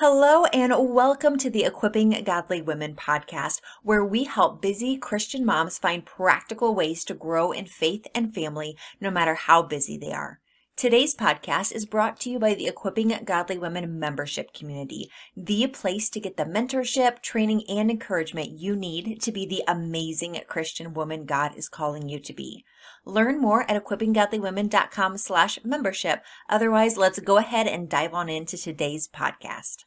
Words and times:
Hello, 0.00 0.44
and 0.52 0.72
welcome 0.94 1.36
to 1.38 1.50
the 1.50 1.64
Equipping 1.64 2.22
Godly 2.22 2.62
Women 2.62 2.94
podcast, 2.94 3.60
where 3.82 4.04
we 4.04 4.22
help 4.22 4.62
busy 4.62 4.96
Christian 4.96 5.44
moms 5.44 5.76
find 5.76 6.06
practical 6.06 6.72
ways 6.72 7.02
to 7.06 7.14
grow 7.14 7.50
in 7.50 7.66
faith 7.66 8.06
and 8.14 8.32
family 8.32 8.76
no 9.00 9.10
matter 9.10 9.34
how 9.34 9.60
busy 9.60 9.98
they 9.98 10.12
are. 10.12 10.38
Today's 10.78 11.12
podcast 11.12 11.72
is 11.72 11.86
brought 11.86 12.20
to 12.20 12.30
you 12.30 12.38
by 12.38 12.54
the 12.54 12.68
Equipping 12.68 13.12
Godly 13.24 13.58
Women 13.58 13.98
membership 13.98 14.52
community, 14.52 15.10
the 15.36 15.66
place 15.66 16.08
to 16.10 16.20
get 16.20 16.36
the 16.36 16.44
mentorship, 16.44 17.20
training, 17.20 17.64
and 17.68 17.90
encouragement 17.90 18.50
you 18.50 18.76
need 18.76 19.20
to 19.22 19.32
be 19.32 19.44
the 19.44 19.64
amazing 19.66 20.40
Christian 20.46 20.94
woman 20.94 21.24
God 21.24 21.56
is 21.56 21.68
calling 21.68 22.08
you 22.08 22.20
to 22.20 22.32
be. 22.32 22.64
Learn 23.04 23.40
more 23.40 23.68
at 23.68 23.84
equippinggodlywomen.com 23.84 25.18
slash 25.18 25.58
membership. 25.64 26.22
Otherwise, 26.48 26.96
let's 26.96 27.18
go 27.18 27.38
ahead 27.38 27.66
and 27.66 27.90
dive 27.90 28.14
on 28.14 28.28
into 28.28 28.56
today's 28.56 29.08
podcast. 29.08 29.78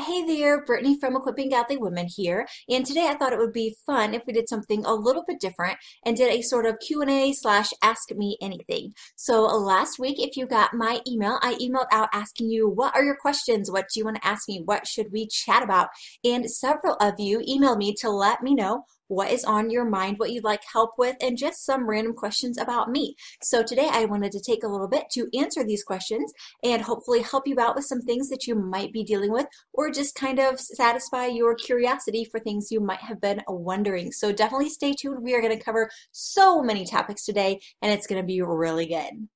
Hey 0.00 0.24
there, 0.24 0.64
Brittany 0.64 0.98
from 0.98 1.16
Equipping 1.16 1.50
Godly 1.50 1.76
Women 1.76 2.06
here, 2.08 2.46
and 2.66 2.86
today 2.86 3.08
I 3.08 3.14
thought 3.14 3.34
it 3.34 3.38
would 3.38 3.52
be 3.52 3.76
fun 3.84 4.14
if 4.14 4.22
we 4.26 4.32
did 4.32 4.48
something 4.48 4.82
a 4.86 4.94
little 4.94 5.22
bit 5.28 5.38
different 5.38 5.76
and 6.06 6.16
did 6.16 6.32
a 6.32 6.40
sort 6.40 6.64
of 6.64 6.78
Q&A 6.78 7.34
slash 7.34 7.68
ask 7.82 8.10
me 8.12 8.38
anything. 8.40 8.94
So 9.16 9.42
last 9.42 9.98
week, 9.98 10.16
if 10.18 10.34
you 10.34 10.46
got 10.46 10.72
my 10.72 11.02
email, 11.06 11.38
I 11.42 11.56
emailed 11.56 11.88
out 11.92 12.08
asking 12.14 12.48
you, 12.48 12.70
what 12.70 12.96
are 12.96 13.04
your 13.04 13.16
questions? 13.16 13.70
What 13.70 13.88
do 13.92 14.00
you 14.00 14.06
want 14.06 14.16
to 14.16 14.26
ask 14.26 14.48
me? 14.48 14.62
What 14.64 14.86
should 14.86 15.12
we 15.12 15.26
chat 15.26 15.62
about? 15.62 15.88
And 16.24 16.50
several 16.50 16.94
of 16.94 17.20
you 17.20 17.40
emailed 17.40 17.76
me 17.76 17.94
to 18.00 18.08
let 18.08 18.42
me 18.42 18.54
know 18.54 18.84
what 19.12 19.30
is 19.30 19.44
on 19.44 19.70
your 19.70 19.84
mind, 19.84 20.18
what 20.18 20.32
you'd 20.32 20.44
like 20.44 20.62
help 20.72 20.92
with, 20.96 21.16
and 21.20 21.36
just 21.36 21.64
some 21.64 21.88
random 21.88 22.14
questions 22.14 22.56
about 22.56 22.90
me. 22.90 23.14
So 23.42 23.62
today 23.62 23.88
I 23.90 24.06
wanted 24.06 24.32
to 24.32 24.40
take 24.40 24.64
a 24.64 24.68
little 24.68 24.88
bit 24.88 25.04
to 25.12 25.28
answer 25.38 25.62
these 25.62 25.84
questions 25.84 26.32
and 26.64 26.80
hopefully 26.80 27.20
help 27.20 27.46
you 27.46 27.60
out 27.60 27.76
with 27.76 27.84
some 27.84 28.00
things 28.00 28.30
that 28.30 28.46
you 28.46 28.54
might 28.54 28.92
be 28.92 29.04
dealing 29.04 29.30
with 29.30 29.46
or 29.74 29.90
just 29.90 30.14
kind 30.14 30.38
of 30.38 30.58
satisfy 30.58 31.26
your 31.26 31.54
curiosity 31.54 32.24
for 32.24 32.40
things 32.40 32.70
you 32.70 32.80
might 32.80 33.00
have 33.00 33.20
been 33.20 33.42
wondering. 33.48 34.12
So 34.12 34.32
definitely 34.32 34.70
stay 34.70 34.94
tuned. 34.94 35.22
We 35.22 35.34
are 35.34 35.42
going 35.42 35.56
to 35.56 35.62
cover 35.62 35.90
so 36.10 36.62
many 36.62 36.86
topics 36.86 37.24
today 37.24 37.60
and 37.82 37.92
it's 37.92 38.06
going 38.06 38.20
to 38.20 38.26
be 38.26 38.40
really 38.40 38.86
good. 38.86 39.28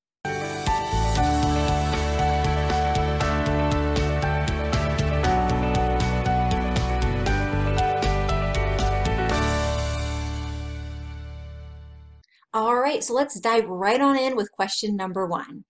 Right, 12.97 13.03
so 13.03 13.13
let's 13.13 13.39
dive 13.39 13.67
right 13.67 14.01
on 14.01 14.17
in 14.17 14.35
with 14.35 14.51
question 14.51 14.95
number 14.95 15.27
one. 15.27 15.65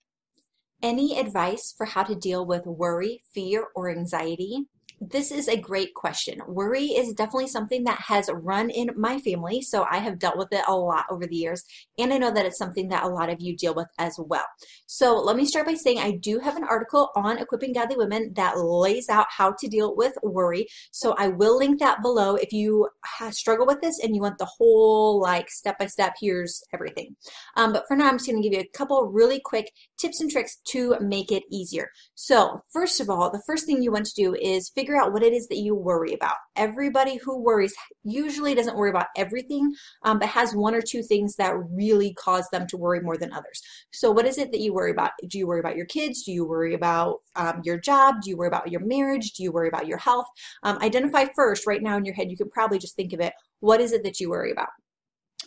Any 0.81 1.19
advice 1.19 1.73
for 1.75 1.85
how 1.85 2.03
to 2.03 2.15
deal 2.15 2.45
with 2.45 2.65
worry, 2.65 3.21
fear, 3.33 3.67
or 3.75 3.89
anxiety? 3.89 4.67
This 4.99 5.31
is 5.31 5.47
a 5.47 5.55
great 5.55 5.93
question. 5.93 6.41
Worry 6.47 6.85
is 6.85 7.13
definitely 7.13 7.47
something 7.47 7.83
that 7.83 7.99
has 8.07 8.31
run 8.33 8.71
in 8.71 8.89
my 8.95 9.19
family, 9.19 9.61
so 9.61 9.85
I 9.89 9.99
have 9.99 10.17
dealt 10.17 10.37
with 10.37 10.51
it 10.51 10.63
a 10.67 10.75
lot 10.75 11.05
over 11.11 11.27
the 11.27 11.35
years, 11.35 11.63
and 11.99 12.11
I 12.11 12.17
know 12.17 12.31
that 12.31 12.47
it's 12.47 12.57
something 12.57 12.89
that 12.89 13.03
a 13.03 13.07
lot 13.07 13.29
of 13.29 13.39
you 13.39 13.55
deal 13.55 13.75
with 13.75 13.87
as 13.99 14.15
well. 14.17 14.45
So 14.87 15.15
let 15.19 15.35
me 15.35 15.45
start 15.45 15.67
by 15.67 15.75
saying 15.75 15.99
I 15.99 16.11
do 16.11 16.39
have 16.39 16.57
an 16.57 16.63
article 16.63 17.11
on 17.15 17.37
equipping 17.37 17.73
godly 17.73 17.95
women 17.95 18.33
that 18.35 18.57
lays 18.57 19.07
out 19.07 19.27
how 19.29 19.53
to 19.59 19.67
deal 19.67 19.95
with 19.95 20.17
worry. 20.23 20.65
So 20.91 21.13
I 21.17 21.27
will 21.27 21.57
link 21.57 21.79
that 21.79 22.01
below 22.01 22.35
if 22.35 22.51
you 22.51 22.89
struggle 23.29 23.67
with 23.67 23.81
this 23.81 23.99
and 23.99 24.15
you 24.15 24.21
want 24.21 24.39
the 24.39 24.45
whole 24.45 25.21
like 25.21 25.51
step 25.51 25.77
by 25.77 25.85
step. 25.85 26.15
Here's 26.19 26.63
everything. 26.73 27.15
Um, 27.55 27.71
but 27.71 27.85
for 27.87 27.95
now, 27.95 28.07
I'm 28.07 28.17
just 28.17 28.27
going 28.27 28.41
to 28.41 28.49
give 28.49 28.57
you 28.57 28.65
a 28.65 28.77
couple 28.77 29.11
really 29.11 29.39
quick 29.43 29.71
tips 29.99 30.21
and 30.21 30.31
tricks 30.31 30.57
to 30.69 30.95
make 30.99 31.31
it 31.31 31.43
easier. 31.51 31.89
So 32.15 32.61
first 32.73 32.99
of 32.99 33.11
all, 33.11 33.29
the 33.29 33.43
first 33.45 33.67
thing 33.67 33.83
you 33.83 33.91
want 33.91 34.07
to 34.07 34.13
do 34.15 34.33
is 34.33 34.69
figure 34.69 34.86
figure 34.87 35.01
out 35.01 35.11
what 35.11 35.23
it 35.23 35.33
is 35.33 35.47
that 35.49 35.57
you 35.57 35.75
worry 35.75 36.13
about. 36.13 36.35
Everybody 36.55 37.17
who 37.17 37.43
worries 37.43 37.73
usually 38.03 38.55
doesn't 38.55 38.77
worry 38.77 38.89
about 38.89 39.07
everything, 39.17 39.73
um, 40.03 40.17
but 40.17 40.29
has 40.29 40.55
one 40.55 40.73
or 40.73 40.81
two 40.81 41.03
things 41.03 41.35
that 41.35 41.53
really 41.69 42.13
cause 42.13 42.47
them 42.51 42.65
to 42.67 42.77
worry 42.77 43.01
more 43.01 43.17
than 43.17 43.33
others. 43.33 43.61
So, 43.91 44.11
what 44.11 44.25
is 44.25 44.37
it 44.37 44.51
that 44.53 44.61
you 44.61 44.73
worry 44.73 44.91
about? 44.91 45.11
Do 45.27 45.37
you 45.37 45.45
worry 45.45 45.59
about 45.59 45.75
your 45.75 45.87
kids? 45.87 46.23
Do 46.23 46.31
you 46.31 46.47
worry 46.47 46.73
about 46.73 47.17
um, 47.35 47.61
your 47.65 47.77
job? 47.77 48.21
Do 48.23 48.29
you 48.29 48.37
worry 48.37 48.47
about 48.47 48.71
your 48.71 48.85
marriage? 48.85 49.33
Do 49.33 49.43
you 49.43 49.51
worry 49.51 49.67
about 49.67 49.87
your 49.87 49.97
health? 49.97 50.27
Um, 50.63 50.77
identify 50.81 51.25
first, 51.35 51.67
right 51.67 51.83
now 51.83 51.97
in 51.97 52.05
your 52.05 52.15
head, 52.15 52.31
you 52.31 52.37
could 52.37 52.51
probably 52.51 52.79
just 52.79 52.95
think 52.95 53.11
of 53.11 53.19
it. 53.19 53.33
What 53.59 53.81
is 53.81 53.91
it 53.91 54.03
that 54.03 54.21
you 54.21 54.29
worry 54.29 54.51
about? 54.51 54.69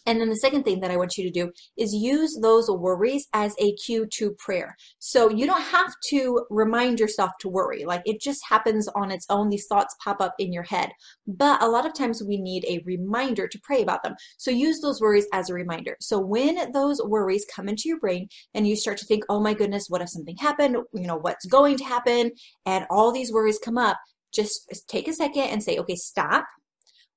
And 0.07 0.21
then 0.21 0.29
the 0.29 0.37
second 0.37 0.65
thing 0.65 0.81
that 0.81 0.91
I 0.91 0.97
want 0.97 1.17
you 1.17 1.25
to 1.25 1.31
do 1.31 1.53
is 1.77 1.95
use 1.95 2.39
those 2.41 2.71
worries 2.71 3.27
as 3.33 3.55
a 3.59 3.73
cue 3.75 4.07
to 4.15 4.33
prayer. 4.39 4.77
So 4.99 5.31
you 5.31 5.47
don't 5.47 5.63
have 5.63 5.93
to 6.11 6.45
remind 6.51 7.01
yourself 7.01 7.31
to 7.41 7.49
worry. 7.49 7.85
Like 7.85 8.03
it 8.05 8.21
just 8.21 8.41
happens 8.49 8.89
on 8.95 9.11
its 9.11 9.27
own. 9.31 9.49
These 9.49 9.67
thoughts 9.67 9.97
pop 10.03 10.21
up 10.21 10.35
in 10.39 10.53
your 10.53 10.63
head. 10.63 10.91
But 11.27 11.63
a 11.63 11.69
lot 11.69 11.87
of 11.87 11.95
times 11.95 12.23
we 12.23 12.41
need 12.41 12.65
a 12.65 12.83
reminder 12.85 13.47
to 13.49 13.61
pray 13.63 13.83
about 13.83 14.03
them. 14.03 14.15
So 14.39 14.51
use 14.51 14.81
those 14.81 15.01
worries 15.01 15.27
as 15.33 15.51
a 15.51 15.55
reminder. 15.55 15.97
So 16.01 16.19
when 16.19 16.73
those 16.73 17.01
worries 17.03 17.47
come 17.55 17.69
into 17.69 17.85
your 17.87 18.01
brain 18.01 18.29
and 18.55 18.67
you 18.67 18.77
start 18.77 18.99
to 18.99 19.07
think, 19.07 19.25
oh 19.29 19.41
my 19.41 19.55
goodness, 19.55 19.87
what 19.89 20.03
if 20.03 20.09
something 20.09 20.37
happened? 20.37 20.77
You 20.93 21.07
know, 21.07 21.19
what's 21.19 21.47
going 21.47 21.77
to 21.79 21.85
happen? 21.85 22.33
And 22.67 22.87
all 22.91 23.13
these 23.13 23.33
worries 23.33 23.59
come 23.59 23.79
up, 23.79 23.99
just 24.33 24.71
take 24.89 25.09
a 25.09 25.13
second 25.13 25.45
and 25.45 25.63
say, 25.63 25.79
okay, 25.79 25.97
stop. 25.97 26.47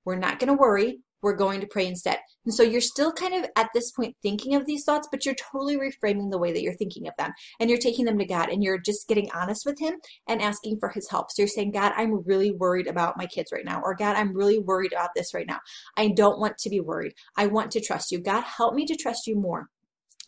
We're 0.06 0.18
not 0.18 0.40
going 0.40 0.50
to 0.50 0.60
worry 0.60 1.00
we're 1.24 1.36
going 1.36 1.62
to 1.62 1.68
pray 1.68 1.88
instead. 1.88 2.20
And 2.46 2.54
so 2.54 2.62
you're 2.62 2.82
still 2.82 3.12
kind 3.12 3.34
of 3.34 3.50
at 3.56 3.70
this 3.74 3.92
point 3.92 4.16
thinking 4.22 4.54
of 4.54 4.66
these 4.66 4.84
thoughts, 4.84 5.08
but 5.10 5.26
you're 5.26 5.36
totally 5.36 5.78
reframing 5.78 6.30
the 6.30 6.38
way 6.38 6.52
that 6.52 6.62
you're 6.62 6.76
thinking 6.76 7.08
of 7.08 7.14
them. 7.18 7.32
And 7.60 7.70
you're 7.70 7.80
taking 7.80 8.06
them 8.06 8.20
to 8.20 8.26
God 8.26 8.50
and 8.50 8.64
you're 8.64 8.78
just 8.78 9.08
getting 9.08 9.32
honest 9.32 9.66
with 9.66 9.80
Him 9.80 9.96
and 10.28 10.42
asking 10.42 10.80
for 10.80 10.90
His 10.90 11.10
help. 11.10 11.32
So 11.32 11.42
you're 11.42 11.48
saying, 11.48 11.72
God, 11.72 11.94
I'm 11.96 12.24
really 12.26 12.52
worried 12.52 12.88
about 12.88 13.18
my 13.18 13.26
kids 13.26 13.52
right 13.52 13.66
now. 13.66 13.82
Or 13.84 13.96
God, 13.96 14.16
I'm 14.18 14.36
really 14.36 14.60
worried 14.60 14.94
about 14.94 15.12
this 15.16 15.34
right 15.34 15.48
now. 15.48 15.60
I 15.98 16.10
don't 16.10 16.40
want 16.40 16.58
to 16.60 16.70
be 16.70 16.82
worried. 16.82 17.14
I 17.38 17.48
want 17.48 17.72
to 17.72 17.82
trust 17.82 18.12
you. 18.12 18.20
God, 18.20 18.44
help 18.44 18.76
me 18.76 18.86
to 18.86 18.96
trust 18.96 19.26
you 19.26 19.36
more 19.36 19.70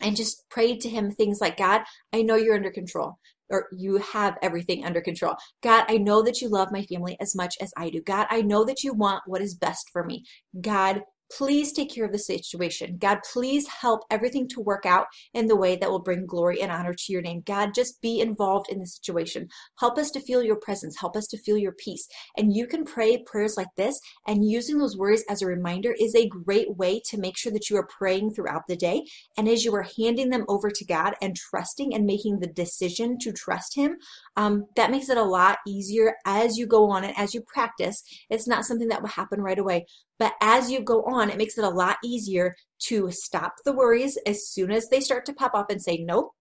and 0.01 0.15
just 0.15 0.47
prayed 0.49 0.81
to 0.81 0.89
him 0.89 1.11
things 1.11 1.39
like 1.39 1.57
God, 1.57 1.81
I 2.13 2.21
know 2.21 2.35
you're 2.35 2.55
under 2.55 2.71
control 2.71 3.17
or 3.49 3.67
you 3.71 3.97
have 3.97 4.37
everything 4.41 4.85
under 4.85 5.01
control. 5.01 5.35
God, 5.61 5.85
I 5.87 5.97
know 5.97 6.21
that 6.23 6.41
you 6.41 6.49
love 6.49 6.71
my 6.71 6.83
family 6.83 7.17
as 7.19 7.35
much 7.35 7.55
as 7.61 7.71
I 7.77 7.89
do. 7.89 8.01
God, 8.01 8.27
I 8.29 8.41
know 8.41 8.65
that 8.65 8.83
you 8.83 8.93
want 8.93 9.23
what 9.25 9.41
is 9.41 9.55
best 9.55 9.89
for 9.91 10.03
me. 10.03 10.25
God, 10.59 11.01
Please 11.31 11.73
take 11.73 11.93
care 11.93 12.05
of 12.05 12.11
the 12.11 12.19
situation. 12.19 12.97
God, 12.97 13.19
please 13.31 13.67
help 13.67 14.01
everything 14.11 14.47
to 14.49 14.61
work 14.61 14.85
out 14.85 15.07
in 15.33 15.47
the 15.47 15.55
way 15.55 15.75
that 15.75 15.89
will 15.89 16.01
bring 16.01 16.25
glory 16.25 16.61
and 16.61 16.71
honor 16.71 16.93
to 16.93 17.13
your 17.13 17.21
name. 17.21 17.41
God, 17.45 17.73
just 17.73 18.01
be 18.01 18.19
involved 18.19 18.69
in 18.69 18.79
the 18.79 18.87
situation. 18.87 19.47
Help 19.79 19.97
us 19.97 20.11
to 20.11 20.19
feel 20.19 20.43
your 20.43 20.55
presence. 20.57 20.99
Help 20.99 21.15
us 21.15 21.27
to 21.27 21.37
feel 21.37 21.57
your 21.57 21.73
peace. 21.73 22.07
And 22.37 22.55
you 22.55 22.67
can 22.67 22.85
pray 22.85 23.23
prayers 23.25 23.57
like 23.57 23.73
this, 23.75 23.99
and 24.27 24.49
using 24.49 24.77
those 24.77 24.97
words 24.97 25.23
as 25.29 25.41
a 25.41 25.47
reminder 25.47 25.95
is 25.99 26.15
a 26.15 26.29
great 26.29 26.75
way 26.77 27.01
to 27.09 27.19
make 27.19 27.37
sure 27.37 27.51
that 27.51 27.69
you 27.69 27.77
are 27.77 27.87
praying 27.87 28.31
throughout 28.31 28.63
the 28.67 28.75
day. 28.75 29.03
And 29.37 29.47
as 29.47 29.65
you 29.65 29.73
are 29.75 29.87
handing 29.97 30.29
them 30.29 30.45
over 30.47 30.69
to 30.69 30.85
God 30.85 31.15
and 31.21 31.35
trusting 31.35 31.93
and 31.93 32.05
making 32.05 32.39
the 32.39 32.47
decision 32.47 33.17
to 33.19 33.31
trust 33.31 33.75
Him, 33.75 33.97
um, 34.35 34.65
that 34.75 34.91
makes 34.91 35.09
it 35.09 35.17
a 35.17 35.23
lot 35.23 35.57
easier 35.67 36.15
as 36.25 36.57
you 36.57 36.67
go 36.67 36.89
on 36.89 37.03
and 37.03 37.17
as 37.17 37.33
you 37.33 37.41
practice. 37.41 38.03
It's 38.29 38.47
not 38.47 38.65
something 38.65 38.89
that 38.89 39.01
will 39.01 39.09
happen 39.09 39.41
right 39.41 39.59
away. 39.59 39.85
But 40.17 40.33
as 40.41 40.71
you 40.71 40.81
go 40.81 41.03
on, 41.03 41.29
it 41.29 41.37
makes 41.37 41.57
it 41.57 41.63
a 41.63 41.69
lot 41.69 41.97
easier 42.03 42.55
to 42.87 43.09
stop 43.11 43.53
the 43.65 43.73
worries 43.73 44.17
as 44.25 44.47
soon 44.47 44.71
as 44.71 44.87
they 44.89 45.01
start 45.01 45.25
to 45.25 45.33
pop 45.33 45.53
up 45.53 45.69
and 45.69 45.81
say, 45.81 45.97
nope, 45.97 46.31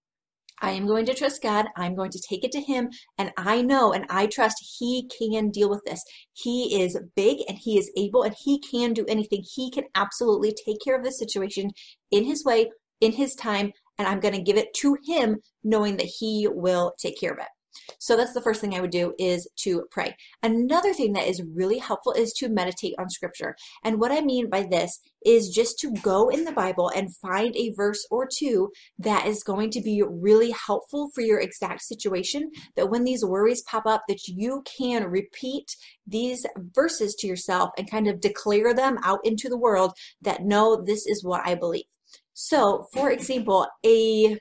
I 0.61 0.71
am 0.71 0.87
going 0.87 1.05
to 1.07 1.15
trust 1.15 1.43
God. 1.43 1.67
I'm 1.77 1.95
going 1.95 2.11
to 2.13 2.23
take 2.29 2.45
it 2.45 2.53
to 2.53 2.61
Him. 2.61 2.89
And 3.19 3.33
I 3.37 3.63
know 3.63 3.93
and 3.93 4.07
I 4.09 4.27
trust 4.27 4.57
He 4.79 5.11
can 5.19 5.51
deal 5.51 5.69
with 5.69 5.83
this. 5.85 6.03
He 6.33 6.81
is 6.81 6.99
big 7.17 7.39
and 7.49 7.59
He 7.59 7.79
is 7.79 7.91
able 7.97 8.23
and 8.23 8.35
He 8.39 8.61
can 8.61 8.93
do 8.93 9.05
anything. 9.09 9.45
He 9.55 9.71
can 9.71 9.85
absolutely 9.95 10.55
take 10.65 10.79
care 10.85 10.97
of 10.97 11.05
this 11.05 11.19
situation 11.19 11.71
in 12.11 12.25
His 12.25 12.45
way, 12.45 12.71
in 13.01 13.13
His 13.13 13.35
time. 13.35 13.73
And 13.99 14.09
I'm 14.09 14.21
going 14.21 14.35
to 14.35 14.43
give 14.43 14.57
it 14.57 14.75
to 14.81 14.97
Him, 15.05 15.39
knowing 15.63 15.97
that 15.97 16.11
He 16.19 16.49
will 16.51 16.95
take 17.01 17.19
care 17.19 17.33
of 17.33 17.39
it. 17.39 17.49
So 17.99 18.17
that's 18.17 18.33
the 18.35 18.43
first 18.43 18.61
thing 18.61 18.75
I 18.75 18.81
would 18.81 18.91
do 18.91 19.15
is 19.19 19.49
to 19.57 19.85
pray. 19.91 20.17
Another 20.43 20.93
thing 20.93 21.13
that 21.15 21.29
is 21.29 21.43
really 21.43 21.79
helpful 21.79 22.13
is 22.13 22.33
to 22.35 22.49
meditate 22.49 22.95
on 22.99 23.11
scripture. 23.11 23.57
And 23.83 24.01
what 24.01 24.13
I 24.13 24.21
mean 24.21 24.49
by 24.51 24.63
this 24.63 25.01
is 25.25 25.49
just 25.49 25.79
to 25.79 25.93
go 26.03 26.29
in 26.29 26.45
the 26.45 26.53
Bible 26.53 26.91
and 26.95 27.15
find 27.17 27.57
a 27.57 27.73
verse 27.77 28.07
or 28.11 28.27
two 28.27 28.71
that 28.99 29.27
is 29.27 29.43
going 29.43 29.71
to 29.71 29.81
be 29.81 30.03
really 30.03 30.51
helpful 30.51 31.11
for 31.15 31.23
your 31.23 31.41
exact 31.41 31.83
situation 31.83 32.51
that 32.77 32.91
when 32.91 33.05
these 33.05 33.25
worries 33.25 33.63
pop 33.63 33.87
up 33.87 34.03
that 34.09 34.29
you 34.29 34.63
can 34.65 35.05
repeat 35.05 35.77
these 36.07 36.45
verses 36.57 37.15
to 37.15 37.27
yourself 37.27 37.71
and 37.79 37.91
kind 37.91 38.07
of 38.07 38.21
declare 38.21 38.75
them 38.75 38.99
out 39.03 39.21
into 39.25 39.49
the 39.49 39.59
world 39.59 39.93
that 40.21 40.43
no 40.43 40.83
this 40.85 41.07
is 41.07 41.25
what 41.25 41.47
I 41.47 41.55
believe. 41.55 41.85
So, 42.35 42.89
for 42.93 43.11
example, 43.11 43.69
a 43.87 44.39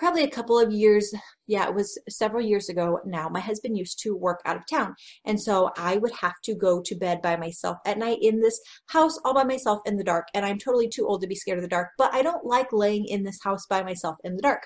probably 0.00 0.24
a 0.24 0.30
couple 0.30 0.58
of 0.58 0.72
years 0.72 1.12
yeah 1.46 1.68
it 1.68 1.74
was 1.74 1.96
several 2.08 2.42
years 2.42 2.70
ago 2.70 2.98
now 3.04 3.28
my 3.28 3.38
husband 3.38 3.76
used 3.76 4.00
to 4.00 4.16
work 4.16 4.40
out 4.46 4.56
of 4.56 4.62
town 4.66 4.94
and 5.26 5.40
so 5.40 5.70
i 5.76 5.98
would 5.98 6.12
have 6.20 6.40
to 6.42 6.54
go 6.54 6.80
to 6.82 6.96
bed 6.96 7.20
by 7.20 7.36
myself 7.36 7.76
at 7.84 7.98
night 7.98 8.18
in 8.22 8.40
this 8.40 8.58
house 8.86 9.18
all 9.24 9.34
by 9.34 9.44
myself 9.44 9.78
in 9.84 9.98
the 9.98 10.02
dark 10.02 10.26
and 10.32 10.46
i'm 10.46 10.58
totally 10.58 10.88
too 10.88 11.06
old 11.06 11.20
to 11.20 11.28
be 11.28 11.34
scared 11.34 11.58
of 11.58 11.62
the 11.62 11.68
dark 11.68 11.90
but 11.98 12.12
i 12.14 12.22
don't 12.22 12.46
like 12.46 12.72
laying 12.72 13.04
in 13.04 13.22
this 13.22 13.38
house 13.44 13.66
by 13.66 13.82
myself 13.82 14.16
in 14.24 14.34
the 14.34 14.42
dark 14.42 14.62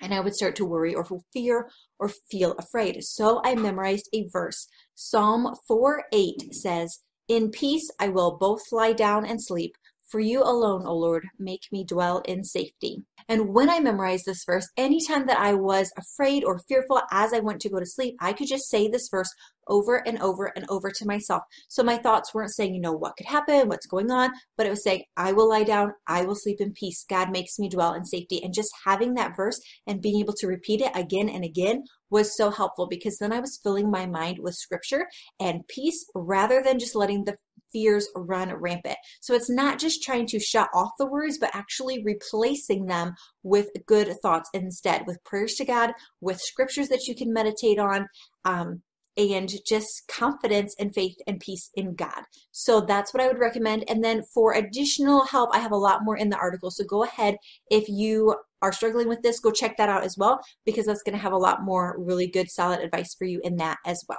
and 0.00 0.12
I 0.12 0.20
would 0.20 0.34
start 0.34 0.56
to 0.56 0.66
worry 0.66 0.92
or 0.94 1.06
fear 1.32 1.70
or 1.98 2.10
feel 2.30 2.56
afraid. 2.58 3.02
So 3.04 3.40
I 3.44 3.54
memorized 3.54 4.08
a 4.12 4.26
verse. 4.28 4.66
Psalm 4.94 5.54
4 5.66 6.04
8 6.12 6.52
says, 6.52 6.98
In 7.28 7.50
peace 7.50 7.88
I 8.00 8.08
will 8.08 8.36
both 8.36 8.60
lie 8.72 8.92
down 8.92 9.24
and 9.24 9.42
sleep, 9.42 9.76
for 10.10 10.20
you 10.20 10.42
alone, 10.42 10.86
O 10.86 10.94
Lord, 10.94 11.26
make 11.38 11.62
me 11.72 11.84
dwell 11.84 12.20
in 12.26 12.44
safety. 12.44 13.02
And 13.28 13.54
when 13.54 13.70
I 13.70 13.80
memorized 13.80 14.26
this 14.26 14.44
verse, 14.44 14.68
anytime 14.76 15.26
that 15.26 15.38
I 15.38 15.54
was 15.54 15.90
afraid 15.96 16.44
or 16.44 16.58
fearful 16.58 17.00
as 17.10 17.32
I 17.32 17.40
went 17.40 17.60
to 17.62 17.70
go 17.70 17.80
to 17.80 17.86
sleep, 17.86 18.16
I 18.20 18.34
could 18.34 18.48
just 18.48 18.68
say 18.68 18.86
this 18.86 19.08
verse 19.08 19.32
over 19.66 20.06
and 20.06 20.20
over 20.20 20.52
and 20.54 20.66
over 20.68 20.90
to 20.90 21.06
myself. 21.06 21.42
So 21.68 21.82
my 21.82 21.96
thoughts 21.96 22.34
weren't 22.34 22.52
saying, 22.52 22.74
you 22.74 22.80
know, 22.82 22.92
what 22.92 23.16
could 23.16 23.26
happen, 23.26 23.68
what's 23.68 23.86
going 23.86 24.10
on, 24.10 24.30
but 24.58 24.66
it 24.66 24.70
was 24.70 24.84
saying, 24.84 25.04
I 25.16 25.32
will 25.32 25.48
lie 25.48 25.64
down, 25.64 25.94
I 26.06 26.22
will 26.22 26.34
sleep 26.34 26.60
in 26.60 26.72
peace. 26.72 27.04
God 27.08 27.30
makes 27.30 27.58
me 27.58 27.70
dwell 27.70 27.94
in 27.94 28.04
safety. 28.04 28.42
And 28.44 28.52
just 28.52 28.72
having 28.84 29.14
that 29.14 29.34
verse 29.34 29.58
and 29.86 30.02
being 30.02 30.20
able 30.20 30.34
to 30.34 30.46
repeat 30.46 30.82
it 30.82 30.92
again 30.94 31.30
and 31.30 31.44
again 31.44 31.84
was 32.10 32.36
so 32.36 32.50
helpful 32.50 32.86
because 32.86 33.18
then 33.18 33.32
I 33.32 33.40
was 33.40 33.58
filling 33.62 33.90
my 33.90 34.06
mind 34.06 34.38
with 34.38 34.54
scripture 34.54 35.08
and 35.40 35.66
peace 35.66 36.04
rather 36.14 36.62
than 36.62 36.78
just 36.78 36.94
letting 36.94 37.24
the 37.24 37.36
fears 37.74 38.08
run 38.14 38.54
rampant. 38.54 38.96
So 39.20 39.34
it's 39.34 39.50
not 39.50 39.78
just 39.78 40.02
trying 40.02 40.26
to 40.28 40.38
shut 40.38 40.68
off 40.72 40.92
the 40.98 41.06
worries, 41.06 41.38
but 41.38 41.50
actually 41.52 42.02
replacing 42.02 42.86
them 42.86 43.14
with 43.42 43.68
good 43.86 44.14
thoughts 44.22 44.48
instead, 44.54 45.06
with 45.06 45.22
prayers 45.24 45.54
to 45.56 45.64
God, 45.64 45.92
with 46.20 46.40
scriptures 46.40 46.88
that 46.88 47.06
you 47.06 47.14
can 47.14 47.32
meditate 47.32 47.78
on. 47.78 48.06
Um, 48.44 48.82
and 49.16 49.48
just 49.64 50.08
confidence 50.08 50.74
and 50.78 50.92
faith 50.92 51.14
and 51.26 51.38
peace 51.38 51.70
in 51.74 51.94
God. 51.94 52.24
So 52.50 52.80
that's 52.80 53.14
what 53.14 53.22
I 53.22 53.28
would 53.28 53.38
recommend. 53.38 53.84
And 53.88 54.02
then 54.02 54.22
for 54.34 54.54
additional 54.54 55.24
help, 55.24 55.50
I 55.54 55.60
have 55.60 55.70
a 55.70 55.76
lot 55.76 56.00
more 56.02 56.16
in 56.16 56.30
the 56.30 56.36
article. 56.36 56.72
So 56.72 56.84
go 56.84 57.04
ahead 57.04 57.36
if 57.70 57.88
you 57.88 58.34
are 58.60 58.72
struggling 58.72 59.08
with 59.08 59.22
this, 59.22 59.38
go 59.38 59.52
check 59.52 59.76
that 59.76 59.88
out 59.88 60.02
as 60.02 60.16
well 60.18 60.40
because 60.64 60.86
that's 60.86 61.02
going 61.02 61.14
to 61.14 61.22
have 61.22 61.32
a 61.32 61.38
lot 61.38 61.62
more 61.62 61.94
really 61.98 62.26
good, 62.26 62.50
solid 62.50 62.80
advice 62.80 63.14
for 63.14 63.24
you 63.24 63.40
in 63.44 63.56
that 63.58 63.78
as 63.86 64.02
well. 64.08 64.18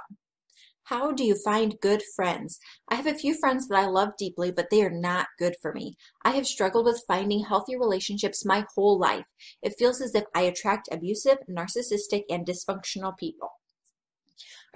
How 0.86 1.10
do 1.10 1.24
you 1.24 1.34
find 1.34 1.80
good 1.80 2.00
friends? 2.14 2.60
I 2.88 2.94
have 2.94 3.08
a 3.08 3.14
few 3.14 3.34
friends 3.34 3.66
that 3.66 3.76
I 3.76 3.86
love 3.86 4.10
deeply, 4.16 4.52
but 4.52 4.70
they 4.70 4.82
are 4.82 4.90
not 4.90 5.26
good 5.36 5.56
for 5.60 5.72
me. 5.72 5.96
I 6.22 6.30
have 6.30 6.46
struggled 6.46 6.84
with 6.84 7.02
finding 7.08 7.42
healthy 7.42 7.76
relationships 7.76 8.44
my 8.44 8.64
whole 8.72 8.96
life. 8.96 9.26
It 9.64 9.74
feels 9.76 10.00
as 10.00 10.14
if 10.14 10.22
I 10.32 10.42
attract 10.42 10.88
abusive, 10.92 11.38
narcissistic, 11.50 12.22
and 12.30 12.46
dysfunctional 12.46 13.18
people. 13.18 13.55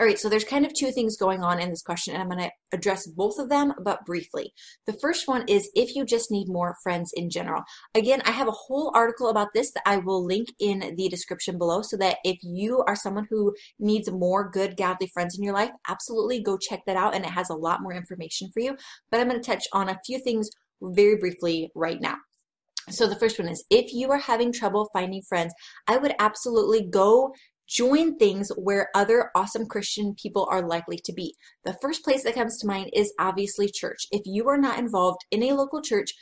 All 0.01 0.07
right, 0.07 0.19
so 0.19 0.31
there's 0.31 0.45
kind 0.45 0.65
of 0.65 0.73
two 0.73 0.93
things 0.93 1.19
going 1.19 1.43
on 1.43 1.61
in 1.61 1.69
this 1.69 1.83
question, 1.83 2.15
and 2.15 2.23
I'm 2.23 2.31
going 2.31 2.49
to 2.49 2.51
address 2.73 3.07
both 3.07 3.39
of 3.39 3.51
them, 3.51 3.75
but 3.85 4.07
briefly. 4.07 4.55
The 4.87 4.95
first 4.95 5.29
one 5.29 5.45
is 5.47 5.69
if 5.75 5.95
you 5.95 6.07
just 6.07 6.31
need 6.31 6.49
more 6.49 6.75
friends 6.83 7.13
in 7.15 7.29
general. 7.29 7.63
Again, 7.95 8.23
I 8.25 8.31
have 8.31 8.49
a 8.49 8.53
whole 8.53 8.91
article 8.95 9.29
about 9.29 9.49
this 9.53 9.73
that 9.73 9.83
I 9.85 9.99
will 9.99 10.25
link 10.25 10.49
in 10.59 10.95
the 10.97 11.11
description 11.11 11.59
below 11.59 11.83
so 11.83 11.99
that 11.99 12.17
if 12.25 12.39
you 12.43 12.83
are 12.87 12.97
someone 12.97 13.27
who 13.29 13.55
needs 13.79 14.11
more 14.11 14.49
good, 14.49 14.79
godly 14.79 15.09
friends 15.09 15.37
in 15.37 15.45
your 15.45 15.53
life, 15.53 15.71
absolutely 15.87 16.43
go 16.43 16.57
check 16.57 16.81
that 16.87 16.97
out, 16.97 17.15
and 17.15 17.27
it 17.27 17.33
has 17.33 17.51
a 17.51 17.55
lot 17.55 17.83
more 17.83 17.93
information 17.93 18.49
for 18.55 18.61
you. 18.61 18.79
But 19.11 19.21
I'm 19.21 19.29
going 19.29 19.39
to 19.39 19.47
touch 19.47 19.67
on 19.75 19.91
a 19.91 20.01
few 20.07 20.19
things 20.19 20.49
very 20.81 21.19
briefly 21.19 21.71
right 21.75 22.01
now. 22.01 22.17
So 22.89 23.07
the 23.07 23.17
first 23.17 23.39
one 23.39 23.49
is 23.49 23.65
if 23.69 23.93
you 23.93 24.11
are 24.11 24.19
having 24.19 24.51
trouble 24.51 24.89
finding 24.95 25.21
friends, 25.29 25.53
I 25.87 25.99
would 25.99 26.15
absolutely 26.19 26.87
go 26.87 27.35
join 27.71 28.17
things 28.17 28.51
where 28.57 28.89
other 28.95 29.31
awesome 29.35 29.67
Christian 29.67 30.15
people 30.21 30.49
are 30.51 30.67
likely 30.67 30.99
to 31.05 31.13
be. 31.13 31.35
The 31.65 31.77
first 31.81 32.03
place 32.03 32.25
that 32.25 32.35
comes 32.35 32.59
to 32.59 32.67
mind 32.67 32.91
is 32.93 33.15
obviously 33.19 33.71
church. 33.73 34.07
If 34.11 34.23
you 34.25 34.49
are 34.49 34.59
not 34.59 34.79
involved 34.79 35.21
in 35.31 35.43
a 35.45 35.53
local 35.53 35.81
church, 35.81 36.15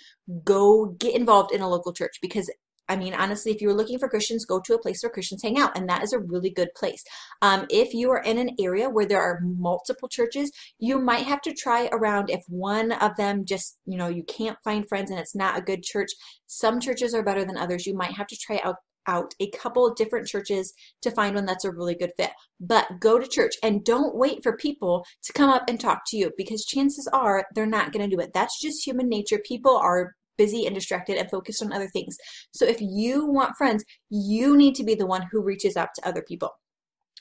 go 0.44 0.94
get 0.98 1.14
involved 1.14 1.52
in 1.52 1.62
a 1.62 1.68
local 1.68 1.92
church 1.92 2.18
because 2.20 2.50
I 2.90 2.96
mean, 2.96 3.12
honestly, 3.12 3.52
if 3.52 3.60
you're 3.60 3.74
looking 3.74 3.98
for 3.98 4.08
Christians, 4.08 4.46
go 4.46 4.60
to 4.60 4.74
a 4.74 4.78
place 4.78 5.02
where 5.02 5.12
Christians 5.12 5.42
hang 5.42 5.58
out, 5.58 5.76
and 5.76 5.88
that 5.88 6.02
is 6.02 6.14
a 6.14 6.18
really 6.18 6.48
good 6.48 6.70
place. 6.74 7.04
Um, 7.42 7.66
if 7.68 7.92
you 7.92 8.10
are 8.10 8.22
in 8.22 8.38
an 8.38 8.56
area 8.58 8.88
where 8.88 9.04
there 9.04 9.20
are 9.20 9.40
multiple 9.42 10.08
churches, 10.08 10.50
you 10.78 10.98
might 10.98 11.26
have 11.26 11.42
to 11.42 11.52
try 11.52 11.90
around 11.92 12.30
if 12.30 12.42
one 12.48 12.92
of 12.92 13.14
them 13.16 13.44
just, 13.44 13.76
you 13.84 13.98
know, 13.98 14.08
you 14.08 14.22
can't 14.24 14.56
find 14.64 14.88
friends 14.88 15.10
and 15.10 15.20
it's 15.20 15.36
not 15.36 15.58
a 15.58 15.62
good 15.62 15.82
church. 15.82 16.08
Some 16.46 16.80
churches 16.80 17.12
are 17.12 17.22
better 17.22 17.44
than 17.44 17.58
others. 17.58 17.86
You 17.86 17.94
might 17.94 18.12
have 18.12 18.26
to 18.28 18.36
try 18.36 18.58
out 18.64 18.76
out 19.08 19.34
a 19.40 19.50
couple 19.50 19.92
different 19.94 20.28
churches 20.28 20.72
to 21.02 21.10
find 21.10 21.34
one 21.34 21.46
that's 21.46 21.64
a 21.64 21.72
really 21.72 21.96
good 21.96 22.12
fit. 22.16 22.30
But 22.60 23.00
go 23.00 23.18
to 23.18 23.26
church 23.26 23.54
and 23.62 23.84
don't 23.84 24.14
wait 24.14 24.42
for 24.42 24.56
people 24.56 25.04
to 25.24 25.32
come 25.32 25.50
up 25.50 25.64
and 25.68 25.80
talk 25.80 26.02
to 26.08 26.16
you 26.16 26.30
because 26.36 26.64
chances 26.64 27.08
are 27.12 27.44
they're 27.54 27.66
not 27.66 27.92
going 27.92 28.08
to 28.08 28.14
do 28.14 28.20
it. 28.20 28.30
That's 28.32 28.60
just 28.60 28.86
human 28.86 29.08
nature. 29.08 29.40
People 29.44 29.76
are 29.76 30.14
busy 30.36 30.66
and 30.66 30.74
distracted 30.74 31.16
and 31.16 31.28
focused 31.30 31.62
on 31.62 31.72
other 31.72 31.88
things. 31.88 32.16
So 32.52 32.64
if 32.64 32.78
you 32.80 33.26
want 33.26 33.56
friends, 33.58 33.84
you 34.08 34.56
need 34.56 34.76
to 34.76 34.84
be 34.84 34.94
the 34.94 35.06
one 35.06 35.26
who 35.32 35.42
reaches 35.42 35.76
out 35.76 35.88
to 35.96 36.08
other 36.08 36.22
people. 36.22 36.52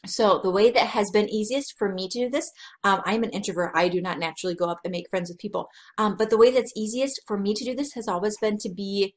So 0.05 0.39
the 0.43 0.51
way 0.51 0.69
that 0.71 0.87
has 0.87 1.09
been 1.11 1.27
easiest 1.27 1.75
for 1.77 1.91
me 1.91 2.07
to 2.09 2.19
do 2.19 2.29
this, 2.29 2.51
um, 2.83 3.01
I'm 3.05 3.23
an 3.23 3.31
introvert. 3.31 3.71
I 3.73 3.89
do 3.89 3.99
not 3.99 4.19
naturally 4.19 4.55
go 4.55 4.65
up 4.65 4.79
and 4.83 4.91
make 4.91 5.09
friends 5.09 5.29
with 5.29 5.39
people. 5.39 5.67
Um, 5.97 6.15
but 6.17 6.29
the 6.29 6.37
way 6.37 6.51
that's 6.51 6.71
easiest 6.75 7.21
for 7.27 7.37
me 7.37 7.53
to 7.55 7.65
do 7.65 7.75
this 7.75 7.93
has 7.93 8.07
always 8.07 8.37
been 8.37 8.57
to 8.59 8.69
be 8.69 9.15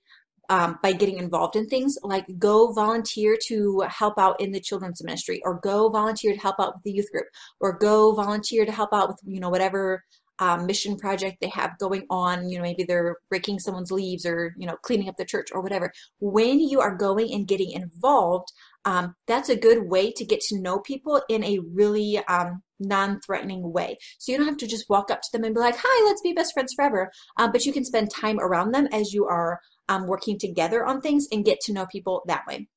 um, 0.50 0.78
by 0.82 0.92
getting 0.92 1.18
involved 1.18 1.54
in 1.56 1.66
things 1.66 1.96
like 2.02 2.26
go 2.38 2.72
volunteer 2.72 3.38
to 3.46 3.84
help 3.88 4.18
out 4.18 4.38
in 4.40 4.50
the 4.50 4.60
children's 4.60 5.02
ministry 5.02 5.40
or 5.44 5.60
go 5.60 5.88
volunteer 5.88 6.34
to 6.34 6.40
help 6.40 6.56
out 6.58 6.74
with 6.74 6.82
the 6.82 6.90
youth 6.90 7.10
group 7.12 7.26
or 7.60 7.78
go 7.78 8.12
volunteer 8.12 8.66
to 8.66 8.72
help 8.72 8.92
out 8.92 9.08
with 9.08 9.18
you 9.24 9.40
know 9.40 9.48
whatever 9.48 10.04
um, 10.40 10.66
mission 10.66 10.96
project 10.96 11.36
they 11.40 11.48
have 11.50 11.78
going 11.78 12.04
on 12.10 12.48
you 12.48 12.58
know 12.58 12.62
maybe 12.62 12.82
they're 12.82 13.16
breaking 13.28 13.58
someone's 13.60 13.92
leaves 13.92 14.26
or 14.26 14.52
you 14.58 14.66
know 14.66 14.76
cleaning 14.82 15.08
up 15.08 15.16
the 15.16 15.24
church 15.24 15.48
or 15.52 15.62
whatever. 15.62 15.92
When 16.18 16.58
you 16.58 16.80
are 16.80 16.96
going 16.96 17.32
and 17.32 17.46
getting 17.46 17.70
involved 17.70 18.48
um, 18.84 19.14
that's 19.26 19.50
a 19.50 19.56
good 19.56 19.88
way 19.88 20.10
to 20.10 20.24
get 20.24 20.40
to 20.40 20.58
know 20.58 20.80
people 20.80 21.22
in 21.28 21.44
a 21.44 21.58
really 21.74 22.18
um, 22.28 22.62
non-threatening 22.80 23.72
way. 23.72 23.98
So 24.18 24.32
you 24.32 24.38
don't 24.38 24.46
have 24.48 24.56
to 24.56 24.66
just 24.66 24.88
walk 24.88 25.10
up 25.10 25.20
to 25.20 25.28
them 25.32 25.44
and 25.44 25.54
be 25.54 25.60
like 25.60 25.76
hi 25.78 26.06
let's 26.06 26.22
be 26.22 26.32
best 26.32 26.54
friends 26.54 26.72
forever. 26.74 27.12
Um, 27.36 27.52
but 27.52 27.64
you 27.66 27.72
can 27.72 27.84
spend 27.84 28.10
time 28.10 28.40
around 28.40 28.72
them 28.72 28.88
as 28.90 29.12
you 29.12 29.26
are 29.26 29.60
um, 29.90 30.06
working 30.06 30.38
together 30.38 30.86
on 30.86 31.00
things 31.00 31.26
and 31.32 31.44
get 31.44 31.60
to 31.62 31.72
know 31.72 31.84
people 31.84 32.22
that 32.26 32.46
way. 32.46 32.68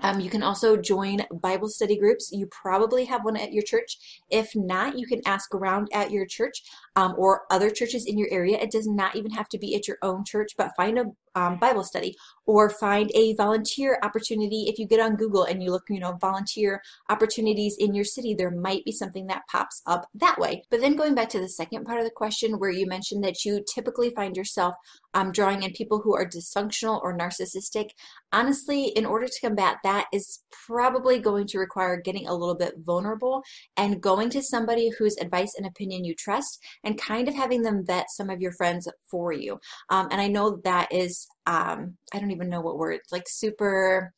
Um, 0.00 0.20
you 0.20 0.28
can 0.28 0.42
also 0.42 0.76
join 0.76 1.20
Bible 1.32 1.68
study 1.68 1.96
groups. 1.96 2.30
You 2.30 2.48
probably 2.48 3.06
have 3.06 3.24
one 3.24 3.36
at 3.36 3.52
your 3.52 3.62
church. 3.62 3.96
If 4.30 4.50
not, 4.54 4.98
you 4.98 5.06
can 5.06 5.22
ask 5.24 5.54
around 5.54 5.88
at 5.92 6.10
your 6.10 6.26
church 6.26 6.62
um, 6.96 7.14
or 7.16 7.42
other 7.50 7.70
churches 7.70 8.06
in 8.06 8.18
your 8.18 8.28
area. 8.30 8.58
It 8.58 8.70
does 8.70 8.88
not 8.88 9.14
even 9.14 9.30
have 9.32 9.48
to 9.50 9.58
be 9.58 9.76
at 9.76 9.86
your 9.86 9.98
own 10.02 10.24
church, 10.24 10.52
but 10.56 10.72
find 10.76 10.98
a 10.98 11.04
um, 11.36 11.58
Bible 11.58 11.84
study 11.84 12.16
or 12.46 12.70
find 12.70 13.10
a 13.14 13.34
volunteer 13.34 13.98
opportunity. 14.02 14.64
If 14.68 14.78
you 14.78 14.86
get 14.86 15.00
on 15.00 15.16
Google 15.16 15.44
and 15.44 15.62
you 15.62 15.70
look, 15.70 15.84
you 15.90 16.00
know, 16.00 16.16
volunteer 16.20 16.80
opportunities 17.10 17.76
in 17.78 17.94
your 17.94 18.04
city, 18.04 18.34
there 18.34 18.50
might 18.50 18.84
be 18.84 18.92
something 18.92 19.26
that 19.26 19.42
pops 19.50 19.82
up 19.86 20.06
that 20.14 20.38
way. 20.38 20.62
But 20.70 20.80
then 20.80 20.96
going 20.96 21.14
back 21.14 21.28
to 21.30 21.40
the 21.40 21.48
second 21.48 21.84
part 21.84 21.98
of 21.98 22.04
the 22.04 22.10
question 22.10 22.58
where 22.58 22.70
you 22.70 22.86
mentioned 22.86 23.22
that 23.24 23.44
you 23.44 23.62
typically 23.72 24.10
find 24.10 24.36
yourself 24.36 24.74
um, 25.12 25.32
drawing 25.32 25.62
in 25.62 25.72
people 25.72 26.00
who 26.00 26.14
are 26.14 26.26
dysfunctional 26.26 27.02
or 27.02 27.16
narcissistic, 27.16 27.90
honestly, 28.32 28.88
in 28.88 29.04
order 29.04 29.26
to 29.26 29.40
combat 29.40 29.76
that 29.84 30.06
is 30.12 30.42
probably 30.66 31.18
going 31.18 31.46
to 31.48 31.58
require 31.58 32.00
getting 32.00 32.26
a 32.26 32.34
little 32.34 32.54
bit 32.54 32.74
vulnerable 32.78 33.42
and 33.76 34.00
going 34.00 34.30
to 34.30 34.42
somebody 34.42 34.90
whose 34.98 35.16
advice 35.18 35.52
and 35.56 35.66
opinion 35.66 36.04
you 36.04 36.14
trust 36.14 36.62
and 36.86 36.98
kind 36.98 37.28
of 37.28 37.34
having 37.34 37.62
them 37.62 37.84
vet 37.84 38.06
some 38.10 38.30
of 38.30 38.40
your 38.40 38.52
friends 38.52 38.88
for 39.10 39.32
you. 39.32 39.58
Um, 39.90 40.08
and 40.10 40.20
I 40.20 40.28
know 40.28 40.60
that 40.64 40.90
is, 40.92 41.26
um, 41.46 41.96
I 42.14 42.20
don't 42.20 42.30
even 42.30 42.48
know 42.48 42.60
what 42.60 42.78
word, 42.78 43.00
like 43.12 43.24
super 43.26 44.14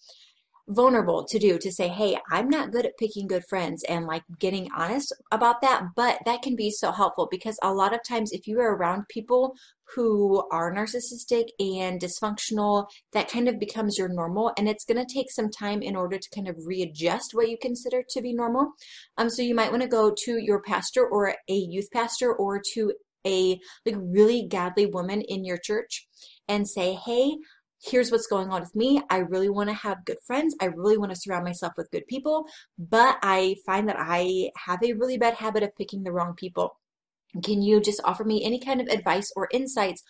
vulnerable 0.68 1.24
to 1.24 1.38
do 1.38 1.58
to 1.58 1.72
say, 1.72 1.88
hey, 1.88 2.18
I'm 2.30 2.48
not 2.48 2.70
good 2.70 2.86
at 2.86 2.98
picking 2.98 3.26
good 3.26 3.44
friends 3.48 3.82
and 3.88 4.06
like 4.06 4.22
getting 4.38 4.70
honest 4.76 5.12
about 5.32 5.60
that. 5.62 5.88
But 5.96 6.18
that 6.26 6.42
can 6.42 6.56
be 6.56 6.70
so 6.70 6.92
helpful 6.92 7.28
because 7.30 7.58
a 7.62 7.72
lot 7.72 7.94
of 7.94 8.00
times, 8.06 8.32
if 8.32 8.46
you 8.46 8.60
are 8.60 8.76
around 8.76 9.08
people 9.08 9.54
who 9.94 10.44
are 10.52 10.74
narcissistic 10.74 11.48
and 11.58 12.00
dysfunctional, 12.00 12.86
that 13.12 13.30
kind 13.30 13.48
of 13.48 13.58
becomes 13.58 13.96
your 13.96 14.08
normal. 14.08 14.52
And 14.58 14.68
it's 14.68 14.84
going 14.84 15.04
to 15.04 15.12
take 15.12 15.30
some 15.30 15.50
time 15.50 15.80
in 15.80 15.96
order 15.96 16.18
to 16.18 16.30
kind 16.34 16.48
of 16.48 16.56
readjust 16.66 17.30
what 17.32 17.48
you 17.48 17.56
consider 17.60 18.02
to 18.10 18.20
be 18.20 18.34
normal. 18.34 18.72
Um, 19.16 19.30
so 19.30 19.42
you 19.42 19.54
might 19.54 19.70
want 19.70 19.82
to 19.82 19.88
go 19.88 20.14
to 20.24 20.38
your 20.38 20.60
pastor 20.62 21.06
or 21.06 21.28
a 21.48 21.54
youth 21.54 21.88
pastor 21.90 22.34
or 22.34 22.60
to 22.74 22.92
a 23.26 23.58
like 23.84 23.96
really 23.98 24.46
godly 24.46 24.86
woman 24.86 25.22
in 25.22 25.44
your 25.44 25.58
church 25.58 26.06
and 26.48 26.68
say, 26.68 26.94
hey, 26.94 27.36
here's 27.82 28.10
what's 28.10 28.26
going 28.26 28.50
on 28.50 28.60
with 28.60 28.74
me. 28.74 29.02
I 29.10 29.18
really 29.18 29.48
want 29.48 29.68
to 29.68 29.74
have 29.74 30.04
good 30.04 30.18
friends. 30.26 30.54
I 30.60 30.66
really 30.66 30.98
want 30.98 31.12
to 31.12 31.20
surround 31.20 31.44
myself 31.44 31.74
with 31.76 31.90
good 31.90 32.06
people, 32.06 32.46
but 32.78 33.18
I 33.22 33.56
find 33.64 33.88
that 33.88 33.96
I 33.98 34.50
have 34.56 34.82
a 34.82 34.94
really 34.94 35.18
bad 35.18 35.34
habit 35.34 35.62
of 35.62 35.76
picking 35.76 36.02
the 36.02 36.12
wrong 36.12 36.34
people. 36.34 36.76
Can 37.42 37.62
you 37.62 37.80
just 37.80 38.00
offer 38.04 38.24
me 38.24 38.44
any 38.44 38.58
kind 38.58 38.80
of 38.80 38.88
advice 38.88 39.30
or 39.36 39.48
insights 39.52 40.02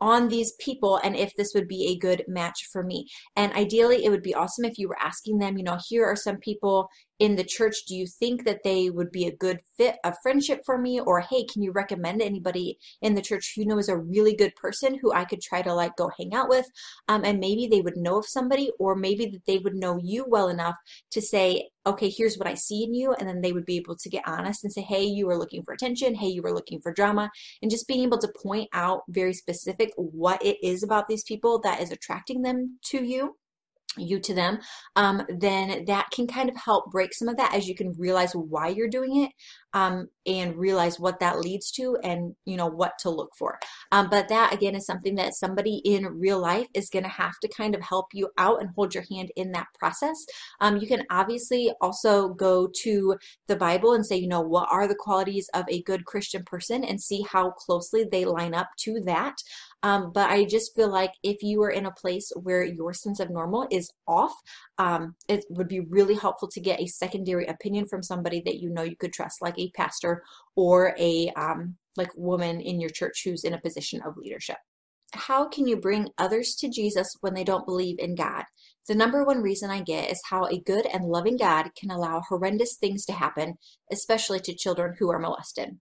on 0.00 0.28
these 0.28 0.52
people 0.60 1.00
and 1.02 1.16
if 1.16 1.34
this 1.36 1.52
would 1.54 1.68
be 1.68 1.88
a 1.88 1.98
good 1.98 2.24
match 2.28 2.68
for 2.72 2.82
me. 2.82 3.08
And 3.36 3.52
ideally, 3.52 4.04
it 4.04 4.10
would 4.10 4.22
be 4.22 4.34
awesome 4.34 4.64
if 4.64 4.78
you 4.78 4.88
were 4.88 5.00
asking 5.00 5.38
them, 5.38 5.58
you 5.58 5.64
know, 5.64 5.78
here 5.88 6.04
are 6.04 6.16
some 6.16 6.36
people 6.36 6.88
in 7.18 7.36
the 7.36 7.44
church. 7.44 7.84
Do 7.86 7.96
you 7.96 8.06
think 8.06 8.44
that 8.44 8.62
they 8.62 8.90
would 8.90 9.10
be 9.10 9.26
a 9.26 9.36
good 9.36 9.60
fit 9.76 9.96
a 10.04 10.14
friendship 10.22 10.62
for 10.64 10.78
me? 10.78 11.00
Or 11.00 11.20
hey 11.20 11.44
can 11.44 11.62
you 11.62 11.72
recommend 11.72 12.22
anybody 12.22 12.78
in 13.02 13.14
the 13.14 13.22
church 13.22 13.52
who 13.54 13.62
you 13.62 13.66
know 13.66 13.78
is 13.78 13.88
a 13.88 13.96
really 13.96 14.36
good 14.36 14.54
person 14.54 14.98
who 15.00 15.12
i 15.12 15.24
could 15.24 15.40
try 15.40 15.62
to 15.62 15.74
like 15.74 15.96
go 15.96 16.10
hang 16.16 16.34
out 16.34 16.48
with? 16.48 16.66
Um, 17.08 17.24
and 17.24 17.40
maybe 17.40 17.66
they 17.66 17.80
would 17.80 17.96
know 17.96 18.18
of 18.18 18.26
somebody 18.26 18.70
or 18.78 18.94
maybe 18.94 19.26
that 19.26 19.46
they 19.46 19.58
would 19.58 19.74
know 19.74 19.98
you 20.02 20.24
well 20.28 20.48
enough 20.48 20.76
to 21.10 21.20
say 21.20 21.70
okay 21.88 22.08
here's 22.08 22.36
what 22.36 22.48
i 22.48 22.54
see 22.54 22.84
in 22.84 22.94
you 22.94 23.12
and 23.14 23.28
then 23.28 23.40
they 23.40 23.52
would 23.52 23.66
be 23.66 23.76
able 23.76 23.96
to 23.96 24.08
get 24.08 24.26
honest 24.26 24.64
and 24.64 24.72
say 24.72 24.82
hey 24.82 25.02
you 25.02 25.26
were 25.26 25.36
looking 25.36 25.62
for 25.62 25.74
attention. 25.74 26.14
Hey 26.14 26.28
you 26.28 26.42
were 26.42 26.52
looking 26.52 26.80
for 26.80 26.92
drama. 26.92 27.30
And 27.62 27.70
just 27.70 27.88
being 27.88 28.02
able 28.02 28.18
to 28.18 28.32
point 28.42 28.68
out 28.72 29.02
very 29.08 29.34
specific 29.34 29.90
what 29.96 30.44
it 30.44 30.56
is 30.62 30.82
about 30.82 31.08
these 31.08 31.24
people 31.24 31.60
that 31.60 31.80
is 31.80 31.90
attracting 31.90 32.42
them 32.42 32.78
to 32.86 33.04
you 33.04 33.36
you 34.00 34.20
to 34.20 34.34
them, 34.34 34.58
um, 34.96 35.22
then 35.28 35.84
that 35.86 36.10
can 36.10 36.26
kind 36.26 36.48
of 36.48 36.56
help 36.56 36.90
break 36.90 37.14
some 37.14 37.28
of 37.28 37.36
that 37.36 37.54
as 37.54 37.68
you 37.68 37.74
can 37.74 37.92
realize 37.98 38.32
why 38.32 38.68
you're 38.68 38.88
doing 38.88 39.24
it 39.24 39.32
um, 39.74 40.08
and 40.26 40.56
realize 40.56 40.98
what 40.98 41.20
that 41.20 41.40
leads 41.40 41.70
to 41.72 41.96
and 42.02 42.34
you 42.44 42.56
know 42.56 42.66
what 42.66 42.92
to 43.00 43.10
look 43.10 43.30
for. 43.38 43.58
Um, 43.92 44.08
but 44.10 44.28
that 44.28 44.52
again 44.52 44.74
is 44.74 44.86
something 44.86 45.14
that 45.16 45.34
somebody 45.34 45.80
in 45.84 46.06
real 46.06 46.38
life 46.38 46.66
is 46.74 46.90
going 46.90 47.04
to 47.04 47.08
have 47.08 47.38
to 47.42 47.48
kind 47.48 47.74
of 47.74 47.82
help 47.82 48.06
you 48.12 48.30
out 48.38 48.60
and 48.60 48.70
hold 48.74 48.94
your 48.94 49.04
hand 49.10 49.30
in 49.36 49.52
that 49.52 49.66
process. 49.78 50.16
Um, 50.60 50.78
you 50.78 50.86
can 50.86 51.04
obviously 51.10 51.72
also 51.80 52.28
go 52.30 52.68
to 52.82 53.16
the 53.46 53.56
Bible 53.56 53.92
and 53.92 54.04
say, 54.04 54.16
you 54.16 54.28
know, 54.28 54.40
what 54.40 54.68
are 54.70 54.88
the 54.88 54.94
qualities 54.94 55.48
of 55.54 55.64
a 55.68 55.82
good 55.82 56.04
Christian 56.04 56.42
person 56.44 56.84
and 56.84 57.00
see 57.00 57.24
how 57.30 57.50
closely 57.50 58.06
they 58.10 58.24
line 58.24 58.54
up 58.54 58.68
to 58.78 59.00
that. 59.04 59.36
Um, 59.82 60.10
but 60.12 60.28
I 60.28 60.44
just 60.44 60.74
feel 60.74 60.88
like 60.88 61.12
if 61.22 61.42
you 61.42 61.62
are 61.62 61.70
in 61.70 61.86
a 61.86 61.92
place 61.92 62.32
where 62.34 62.64
your 62.64 62.92
sense 62.92 63.20
of 63.20 63.30
normal 63.30 63.68
is 63.70 63.90
off, 64.08 64.34
um, 64.78 65.14
it 65.28 65.44
would 65.50 65.68
be 65.68 65.80
really 65.80 66.14
helpful 66.14 66.48
to 66.48 66.60
get 66.60 66.80
a 66.80 66.86
secondary 66.86 67.46
opinion 67.46 67.86
from 67.86 68.02
somebody 68.02 68.42
that 68.44 68.58
you 68.58 68.70
know 68.70 68.82
you 68.82 68.96
could 68.96 69.12
trust, 69.12 69.40
like 69.40 69.58
a 69.58 69.70
pastor 69.76 70.24
or 70.56 70.96
a 70.98 71.28
um, 71.36 71.76
like 71.96 72.10
woman 72.16 72.60
in 72.60 72.80
your 72.80 72.90
church 72.90 73.22
who's 73.24 73.44
in 73.44 73.54
a 73.54 73.60
position 73.60 74.00
of 74.04 74.16
leadership. 74.16 74.56
How 75.12 75.48
can 75.48 75.66
you 75.66 75.76
bring 75.76 76.08
others 76.18 76.54
to 76.56 76.68
Jesus 76.68 77.16
when 77.20 77.34
they 77.34 77.44
don't 77.44 77.64
believe 77.64 77.98
in 77.98 78.14
God? 78.14 78.44
The 78.88 78.94
number 78.94 79.24
one 79.24 79.42
reason 79.42 79.70
I 79.70 79.80
get 79.80 80.10
is 80.10 80.20
how 80.28 80.46
a 80.46 80.60
good 80.60 80.86
and 80.86 81.04
loving 81.04 81.36
God 81.36 81.70
can 81.78 81.90
allow 81.90 82.20
horrendous 82.20 82.76
things 82.76 83.04
to 83.06 83.12
happen, 83.12 83.58
especially 83.92 84.40
to 84.40 84.54
children 84.54 84.96
who 84.98 85.10
are 85.10 85.18
molested. 85.18 85.78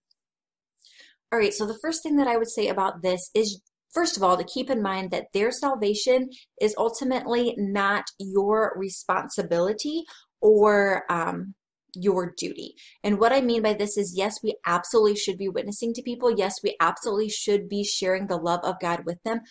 All 1.31 1.39
right, 1.39 1.53
so 1.53 1.65
the 1.65 1.77
first 1.81 2.03
thing 2.03 2.15
that 2.17 2.27
I 2.27 2.37
would 2.37 2.49
say 2.49 2.69
about 2.69 3.01
this 3.01 3.29
is 3.33 3.61
First 3.93 4.17
of 4.17 4.23
all, 4.23 4.37
to 4.37 4.43
keep 4.43 4.69
in 4.69 4.81
mind 4.81 5.11
that 5.11 5.27
their 5.33 5.51
salvation 5.51 6.29
is 6.61 6.75
ultimately 6.77 7.55
not 7.57 8.05
your 8.19 8.73
responsibility 8.77 10.03
or 10.41 11.03
um, 11.09 11.55
your 11.95 12.33
duty. 12.37 12.75
And 13.03 13.19
what 13.19 13.33
I 13.33 13.41
mean 13.41 13.61
by 13.61 13.73
this 13.73 13.97
is 13.97 14.13
yes, 14.15 14.39
we 14.43 14.55
absolutely 14.65 15.15
should 15.15 15.37
be 15.37 15.49
witnessing 15.49 15.93
to 15.93 16.01
people. 16.01 16.31
Yes, 16.31 16.55
we 16.63 16.75
absolutely 16.79 17.29
should 17.29 17.67
be 17.67 17.83
sharing 17.83 18.27
the 18.27 18.37
love 18.37 18.61
of 18.63 18.79
God 18.79 19.03
with 19.05 19.21
them. 19.23 19.41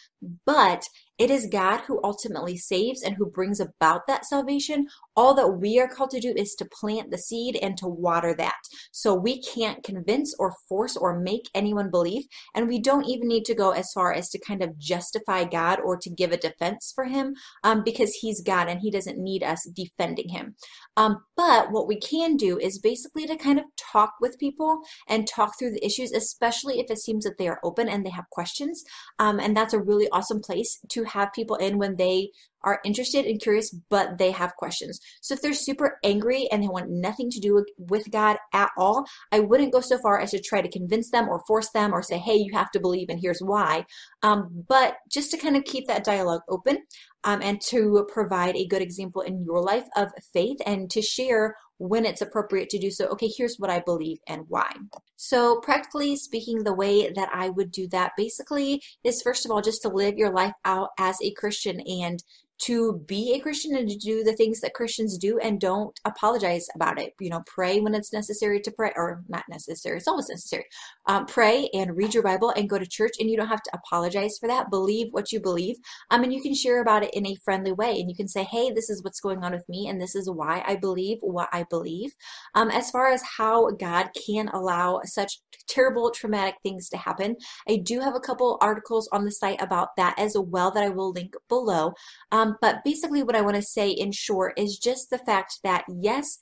But 0.45 0.83
it 1.18 1.30
is 1.30 1.49
God 1.50 1.80
who 1.87 2.00
ultimately 2.04 2.56
saves 2.56 3.02
and 3.02 3.16
who 3.16 3.26
brings 3.26 3.58
about 3.58 4.06
that 4.06 4.26
salvation. 4.26 4.87
All 5.16 5.35
that 5.35 5.49
we 5.49 5.80
are 5.80 5.88
called 5.88 6.11
to 6.11 6.20
do 6.20 6.35
is 6.37 6.54
to 6.56 6.66
plant 6.66 7.11
the 7.11 7.18
seed 7.18 7.58
and 7.62 7.76
to 7.78 7.87
water 7.87 8.35
that. 8.35 8.56
So 8.92 9.14
we 9.14 9.40
can't 9.40 9.82
convince 9.82 10.35
or 10.38 10.54
force 10.68 10.96
or 10.96 11.18
make 11.18 11.49
anyone 11.54 11.90
believe. 11.90 12.25
And 12.54 12.68
we 12.68 12.78
don't 12.78 13.06
even 13.06 13.28
need 13.28 13.46
to 13.46 13.54
go 13.54 13.70
as 13.70 13.92
far 13.92 14.12
as 14.12 14.28
to 14.30 14.38
kind 14.38 14.62
of 14.62 14.78
justify 14.78 15.44
God 15.44 15.80
or 15.80 15.96
to 15.96 16.11
give 16.11 16.32
a 16.32 16.37
defense 16.37 16.92
for 16.94 17.04
him 17.04 17.35
um, 17.64 17.82
because 17.82 18.12
he's 18.14 18.42
God 18.42 18.68
and 18.68 18.80
he 18.80 18.90
doesn't 18.90 19.18
need 19.18 19.42
us 19.42 19.66
defending 19.75 20.28
him. 20.28 20.54
Um, 20.99 21.25
but 21.37 21.70
what 21.70 21.88
we 21.88 21.99
can 21.99 22.37
do 22.37 22.58
is 22.58 22.78
basically 22.78 23.26
to 23.26 23.37
kind 23.37 23.58
of 23.58 23.64
talk 23.76 24.14
with 24.20 24.38
people 24.38 24.80
and 25.08 25.26
talk 25.26 25.58
through 25.58 25.70
the 25.70 25.85
issues, 25.85 26.12
especially 26.12 26.78
if 26.78 26.90
it 26.90 26.99
seems 26.99 27.25
that 27.25 27.38
they 27.38 27.49
are 27.49 27.61
open 27.62 27.88
and 27.88 28.04
they 28.04 28.11
have 28.11 28.28
questions. 28.30 28.85
Um, 29.18 29.40
and 29.40 29.56
that's 29.56 29.75
a 29.75 29.80
really 29.80 30.08
awesome 30.11 30.40
place 30.40 30.78
to 30.90 31.05
have 31.08 31.32
people 31.32 31.56
in 31.56 31.78
when 31.78 31.96
they 31.96 32.30
are 32.62 32.80
interested 32.84 33.25
and 33.26 33.40
curious, 33.40 33.70
but 33.88 34.18
they 34.18 34.32
have 34.32 34.56
questions. 34.56 35.00
So 35.20 35.34
if 35.34 35.40
they're 35.40 35.54
super 35.54 35.98
angry 36.04 36.48
and 36.50 36.62
they 36.62 36.68
want 36.68 36.90
nothing 36.90 37.30
to 37.30 37.40
do 37.40 37.64
with 37.78 38.10
God 38.10 38.38
at 38.52 38.70
all, 38.76 39.04
I 39.30 39.40
wouldn't 39.40 39.72
go 39.72 39.80
so 39.80 39.98
far 39.98 40.20
as 40.20 40.32
to 40.32 40.40
try 40.40 40.62
to 40.62 40.70
convince 40.70 41.10
them 41.10 41.28
or 41.28 41.44
force 41.46 41.70
them 41.70 41.94
or 41.94 42.02
say, 42.02 42.18
hey, 42.18 42.34
you 42.34 42.52
have 42.54 42.70
to 42.72 42.80
believe 42.80 43.08
and 43.08 43.20
here's 43.20 43.40
why. 43.40 43.86
Um, 44.22 44.64
but 44.68 44.96
just 45.10 45.30
to 45.30 45.36
kind 45.36 45.56
of 45.56 45.64
keep 45.64 45.86
that 45.86 46.04
dialogue 46.04 46.42
open 46.48 46.78
um, 47.22 47.40
and 47.40 47.60
to 47.68 48.06
provide 48.12 48.56
a 48.56 48.66
good 48.66 48.82
example 48.82 49.22
in 49.22 49.44
your 49.44 49.62
life 49.62 49.86
of 49.96 50.08
faith 50.32 50.58
and 50.66 50.90
to 50.90 51.02
share 51.02 51.56
when 51.78 52.04
it's 52.04 52.23
appropriate 52.23 52.68
to 52.71 52.78
do 52.78 52.90
so. 52.90 53.06
Okay, 53.06 53.30
here's 53.37 53.56
what 53.59 53.71
I 53.71 53.80
believe 53.80 54.18
and 54.26 54.45
why. 54.49 54.71
So, 55.16 55.61
practically 55.61 56.16
speaking, 56.16 56.64
the 56.64 56.75
way 56.75 57.11
that 57.12 57.28
I 57.33 57.50
would 57.50 57.71
do 57.71 57.87
that 57.88 58.12
basically 58.16 58.83
is 59.04 59.23
first 59.23 59.45
of 59.45 59.50
all 59.50 59.61
just 59.61 59.83
to 59.83 59.88
live 59.88 60.16
your 60.16 60.33
life 60.33 60.54
out 60.64 60.90
as 60.99 61.16
a 61.23 61.33
Christian 61.33 61.80
and 61.80 62.23
to 62.58 63.02
be 63.06 63.34
a 63.34 63.40
Christian 63.40 63.76
and 63.76 63.88
to 63.88 63.96
do 63.96 64.25
the 64.25 64.34
things 64.34 64.60
that 64.60 64.75
Christians 64.75 65.18
do 65.18 65.38
and 65.38 65.60
don't 65.60 65.98
apologize 66.04 66.66
about 66.75 67.00
it. 67.00 67.12
You 67.20 67.30
know, 67.30 67.42
pray 67.46 67.80
when 67.80 67.94
it's 67.94 68.12
necessary 68.12 68.60
to 68.60 68.70
pray, 68.70 68.92
or 68.96 69.22
not 69.28 69.44
necessary, 69.48 69.98
it's 69.98 70.08
always 70.08 70.28
necessary. 70.28 70.64
Um, 71.06 71.26
pray 71.26 71.68
and 71.75 71.96
read 71.96 72.14
your 72.14 72.22
Bible 72.22 72.50
and 72.50 72.68
go 72.68 72.78
to 72.78 72.86
church, 72.86 73.12
and 73.20 73.30
you 73.30 73.36
don't 73.36 73.48
have 73.48 73.62
to 73.62 73.70
apologize 73.75 74.38
for 74.38 74.48
that. 74.48 74.70
Believe 74.70 75.08
what 75.10 75.32
you 75.32 75.40
believe. 75.40 75.76
Um, 76.10 76.22
and 76.22 76.32
you 76.32 76.40
can 76.40 76.54
share 76.54 76.80
about 76.80 77.02
it 77.02 77.14
in 77.14 77.26
a 77.26 77.36
friendly 77.44 77.72
way. 77.72 78.00
And 78.00 78.08
you 78.08 78.16
can 78.16 78.28
say, 78.28 78.44
hey, 78.44 78.70
this 78.70 78.90
is 78.90 79.02
what's 79.02 79.20
going 79.20 79.44
on 79.44 79.52
with 79.52 79.68
me, 79.68 79.88
and 79.88 80.00
this 80.00 80.14
is 80.14 80.30
why 80.30 80.64
I 80.66 80.76
believe 80.76 81.18
what 81.20 81.48
I 81.52 81.64
believe. 81.68 82.14
Um, 82.54 82.70
as 82.70 82.90
far 82.90 83.10
as 83.10 83.22
how 83.36 83.70
God 83.70 84.10
can 84.26 84.48
allow 84.48 85.00
such 85.04 85.40
terrible, 85.68 86.10
traumatic 86.10 86.54
things 86.62 86.88
to 86.88 86.96
happen, 86.96 87.36
I 87.68 87.76
do 87.76 88.00
have 88.00 88.14
a 88.14 88.20
couple 88.20 88.58
articles 88.60 89.08
on 89.12 89.25
the 89.25 89.32
site 89.32 89.60
about 89.60 89.96
that 89.96 90.14
as 90.18 90.36
well 90.38 90.70
that 90.70 90.82
I 90.82 90.88
will 90.88 91.10
link 91.12 91.34
below. 91.48 91.92
Um, 92.32 92.46
um, 92.47 92.57
but 92.61 92.85
basically, 92.85 93.23
what 93.23 93.37
I 93.37 93.41
want 93.41 93.57
to 93.57 93.62
say 93.62 93.91
in 93.91 94.12
short 94.12 94.59
is 94.59 94.79
just 94.79 95.11
the 95.11 95.19
fact 95.19 95.61
that 95.65 95.85
yes, 95.88 96.38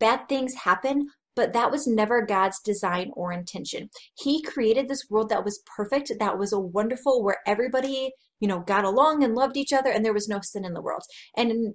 bad 0.00 0.28
things 0.28 0.54
happen, 0.54 1.08
but 1.36 1.52
that 1.52 1.70
was 1.70 1.86
never 1.86 2.24
God's 2.24 2.60
design 2.60 3.10
or 3.14 3.32
intention. 3.32 3.90
He 4.16 4.42
created 4.42 4.88
this 4.88 5.06
world 5.10 5.28
that 5.30 5.44
was 5.44 5.62
perfect, 5.76 6.12
that 6.18 6.38
was 6.38 6.52
a 6.52 6.60
wonderful, 6.60 7.22
where 7.22 7.38
everybody, 7.46 8.12
you 8.40 8.48
know, 8.48 8.60
got 8.60 8.84
along 8.84 9.22
and 9.22 9.34
loved 9.34 9.56
each 9.56 9.72
other, 9.72 9.90
and 9.90 10.04
there 10.04 10.14
was 10.14 10.28
no 10.28 10.40
sin 10.42 10.64
in 10.64 10.74
the 10.74 10.82
world. 10.82 11.02
And 11.36 11.74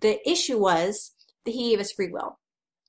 the 0.00 0.18
issue 0.28 0.58
was 0.58 1.14
that 1.44 1.52
He 1.52 1.70
gave 1.70 1.80
us 1.80 1.92
free 1.92 2.10
will. 2.10 2.38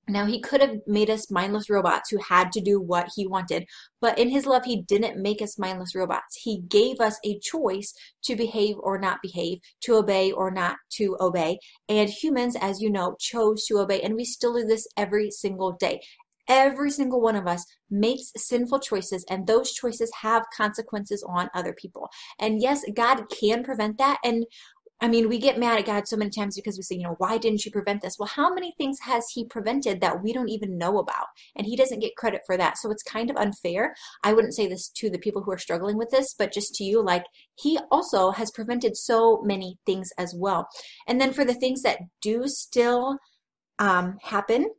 Now, 0.09 0.25
he 0.25 0.41
could 0.41 0.61
have 0.61 0.77
made 0.87 1.09
us 1.09 1.29
mindless 1.29 1.69
robots 1.69 2.09
who 2.09 2.17
had 2.17 2.51
to 2.53 2.61
do 2.61 2.81
what 2.81 3.09
he 3.15 3.27
wanted, 3.27 3.65
but 4.01 4.17
in 4.17 4.29
his 4.29 4.45
love, 4.45 4.65
he 4.65 4.81
didn't 4.81 5.21
make 5.21 5.41
us 5.41 5.59
mindless 5.59 5.93
robots. 5.95 6.41
He 6.41 6.61
gave 6.61 6.99
us 6.99 7.17
a 7.23 7.39
choice 7.39 7.93
to 8.23 8.35
behave 8.35 8.75
or 8.79 8.97
not 8.97 9.19
behave, 9.21 9.59
to 9.81 9.95
obey 9.95 10.31
or 10.31 10.49
not 10.49 10.77
to 10.97 11.15
obey. 11.19 11.59
And 11.87 12.09
humans, 12.09 12.55
as 12.59 12.81
you 12.81 12.89
know, 12.89 13.15
chose 13.19 13.65
to 13.65 13.77
obey, 13.77 14.01
and 14.01 14.15
we 14.15 14.25
still 14.25 14.55
do 14.55 14.65
this 14.65 14.87
every 14.97 15.29
single 15.31 15.73
day. 15.73 16.01
Every 16.47 16.89
single 16.89 17.21
one 17.21 17.35
of 17.35 17.45
us 17.45 17.63
makes 17.91 18.31
sinful 18.35 18.79
choices, 18.79 19.23
and 19.29 19.45
those 19.45 19.71
choices 19.71 20.11
have 20.21 20.47
consequences 20.57 21.23
on 21.29 21.51
other 21.53 21.73
people. 21.73 22.09
And 22.39 22.59
yes, 22.59 22.83
God 22.95 23.25
can 23.29 23.63
prevent 23.63 23.99
that. 23.99 24.17
And 24.23 24.47
I 25.01 25.07
mean, 25.07 25.29
we 25.29 25.39
get 25.39 25.57
mad 25.57 25.79
at 25.79 25.85
God 25.85 26.07
so 26.07 26.17
many 26.17 26.29
times 26.29 26.55
because 26.55 26.77
we 26.77 26.83
say, 26.83 26.95
you 26.95 27.03
know, 27.03 27.15
why 27.19 27.37
didn't 27.37 27.65
you 27.65 27.71
prevent 27.71 28.01
this? 28.01 28.17
Well, 28.19 28.27
how 28.27 28.53
many 28.53 28.73
things 28.77 28.99
has 29.01 29.29
He 29.33 29.45
prevented 29.45 30.01
that 30.01 30.21
we 30.21 30.33
don't 30.33 30.49
even 30.49 30.77
know 30.77 30.97
about? 30.99 31.27
And 31.55 31.65
He 31.65 31.77
doesn't 31.77 32.01
get 32.01 32.17
credit 32.17 32.41
for 32.45 32.57
that. 32.57 32.77
So 32.77 32.91
it's 32.91 33.03
kind 33.03 33.29
of 33.29 33.37
unfair. 33.37 33.95
I 34.23 34.33
wouldn't 34.33 34.55
say 34.55 34.67
this 34.67 34.89
to 34.97 35.09
the 35.09 35.19
people 35.19 35.43
who 35.43 35.51
are 35.51 35.57
struggling 35.57 35.97
with 35.97 36.09
this, 36.09 36.33
but 36.37 36.51
just 36.51 36.75
to 36.75 36.83
you, 36.83 37.01
like, 37.01 37.23
He 37.55 37.79
also 37.91 38.31
has 38.31 38.51
prevented 38.51 38.97
so 38.97 39.41
many 39.43 39.77
things 39.85 40.09
as 40.17 40.35
well. 40.37 40.67
And 41.07 41.19
then 41.19 41.31
for 41.31 41.45
the 41.45 41.53
things 41.53 41.81
that 41.83 41.99
do 42.21 42.47
still 42.47 43.17
um, 43.79 44.17
happen, 44.21 44.69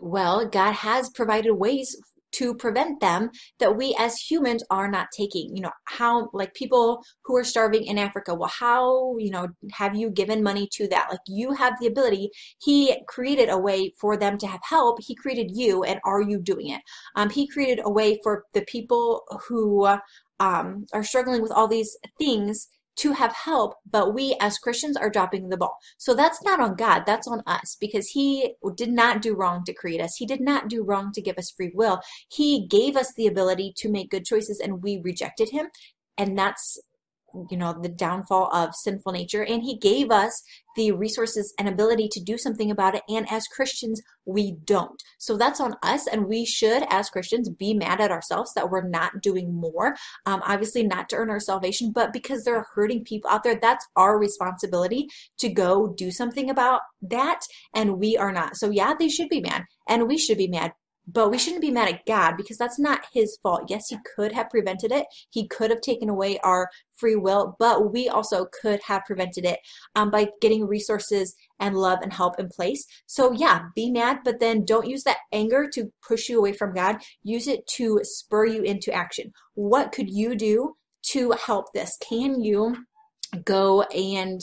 well, 0.00 0.48
God 0.48 0.72
has 0.72 1.10
provided 1.10 1.54
ways 1.54 1.96
to 2.34 2.54
prevent 2.54 3.00
them 3.00 3.30
that 3.58 3.76
we 3.76 3.94
as 3.98 4.18
humans 4.18 4.62
are 4.70 4.90
not 4.90 5.08
taking. 5.16 5.54
You 5.54 5.62
know 5.62 5.72
how 5.84 6.28
like 6.32 6.54
people 6.54 7.02
who 7.24 7.36
are 7.36 7.44
starving 7.44 7.84
in 7.84 7.98
africa 7.98 8.34
well 8.34 8.48
how 8.48 9.16
you 9.18 9.30
know 9.30 9.48
have 9.72 9.94
you 9.94 10.10
given 10.10 10.42
money 10.42 10.68
to 10.72 10.88
that? 10.88 11.08
Like 11.10 11.20
you 11.26 11.52
have 11.52 11.74
the 11.80 11.86
ability. 11.86 12.30
He 12.62 12.96
created 13.08 13.48
a 13.48 13.58
way 13.58 13.92
for 14.00 14.16
them 14.16 14.38
to 14.38 14.46
have 14.46 14.60
help. 14.62 14.98
He 15.00 15.14
created 15.14 15.50
you 15.54 15.82
and 15.84 16.00
are 16.04 16.22
you 16.22 16.40
doing 16.40 16.68
it? 16.70 16.80
Um, 17.16 17.30
he 17.30 17.46
created 17.48 17.80
a 17.84 17.90
way 17.90 18.20
for 18.22 18.44
the 18.52 18.62
people 18.62 19.22
who 19.48 19.86
um, 20.40 20.86
are 20.92 21.04
struggling 21.04 21.42
with 21.42 21.52
all 21.52 21.68
these 21.68 21.96
things 22.18 22.68
to 22.96 23.12
have 23.12 23.32
help, 23.32 23.74
but 23.90 24.14
we 24.14 24.36
as 24.40 24.58
Christians 24.58 24.96
are 24.96 25.10
dropping 25.10 25.48
the 25.48 25.56
ball. 25.56 25.76
So 25.98 26.14
that's 26.14 26.42
not 26.42 26.60
on 26.60 26.76
God, 26.76 27.04
that's 27.06 27.28
on 27.28 27.42
us 27.46 27.76
because 27.80 28.08
He 28.08 28.54
did 28.76 28.90
not 28.90 29.22
do 29.22 29.34
wrong 29.34 29.64
to 29.64 29.74
create 29.74 30.00
us. 30.00 30.16
He 30.16 30.26
did 30.26 30.40
not 30.40 30.68
do 30.68 30.84
wrong 30.84 31.12
to 31.12 31.22
give 31.22 31.38
us 31.38 31.50
free 31.50 31.72
will. 31.74 32.00
He 32.28 32.66
gave 32.66 32.96
us 32.96 33.12
the 33.14 33.26
ability 33.26 33.74
to 33.78 33.90
make 33.90 34.10
good 34.10 34.24
choices 34.24 34.60
and 34.60 34.82
we 34.82 35.00
rejected 35.02 35.50
Him. 35.50 35.66
And 36.16 36.38
that's 36.38 36.78
you 37.50 37.56
know 37.56 37.74
the 37.80 37.88
downfall 37.88 38.52
of 38.52 38.74
sinful 38.74 39.12
nature. 39.12 39.44
And 39.44 39.62
he 39.62 39.76
gave 39.76 40.10
us 40.10 40.42
the 40.76 40.92
resources 40.92 41.54
and 41.58 41.68
ability 41.68 42.08
to 42.12 42.20
do 42.20 42.36
something 42.36 42.70
about 42.70 42.94
it. 42.94 43.02
And 43.08 43.30
as 43.30 43.46
christians 43.46 44.02
we 44.26 44.52
don't. 44.64 45.02
So 45.18 45.36
that's 45.36 45.60
on 45.60 45.74
us. 45.82 46.06
And 46.06 46.26
we 46.26 46.44
should 46.44 46.84
as 46.90 47.10
christians 47.10 47.48
be 47.50 47.74
mad 47.74 48.00
at 48.00 48.10
ourselves 48.10 48.52
that 48.54 48.70
we're 48.70 48.88
not 48.88 49.20
doing 49.22 49.54
more. 49.54 49.96
Um, 50.26 50.42
obviously 50.44 50.82
not 50.82 51.08
to 51.10 51.16
earn 51.16 51.30
our 51.30 51.40
salvation 51.40 51.92
but 51.92 52.12
because 52.12 52.44
there 52.44 52.56
are 52.56 52.66
hurting 52.74 53.04
people 53.04 53.30
out 53.30 53.42
there 53.42 53.58
that's 53.60 53.86
our 53.96 54.18
responsibility 54.18 55.08
to 55.38 55.48
go 55.48 55.88
do 55.88 56.10
something 56.10 56.50
about 56.50 56.80
that. 57.02 57.40
And 57.74 57.98
we 57.98 58.16
are 58.16 58.32
not. 58.32 58.56
So 58.56 58.70
yeah 58.70 58.94
they 58.98 59.08
should 59.08 59.28
be 59.28 59.40
mad. 59.40 59.64
And 59.88 60.08
we 60.08 60.18
should 60.18 60.38
be 60.38 60.48
mad 60.48 60.72
but 61.06 61.30
we 61.30 61.38
shouldn't 61.38 61.60
be 61.62 61.70
mad 61.70 61.88
at 61.88 62.06
God 62.06 62.36
because 62.36 62.56
that's 62.56 62.78
not 62.78 63.06
his 63.12 63.36
fault. 63.42 63.64
Yes, 63.68 63.88
he 63.88 63.98
could 64.16 64.32
have 64.32 64.50
prevented 64.50 64.90
it. 64.92 65.06
He 65.30 65.46
could 65.46 65.70
have 65.70 65.80
taken 65.80 66.08
away 66.08 66.38
our 66.40 66.70
free 66.96 67.16
will, 67.16 67.56
but 67.58 67.92
we 67.92 68.08
also 68.08 68.46
could 68.60 68.80
have 68.86 69.04
prevented 69.04 69.44
it 69.44 69.60
um, 69.94 70.10
by 70.10 70.28
getting 70.40 70.66
resources 70.66 71.34
and 71.60 71.76
love 71.76 71.98
and 72.02 72.12
help 72.12 72.38
in 72.38 72.48
place. 72.48 72.86
So, 73.06 73.32
yeah, 73.32 73.64
be 73.74 73.90
mad, 73.90 74.20
but 74.24 74.40
then 74.40 74.64
don't 74.64 74.88
use 74.88 75.04
that 75.04 75.18
anger 75.32 75.68
to 75.74 75.92
push 76.06 76.28
you 76.28 76.38
away 76.38 76.52
from 76.52 76.74
God. 76.74 76.96
Use 77.22 77.48
it 77.48 77.66
to 77.76 78.00
spur 78.02 78.46
you 78.46 78.62
into 78.62 78.92
action. 78.92 79.32
What 79.54 79.92
could 79.92 80.10
you 80.10 80.34
do 80.36 80.76
to 81.10 81.32
help 81.32 81.72
this? 81.74 81.98
Can 82.00 82.40
you 82.40 82.76
go 83.44 83.82
and 83.82 84.40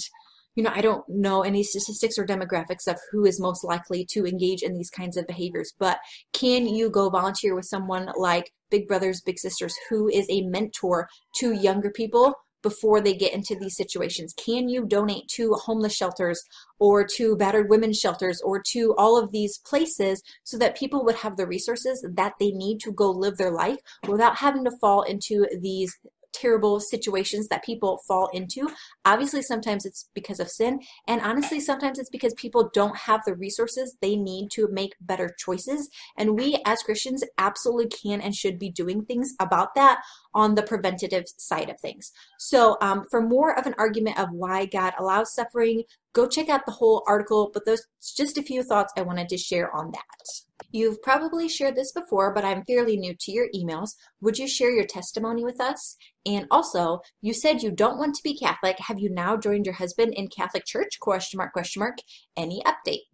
you 0.56 0.64
know, 0.64 0.72
I 0.74 0.82
don't 0.82 1.08
know 1.08 1.42
any 1.42 1.64
statistics 1.64 2.18
or 2.18 2.26
demographics 2.26 2.88
of 2.88 3.00
who 3.12 3.26
is 3.26 3.40
most 3.40 3.64
likely 3.64 4.06
to 4.12 4.26
engage 4.26 4.62
in 4.62 4.74
these 4.74 4.90
kinds 4.90 5.16
of 5.18 5.28
behaviors, 5.28 5.74
but 5.80 6.00
can 6.34 6.68
you 6.68 6.90
go 6.90 7.10
volunteer 7.10 7.56
with 7.56 7.66
someone 7.66 8.12
like 8.18 8.52
Big 8.70 8.88
Brothers, 8.88 9.22
Big 9.22 9.40
Sisters, 9.40 9.76
who 9.90 10.10
is 10.10 10.26
a 10.30 10.42
mentor 10.42 11.08
to 11.38 11.54
younger 11.54 11.90
people 11.90 12.34
before 12.62 13.02
they 13.02 13.14
get 13.14 13.34
into 13.34 13.56
these 13.56 13.76
situations? 13.78 14.34
Can 14.34 14.68
you 14.68 14.86
donate 14.86 15.28
to 15.36 15.54
homeless 15.54 15.96
shelters 15.96 16.44
or 16.80 17.06
to 17.16 17.36
battered 17.38 17.70
women's 17.70 18.00
shelters 18.00 18.42
or 18.42 18.62
to 18.72 18.94
all 18.98 19.18
of 19.18 19.32
these 19.32 19.58
places 19.60 20.22
so 20.44 20.58
that 20.58 20.78
people 20.78 21.04
would 21.06 21.16
have 21.16 21.38
the 21.38 21.48
resources 21.48 22.06
that 22.16 22.34
they 22.40 22.52
need 22.52 22.80
to 22.82 22.92
go 22.92 23.10
live 23.10 23.38
their 23.38 23.52
life 23.52 23.80
without 24.08 24.38
having 24.38 24.66
to 24.66 24.78
fall 24.80 25.04
into 25.04 25.48
these 25.62 25.98
terrible 26.34 26.80
situations 26.80 27.48
that 27.48 27.64
people 27.64 28.00
fall 28.08 28.28
into. 28.34 28.70
Obviously, 29.06 29.42
sometimes 29.42 29.86
it's 29.86 30.10
because 30.14 30.40
of 30.40 30.50
sin, 30.50 30.80
and 31.08 31.22
honestly, 31.22 31.60
sometimes 31.60 32.00
it's 32.00 32.10
because 32.10 32.34
people 32.36 32.70
don't 32.74 32.96
have 32.96 33.22
the 33.26 33.36
resources 33.36 33.98
they 34.02 34.16
need 34.16 34.50
to 34.52 34.68
make 34.72 34.94
better 35.02 35.34
choices. 35.38 35.90
And 36.18 36.38
we 36.38 36.62
as 36.66 36.84
Christians 36.84 37.24
absolutely 37.38 37.88
can 37.88 38.22
and 38.22 38.36
should 38.36 38.60
be 38.60 38.70
doing 38.70 39.06
things 39.06 39.34
about 39.40 39.76
that 39.76 40.02
on 40.34 40.56
the 40.56 40.64
preventative 40.64 41.26
side 41.38 41.70
of 41.70 41.80
things. 41.80 42.12
So, 42.40 42.78
um, 42.82 43.06
for 43.10 43.22
more 43.22 43.58
of 43.58 43.66
an 43.66 43.76
argument 43.78 44.20
of 44.20 44.32
why 44.32 44.66
God 44.66 44.94
allows 45.00 45.34
suffering, 45.34 45.84
go 46.14 46.28
check 46.28 46.50
out 46.50 46.66
the 46.66 46.72
whole 46.72 47.04
article, 47.08 47.52
but 47.54 47.66
those 47.66 47.86
just 48.16 48.38
a 48.38 48.44
few 48.44 48.64
thoughts 48.64 48.94
I 48.98 49.02
wanted 49.02 49.30
to 49.30 49.38
share 49.38 49.76
on 49.76 49.92
that. 49.92 50.68
You've 50.72 51.02
probably 51.02 51.50
shared 51.50 51.76
this 51.76 51.92
before, 51.92 52.34
but 52.34 52.46
I'm 52.46 52.64
fairly 52.64 52.96
new 52.96 53.14
to 53.20 53.32
your 53.32 53.48
emails. 53.54 53.96
Would 54.22 54.38
you 54.38 54.48
share 54.48 54.72
your 54.72 54.86
testimony 54.86 55.44
with 55.44 55.60
us? 55.60 55.98
And 56.26 56.48
also, 56.50 57.02
you 57.22 57.34
said 57.34 57.64
you 57.64 57.72
don't 57.72 57.98
want 57.98 58.16
to 58.16 58.24
be 58.24 58.38
Catholic. 58.38 58.78
Have 58.80 59.00
you 59.00 59.10
now 59.10 59.36
joined 59.36 59.66
your 59.66 59.76
husband 59.76 60.14
in 60.14 60.28
Catholic 60.28 60.66
Church? 60.66 61.00
Question 61.00 61.40
mark, 61.40 61.54
question 61.54 61.82
mark. 61.82 61.98
Any 62.38 62.62
update? 62.66 63.11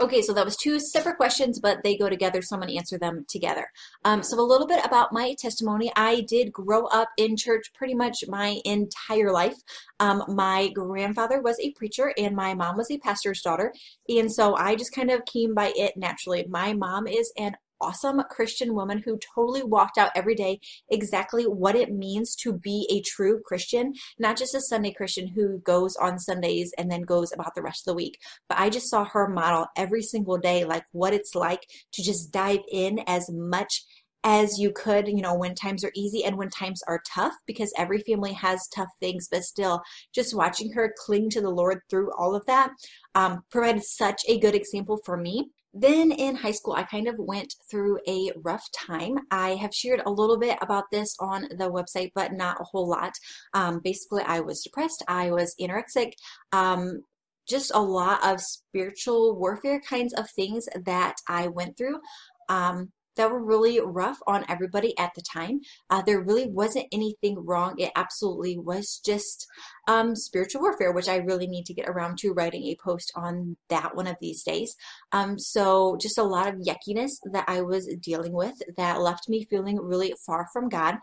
Okay, 0.00 0.22
so 0.22 0.32
that 0.32 0.44
was 0.44 0.56
two 0.56 0.78
separate 0.80 1.16
questions, 1.16 1.60
but 1.60 1.82
they 1.82 1.96
go 1.96 2.08
together, 2.08 2.42
so 2.42 2.56
I'm 2.56 2.60
going 2.60 2.72
to 2.72 2.78
answer 2.78 2.98
them 2.98 3.24
together. 3.28 3.66
Um, 4.04 4.22
so, 4.22 4.38
a 4.38 4.42
little 4.42 4.66
bit 4.66 4.84
about 4.84 5.12
my 5.12 5.34
testimony. 5.38 5.92
I 5.96 6.22
did 6.22 6.52
grow 6.52 6.86
up 6.86 7.10
in 7.16 7.36
church 7.36 7.72
pretty 7.74 7.94
much 7.94 8.24
my 8.28 8.60
entire 8.64 9.32
life. 9.32 9.56
Um, 10.00 10.24
my 10.28 10.68
grandfather 10.68 11.40
was 11.40 11.58
a 11.60 11.72
preacher, 11.72 12.12
and 12.18 12.34
my 12.34 12.54
mom 12.54 12.76
was 12.76 12.90
a 12.90 12.98
pastor's 12.98 13.42
daughter. 13.42 13.72
And 14.08 14.32
so 14.32 14.56
I 14.56 14.74
just 14.74 14.92
kind 14.92 15.10
of 15.10 15.24
came 15.24 15.54
by 15.54 15.72
it 15.76 15.96
naturally. 15.96 16.46
My 16.48 16.72
mom 16.72 17.06
is 17.06 17.32
an 17.38 17.56
awesome 17.82 18.22
Christian 18.30 18.74
woman 18.74 19.02
who 19.04 19.18
totally 19.34 19.62
walked 19.62 19.98
out 19.98 20.12
every 20.14 20.34
day 20.34 20.60
exactly 20.88 21.44
what 21.44 21.74
it 21.74 21.92
means 21.92 22.34
to 22.36 22.52
be 22.52 22.88
a 22.90 23.02
true 23.02 23.40
Christian, 23.44 23.92
not 24.18 24.36
just 24.36 24.54
a 24.54 24.60
Sunday 24.60 24.92
Christian 24.92 25.28
who 25.28 25.58
goes 25.58 25.96
on 25.96 26.18
Sundays 26.18 26.72
and 26.78 26.90
then 26.90 27.02
goes 27.02 27.32
about 27.32 27.54
the 27.54 27.62
rest 27.62 27.86
of 27.86 27.92
the 27.92 27.96
week. 27.96 28.18
But 28.48 28.58
I 28.58 28.70
just 28.70 28.88
saw 28.88 29.04
her 29.04 29.28
model 29.28 29.66
every 29.76 30.02
single 30.02 30.38
day, 30.38 30.64
like 30.64 30.84
what 30.92 31.12
it's 31.12 31.34
like 31.34 31.66
to 31.92 32.02
just 32.02 32.32
dive 32.32 32.60
in 32.70 33.00
as 33.06 33.28
much 33.30 33.84
as 34.24 34.58
you 34.58 34.70
could, 34.70 35.08
you 35.08 35.20
know, 35.20 35.34
when 35.34 35.54
times 35.54 35.84
are 35.84 35.90
easy 35.94 36.24
and 36.24 36.36
when 36.36 36.48
times 36.48 36.80
are 36.86 37.02
tough, 37.12 37.34
because 37.46 37.72
every 37.76 37.98
family 37.98 38.32
has 38.32 38.68
tough 38.68 38.90
things, 39.00 39.28
but 39.30 39.42
still, 39.42 39.82
just 40.14 40.36
watching 40.36 40.72
her 40.72 40.94
cling 40.96 41.28
to 41.30 41.40
the 41.40 41.50
Lord 41.50 41.80
through 41.90 42.10
all 42.16 42.34
of 42.34 42.46
that 42.46 42.70
um, 43.14 43.42
provided 43.50 43.82
such 43.82 44.22
a 44.28 44.38
good 44.38 44.54
example 44.54 44.98
for 45.04 45.16
me. 45.16 45.50
Then 45.74 46.12
in 46.12 46.36
high 46.36 46.52
school, 46.52 46.74
I 46.74 46.82
kind 46.82 47.08
of 47.08 47.14
went 47.18 47.54
through 47.70 47.98
a 48.06 48.30
rough 48.36 48.66
time. 48.72 49.18
I 49.30 49.54
have 49.54 49.74
shared 49.74 50.02
a 50.04 50.10
little 50.10 50.38
bit 50.38 50.58
about 50.60 50.84
this 50.92 51.16
on 51.18 51.42
the 51.42 51.70
website, 51.70 52.12
but 52.14 52.32
not 52.32 52.60
a 52.60 52.64
whole 52.64 52.88
lot. 52.88 53.12
Um, 53.54 53.80
basically, 53.82 54.22
I 54.22 54.40
was 54.40 54.62
depressed, 54.62 55.02
I 55.08 55.30
was 55.30 55.54
anorexic, 55.60 56.12
um, 56.52 57.02
just 57.48 57.72
a 57.74 57.80
lot 57.80 58.24
of 58.24 58.40
spiritual 58.40 59.36
warfare 59.36 59.80
kinds 59.80 60.12
of 60.14 60.30
things 60.30 60.68
that 60.84 61.16
I 61.28 61.48
went 61.48 61.76
through. 61.76 62.00
Um, 62.48 62.92
that 63.16 63.30
were 63.30 63.44
really 63.44 63.80
rough 63.80 64.18
on 64.26 64.44
everybody 64.48 64.96
at 64.98 65.12
the 65.14 65.22
time. 65.22 65.60
Uh, 65.90 66.02
there 66.02 66.20
really 66.20 66.46
wasn't 66.46 66.86
anything 66.92 67.44
wrong. 67.44 67.74
It 67.78 67.92
absolutely 67.96 68.58
was 68.58 69.00
just 69.04 69.46
um, 69.88 70.14
spiritual 70.16 70.62
warfare, 70.62 70.92
which 70.92 71.08
I 71.08 71.16
really 71.16 71.46
need 71.46 71.66
to 71.66 71.74
get 71.74 71.88
around 71.88 72.18
to 72.18 72.32
writing 72.32 72.64
a 72.64 72.76
post 72.82 73.12
on 73.14 73.56
that 73.68 73.96
one 73.96 74.06
of 74.06 74.16
these 74.20 74.42
days. 74.42 74.76
Um, 75.12 75.38
so, 75.38 75.96
just 76.00 76.18
a 76.18 76.22
lot 76.22 76.48
of 76.48 76.60
yuckiness 76.60 77.12
that 77.32 77.44
I 77.48 77.62
was 77.62 77.88
dealing 78.00 78.32
with 78.32 78.54
that 78.76 79.00
left 79.00 79.28
me 79.28 79.44
feeling 79.44 79.78
really 79.78 80.14
far 80.26 80.46
from 80.52 80.68
God. 80.68 80.96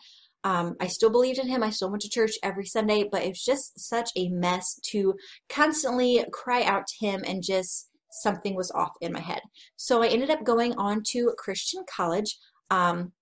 Um, 0.43 0.75
I 0.79 0.87
still 0.87 1.09
believed 1.09 1.39
in 1.39 1.47
him. 1.47 1.63
I 1.63 1.69
still 1.69 1.89
went 1.89 2.01
to 2.03 2.09
church 2.09 2.31
every 2.41 2.65
Sunday, 2.65 3.03
but 3.09 3.23
it 3.23 3.29
was 3.29 3.43
just 3.43 3.77
such 3.79 4.09
a 4.15 4.29
mess 4.29 4.79
to 4.91 5.15
constantly 5.49 6.23
cry 6.31 6.63
out 6.63 6.87
to 6.87 7.05
him 7.05 7.23
and 7.25 7.43
just 7.43 7.88
something 8.11 8.55
was 8.55 8.71
off 8.71 8.91
in 9.01 9.11
my 9.13 9.19
head. 9.19 9.41
So 9.75 10.03
I 10.03 10.07
ended 10.07 10.29
up 10.29 10.43
going 10.43 10.73
on 10.75 11.03
to 11.09 11.33
Christian 11.37 11.83
college. 11.89 12.37
Um, 12.69 13.13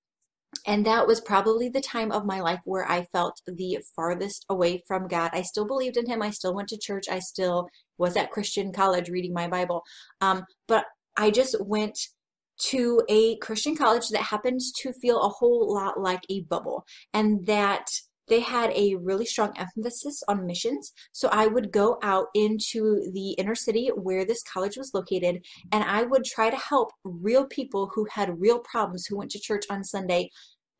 and 0.65 0.85
that 0.85 1.07
was 1.07 1.21
probably 1.21 1.69
the 1.69 1.81
time 1.81 2.11
of 2.11 2.25
my 2.25 2.39
life 2.39 2.61
where 2.63 2.89
I 2.89 3.03
felt 3.11 3.41
the 3.45 3.79
farthest 3.95 4.45
away 4.49 4.81
from 4.87 5.07
God. 5.07 5.31
I 5.33 5.41
still 5.41 5.67
believed 5.67 5.97
in 5.97 6.07
Him. 6.07 6.21
I 6.21 6.31
still 6.31 6.55
went 6.55 6.69
to 6.69 6.77
church. 6.77 7.05
I 7.09 7.19
still 7.19 7.67
was 7.97 8.15
at 8.15 8.31
Christian 8.31 8.71
college 8.71 9.09
reading 9.09 9.33
my 9.33 9.47
Bible. 9.47 9.83
Um, 10.21 10.45
but 10.67 10.85
I 11.17 11.31
just 11.31 11.55
went 11.65 11.99
to 12.59 13.01
a 13.07 13.37
Christian 13.37 13.75
college 13.75 14.09
that 14.09 14.23
happens 14.23 14.71
to 14.81 14.91
feel 14.93 15.21
a 15.21 15.29
whole 15.29 15.73
lot 15.73 15.99
like 15.99 16.23
a 16.29 16.41
bubble. 16.41 16.85
And 17.13 17.45
that 17.45 17.87
they 18.27 18.39
had 18.39 18.71
a 18.71 18.95
really 18.95 19.25
strong 19.25 19.53
emphasis 19.57 20.21
on 20.27 20.45
missions. 20.45 20.93
So 21.11 21.29
I 21.29 21.47
would 21.47 21.71
go 21.71 21.97
out 22.03 22.27
into 22.33 23.09
the 23.13 23.31
inner 23.31 23.55
city 23.55 23.89
where 23.95 24.25
this 24.25 24.43
college 24.43 24.77
was 24.77 24.93
located, 24.93 25.43
and 25.71 25.83
I 25.83 26.03
would 26.03 26.25
try 26.25 26.49
to 26.49 26.57
help 26.57 26.91
real 27.03 27.45
people 27.45 27.91
who 27.93 28.05
had 28.11 28.39
real 28.39 28.59
problems, 28.59 29.05
who 29.05 29.17
went 29.17 29.31
to 29.31 29.39
church 29.39 29.65
on 29.69 29.83
Sunday, 29.83 30.29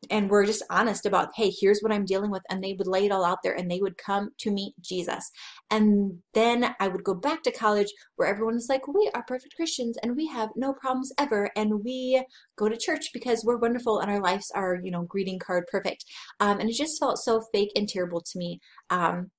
and 0.09 0.25
we 0.25 0.31
were 0.31 0.45
just 0.45 0.63
honest 0.69 1.05
about, 1.05 1.29
hey, 1.35 1.51
here's 1.51 1.81
what 1.81 1.91
I'm 1.91 2.05
dealing 2.05 2.31
with. 2.31 2.43
And 2.49 2.63
they 2.63 2.73
would 2.73 2.87
lay 2.87 3.05
it 3.05 3.11
all 3.11 3.25
out 3.25 3.39
there 3.43 3.53
and 3.53 3.69
they 3.69 3.79
would 3.79 3.97
come 3.97 4.29
to 4.39 4.51
meet 4.51 4.73
Jesus. 4.81 5.31
And 5.69 6.19
then 6.33 6.75
I 6.79 6.87
would 6.87 7.03
go 7.03 7.13
back 7.13 7.43
to 7.43 7.51
college 7.51 7.91
where 8.15 8.27
everyone 8.27 8.55
is 8.55 8.67
like, 8.69 8.87
we 8.87 9.09
are 9.13 9.23
perfect 9.23 9.55
Christians 9.55 9.97
and 10.01 10.15
we 10.15 10.27
have 10.27 10.49
no 10.55 10.73
problems 10.73 11.11
ever. 11.17 11.49
And 11.55 11.83
we 11.83 12.23
go 12.57 12.69
to 12.69 12.77
church 12.77 13.09
because 13.13 13.43
we're 13.45 13.57
wonderful 13.57 13.99
and 13.99 14.09
our 14.11 14.21
lives 14.21 14.51
are, 14.55 14.79
you 14.83 14.91
know, 14.91 15.03
greeting 15.03 15.39
card 15.39 15.65
perfect. 15.71 16.05
Um, 16.39 16.59
and 16.59 16.69
it 16.69 16.75
just 16.75 16.99
felt 16.99 17.19
so 17.19 17.41
fake 17.51 17.71
and 17.75 17.87
terrible 17.87 18.21
to 18.21 18.39
me. 18.39 18.59
Um, 18.89 19.31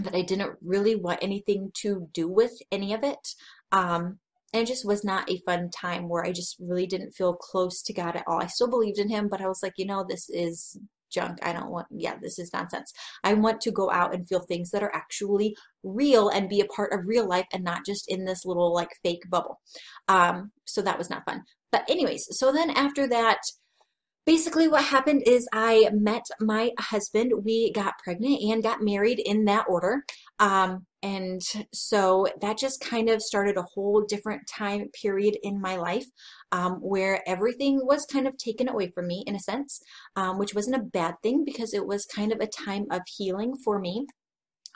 that 0.00 0.14
I 0.14 0.22
didn't 0.22 0.56
really 0.60 0.96
want 0.96 1.22
anything 1.22 1.70
to 1.82 2.08
do 2.12 2.28
with 2.28 2.52
any 2.72 2.92
of 2.94 3.04
it. 3.04 3.28
Um, 3.70 4.18
and 4.54 4.62
it 4.62 4.66
just 4.66 4.86
was 4.86 5.04
not 5.04 5.28
a 5.28 5.38
fun 5.38 5.68
time 5.68 6.08
where 6.08 6.24
I 6.24 6.32
just 6.32 6.56
really 6.60 6.86
didn't 6.86 7.12
feel 7.12 7.34
close 7.34 7.82
to 7.82 7.92
God 7.92 8.16
at 8.16 8.24
all. 8.26 8.40
I 8.40 8.46
still 8.46 8.70
believed 8.70 8.98
in 8.98 9.10
Him, 9.10 9.28
but 9.28 9.40
I 9.40 9.48
was 9.48 9.60
like, 9.62 9.74
you 9.76 9.84
know, 9.84 10.06
this 10.08 10.30
is 10.30 10.78
junk. 11.12 11.38
I 11.42 11.52
don't 11.52 11.70
want, 11.70 11.86
yeah, 11.90 12.16
this 12.22 12.38
is 12.38 12.52
nonsense. 12.52 12.92
I 13.22 13.34
want 13.34 13.60
to 13.62 13.70
go 13.70 13.90
out 13.90 14.14
and 14.14 14.26
feel 14.26 14.40
things 14.40 14.70
that 14.70 14.82
are 14.82 14.94
actually 14.94 15.56
real 15.82 16.28
and 16.28 16.48
be 16.48 16.60
a 16.60 16.66
part 16.66 16.92
of 16.92 17.06
real 17.06 17.28
life 17.28 17.46
and 17.52 17.62
not 17.62 17.84
just 17.84 18.04
in 18.08 18.24
this 18.24 18.44
little 18.44 18.72
like 18.72 18.90
fake 19.02 19.22
bubble. 19.28 19.60
Um, 20.08 20.52
so 20.64 20.82
that 20.82 20.98
was 20.98 21.10
not 21.10 21.24
fun. 21.24 21.42
But, 21.70 21.84
anyways, 21.88 22.26
so 22.30 22.52
then 22.52 22.70
after 22.70 23.08
that, 23.08 23.40
basically 24.26 24.68
what 24.68 24.84
happened 24.84 25.22
is 25.26 25.48
I 25.52 25.90
met 25.92 26.24
my 26.40 26.70
husband. 26.78 27.32
We 27.44 27.72
got 27.72 27.98
pregnant 28.02 28.40
and 28.42 28.62
got 28.62 28.82
married 28.82 29.18
in 29.18 29.44
that 29.44 29.66
order. 29.68 30.04
Um, 30.38 30.86
and 31.04 31.42
so 31.74 32.26
that 32.40 32.56
just 32.56 32.80
kind 32.80 33.10
of 33.10 33.20
started 33.20 33.58
a 33.58 33.66
whole 33.74 34.06
different 34.08 34.48
time 34.48 34.88
period 35.00 35.36
in 35.42 35.60
my 35.60 35.76
life 35.76 36.06
um, 36.50 36.76
where 36.80 37.22
everything 37.28 37.80
was 37.82 38.06
kind 38.06 38.26
of 38.26 38.38
taken 38.38 38.70
away 38.70 38.90
from 38.90 39.06
me 39.06 39.22
in 39.26 39.36
a 39.36 39.40
sense, 39.40 39.82
um, 40.16 40.38
which 40.38 40.54
wasn't 40.54 40.76
a 40.76 40.90
bad 40.92 41.16
thing 41.22 41.44
because 41.44 41.74
it 41.74 41.86
was 41.86 42.06
kind 42.06 42.32
of 42.32 42.40
a 42.40 42.46
time 42.46 42.86
of 42.90 43.02
healing 43.06 43.54
for 43.62 43.78
me 43.78 44.06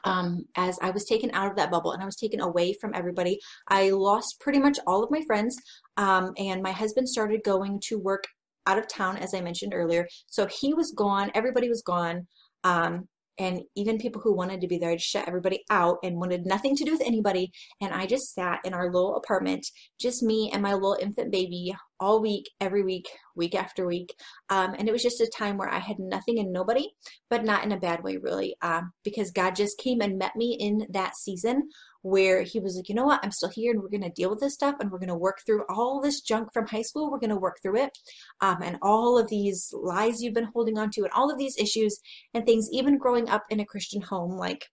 um, 0.05 0.45
as 0.55 0.79
I 0.83 0.91
was 0.91 1.07
taken 1.07 1.31
out 1.33 1.51
of 1.51 1.57
that 1.57 1.71
bubble 1.71 1.93
and 1.93 2.03
I 2.03 2.07
was 2.07 2.17
taken 2.17 2.41
away 2.41 2.75
from 2.79 2.93
everybody. 2.95 3.39
I 3.69 3.89
lost 3.91 4.37
pretty 4.39 4.59
much 4.59 4.79
all 4.87 5.03
of 5.03 5.11
my 5.11 5.23
friends, 5.27 5.57
um, 5.97 6.33
and 6.37 6.63
my 6.63 6.73
husband 6.73 7.09
started 7.09 7.43
going 7.43 7.81
to 7.87 7.99
work 7.99 8.25
out 8.67 8.79
of 8.79 8.87
town, 8.87 9.17
as 9.17 9.33
I 9.33 9.41
mentioned 9.41 9.73
earlier. 9.75 10.07
So 10.27 10.47
he 10.47 10.75
was 10.75 10.93
gone, 10.93 11.31
everybody 11.35 11.71
was 11.71 11.83
gone. 11.83 12.27
Um, 12.65 13.09
and 13.39 13.63
even 13.77 13.99
people 13.99 14.21
who 14.21 14.35
wanted 14.35 14.61
to 14.61 14.69
be 14.69 14.79
there, 14.79 14.91
I 14.91 14.97
just 14.97 15.09
shut 15.09 15.29
everybody 15.29 15.65
out 15.71 15.99
and 16.03 16.17
wanted 16.17 16.47
nothing 16.47 16.75
to 16.77 16.85
do 16.85 16.93
with 16.93 17.03
anybody. 17.03 17.51
And 17.81 17.93
I 17.93 18.07
just 18.07 18.35
sat 18.35 18.61
in 18.65 18.75
our 18.75 18.87
little 18.93 19.17
apartment, 19.17 19.67
just 20.01 20.23
me 20.23 20.51
and 20.53 20.63
my 20.63 20.75
little 20.75 20.97
infant 21.01 21.31
baby, 21.31 21.75
all 22.01 22.21
week, 22.21 22.51
every 22.61 22.83
week, 22.83 23.09
week 23.35 23.55
after 23.55 23.87
week. 23.87 24.15
Um, 24.51 24.75
and 24.79 24.89
it 24.89 24.93
was 24.93 25.03
just 25.03 25.21
a 25.21 25.31
time 25.37 25.57
where 25.57 25.69
I 25.69 25.79
had 25.79 25.99
nothing 25.99 26.39
and 26.39 26.53
nobody, 26.53 26.89
but 27.31 27.45
not 27.45 27.65
in 27.65 27.73
a 27.73 27.79
bad 27.79 28.03
way, 28.03 28.17
really, 28.17 28.57
um, 28.63 28.93
because 29.05 29.31
God 29.31 29.55
just 29.55 29.79
came 29.79 30.01
and 30.01 30.19
met 30.19 30.37
me 30.37 30.57
in 30.59 30.87
that 30.91 31.17
season 31.17 31.69
where 32.03 32.43
He 32.43 32.61
was 32.61 32.77
like, 32.77 32.89
you 32.89 32.95
know 32.95 33.05
what, 33.05 33.21
I'm 33.23 33.31
still 33.31 33.49
here 33.49 33.73
and 33.73 33.83
we're 33.83 33.89
going 33.89 34.03
to 34.03 34.11
deal 34.11 34.31
with 34.31 34.41
this 34.41 34.55
stuff 34.55 34.77
and 34.81 34.91
we're 34.91 34.99
going 34.99 35.09
to 35.09 35.15
work 35.15 35.41
through 35.45 35.65
all 35.69 36.01
this 36.01 36.21
junk 36.21 36.53
from 36.53 36.67
high 36.67 36.83
school. 36.83 37.11
We're 37.11 37.19
going 37.19 37.31
to 37.31 37.37
work 37.37 37.59
through 37.63 37.83
it. 37.83 37.99
Um, 38.41 38.63
and 38.63 38.79
all 38.83 39.19
of 39.19 39.29
these 39.29 39.73
lies 39.73 40.23
you've 40.23 40.35
been 40.35 40.51
holding 40.55 40.79
on 40.79 40.91
to 40.93 41.03
and 41.03 41.13
all 41.13 41.31
of 41.31 41.39
these 41.39 41.59
issues 41.59 41.99
and 42.35 42.45
things, 42.47 42.69
even 42.73 42.99
growing 42.99 43.29
up 43.29 43.45
in 43.51 43.61
a 43.61 43.67
Christian 43.67 44.03
home, 44.03 44.37
like, 44.37 44.67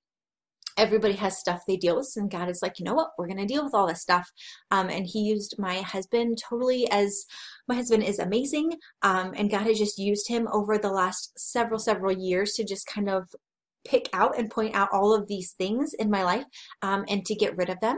everybody 0.77 1.13
has 1.13 1.39
stuff 1.39 1.61
they 1.67 1.77
deal 1.77 1.95
with 1.95 2.11
and 2.15 2.29
god 2.29 2.49
is 2.49 2.59
like 2.61 2.79
you 2.79 2.85
know 2.85 2.93
what 2.93 3.11
we're 3.17 3.27
going 3.27 3.37
to 3.37 3.45
deal 3.45 3.63
with 3.63 3.73
all 3.73 3.87
this 3.87 4.01
stuff 4.01 4.29
um, 4.71 4.89
and 4.89 5.05
he 5.07 5.19
used 5.19 5.55
my 5.57 5.77
husband 5.81 6.37
totally 6.37 6.89
as 6.91 7.25
my 7.67 7.75
husband 7.75 8.03
is 8.03 8.19
amazing 8.19 8.73
um, 9.01 9.33
and 9.35 9.49
god 9.49 9.65
has 9.65 9.77
just 9.77 9.97
used 9.97 10.27
him 10.27 10.47
over 10.51 10.77
the 10.77 10.91
last 10.91 11.31
several 11.37 11.79
several 11.79 12.11
years 12.11 12.53
to 12.53 12.63
just 12.63 12.85
kind 12.87 13.09
of 13.09 13.27
pick 13.85 14.09
out 14.13 14.37
and 14.37 14.49
point 14.49 14.75
out 14.75 14.89
all 14.91 15.13
of 15.13 15.27
these 15.27 15.53
things 15.53 15.93
in 15.93 16.09
my 16.09 16.23
life 16.23 16.45
um, 16.81 17.05
and 17.07 17.25
to 17.25 17.35
get 17.35 17.55
rid 17.57 17.69
of 17.69 17.79
them 17.79 17.97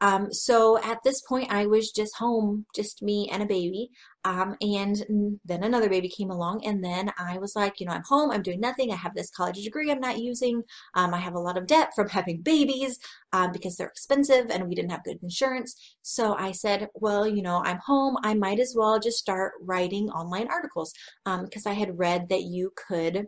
um, 0.00 0.32
so 0.32 0.82
at 0.82 1.02
this 1.04 1.20
point, 1.20 1.52
I 1.52 1.66
was 1.66 1.90
just 1.90 2.16
home, 2.16 2.64
just 2.74 3.02
me 3.02 3.28
and 3.30 3.42
a 3.42 3.46
baby. 3.46 3.90
Um, 4.24 4.56
and 4.60 5.40
then 5.46 5.62
another 5.62 5.88
baby 5.88 6.08
came 6.08 6.30
along, 6.30 6.64
and 6.66 6.84
then 6.84 7.10
I 7.18 7.38
was 7.38 7.56
like, 7.56 7.80
you 7.80 7.86
know, 7.86 7.92
I'm 7.92 8.02
home, 8.06 8.30
I'm 8.30 8.42
doing 8.42 8.60
nothing. 8.60 8.90
I 8.90 8.96
have 8.96 9.14
this 9.14 9.30
college 9.30 9.62
degree 9.62 9.90
I'm 9.90 10.00
not 10.00 10.18
using. 10.18 10.62
Um, 10.94 11.14
I 11.14 11.18
have 11.18 11.34
a 11.34 11.40
lot 11.40 11.56
of 11.56 11.66
debt 11.66 11.90
from 11.94 12.08
having 12.10 12.42
babies 12.42 12.98
um, 13.32 13.52
because 13.52 13.76
they're 13.76 13.86
expensive 13.86 14.50
and 14.50 14.68
we 14.68 14.74
didn't 14.74 14.90
have 14.90 15.04
good 15.04 15.22
insurance. 15.22 15.96
So 16.02 16.34
I 16.34 16.52
said, 16.52 16.88
well, 16.94 17.26
you 17.26 17.42
know, 17.42 17.62
I'm 17.64 17.78
home. 17.78 18.16
I 18.22 18.34
might 18.34 18.60
as 18.60 18.74
well 18.76 18.98
just 18.98 19.18
start 19.18 19.52
writing 19.62 20.10
online 20.10 20.48
articles 20.48 20.92
because 21.24 21.66
um, 21.66 21.72
I 21.72 21.74
had 21.74 21.98
read 21.98 22.28
that 22.28 22.42
you 22.42 22.72
could 22.76 23.26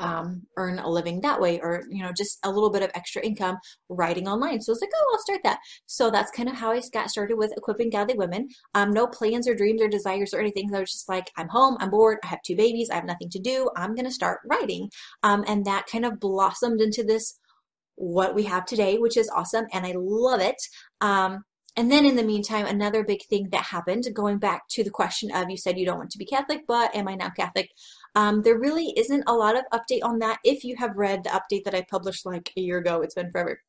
um, 0.00 0.42
earn 0.56 0.78
a 0.78 0.88
living 0.88 1.20
that 1.20 1.40
way 1.40 1.60
or 1.60 1.84
you 1.90 2.02
know 2.02 2.12
just 2.16 2.38
a 2.44 2.50
little 2.50 2.70
bit 2.70 2.82
of 2.82 2.90
extra 2.94 3.22
income 3.22 3.56
writing 3.88 4.28
online. 4.28 4.60
So 4.60 4.72
it's 4.72 4.80
like 4.80 4.90
oh 4.94 5.10
i'll 5.12 5.20
start 5.20 5.40
that. 5.44 5.58
So 5.86 6.10
that's 6.10 6.30
kind 6.30 6.48
of 6.48 6.56
how 6.56 6.72
i 6.72 6.80
got 6.92 7.10
started 7.10 7.36
with 7.36 7.52
equipping 7.56 7.90
godly 7.90 8.14
women. 8.14 8.48
Um, 8.74 8.92
no 8.92 9.06
plans 9.06 9.48
or 9.48 9.54
dreams 9.54 9.82
or 9.82 9.88
desires 9.88 10.34
or 10.34 10.40
anything. 10.40 10.74
I 10.74 10.80
was 10.80 10.92
just 10.92 11.08
like 11.08 11.30
i'm 11.36 11.48
home 11.48 11.76
i'm 11.80 11.90
bored 11.90 12.18
i 12.24 12.28
have 12.28 12.42
two 12.42 12.56
babies 12.56 12.90
i 12.90 12.94
have 12.94 13.04
nothing 13.04 13.30
to 13.30 13.38
do 13.38 13.70
i'm 13.76 13.94
going 13.94 14.06
to 14.06 14.10
start 14.10 14.40
writing. 14.48 14.90
Um, 15.22 15.44
and 15.46 15.64
that 15.64 15.86
kind 15.90 16.04
of 16.04 16.20
blossomed 16.20 16.80
into 16.80 17.04
this 17.04 17.38
what 17.96 18.34
we 18.34 18.44
have 18.44 18.64
today 18.64 18.96
which 18.98 19.16
is 19.16 19.30
awesome 19.34 19.66
and 19.72 19.86
i 19.86 19.94
love 19.96 20.40
it. 20.40 20.56
Um, 21.00 21.44
and 21.74 21.90
then 21.90 22.04
in 22.04 22.16
the 22.16 22.22
meantime, 22.22 22.66
another 22.66 23.02
big 23.02 23.24
thing 23.24 23.48
that 23.50 23.64
happened, 23.64 24.04
going 24.12 24.38
back 24.38 24.68
to 24.72 24.84
the 24.84 24.90
question 24.90 25.30
of 25.34 25.48
you 25.48 25.56
said 25.56 25.78
you 25.78 25.86
don't 25.86 25.96
want 25.96 26.10
to 26.10 26.18
be 26.18 26.26
Catholic, 26.26 26.64
but 26.68 26.94
am 26.94 27.08
I 27.08 27.14
now 27.14 27.30
Catholic? 27.30 27.70
Um, 28.14 28.42
there 28.42 28.58
really 28.58 28.92
isn't 28.96 29.24
a 29.26 29.34
lot 29.34 29.56
of 29.56 29.64
update 29.72 30.02
on 30.02 30.18
that. 30.20 30.38
If 30.44 30.64
you 30.64 30.76
have 30.76 30.96
read 30.96 31.24
the 31.24 31.30
update 31.30 31.64
that 31.64 31.74
I 31.74 31.86
published 31.90 32.26
like 32.26 32.52
a 32.56 32.60
year 32.60 32.78
ago, 32.78 33.02
it's 33.02 33.14
been 33.14 33.30
forever. 33.30 33.60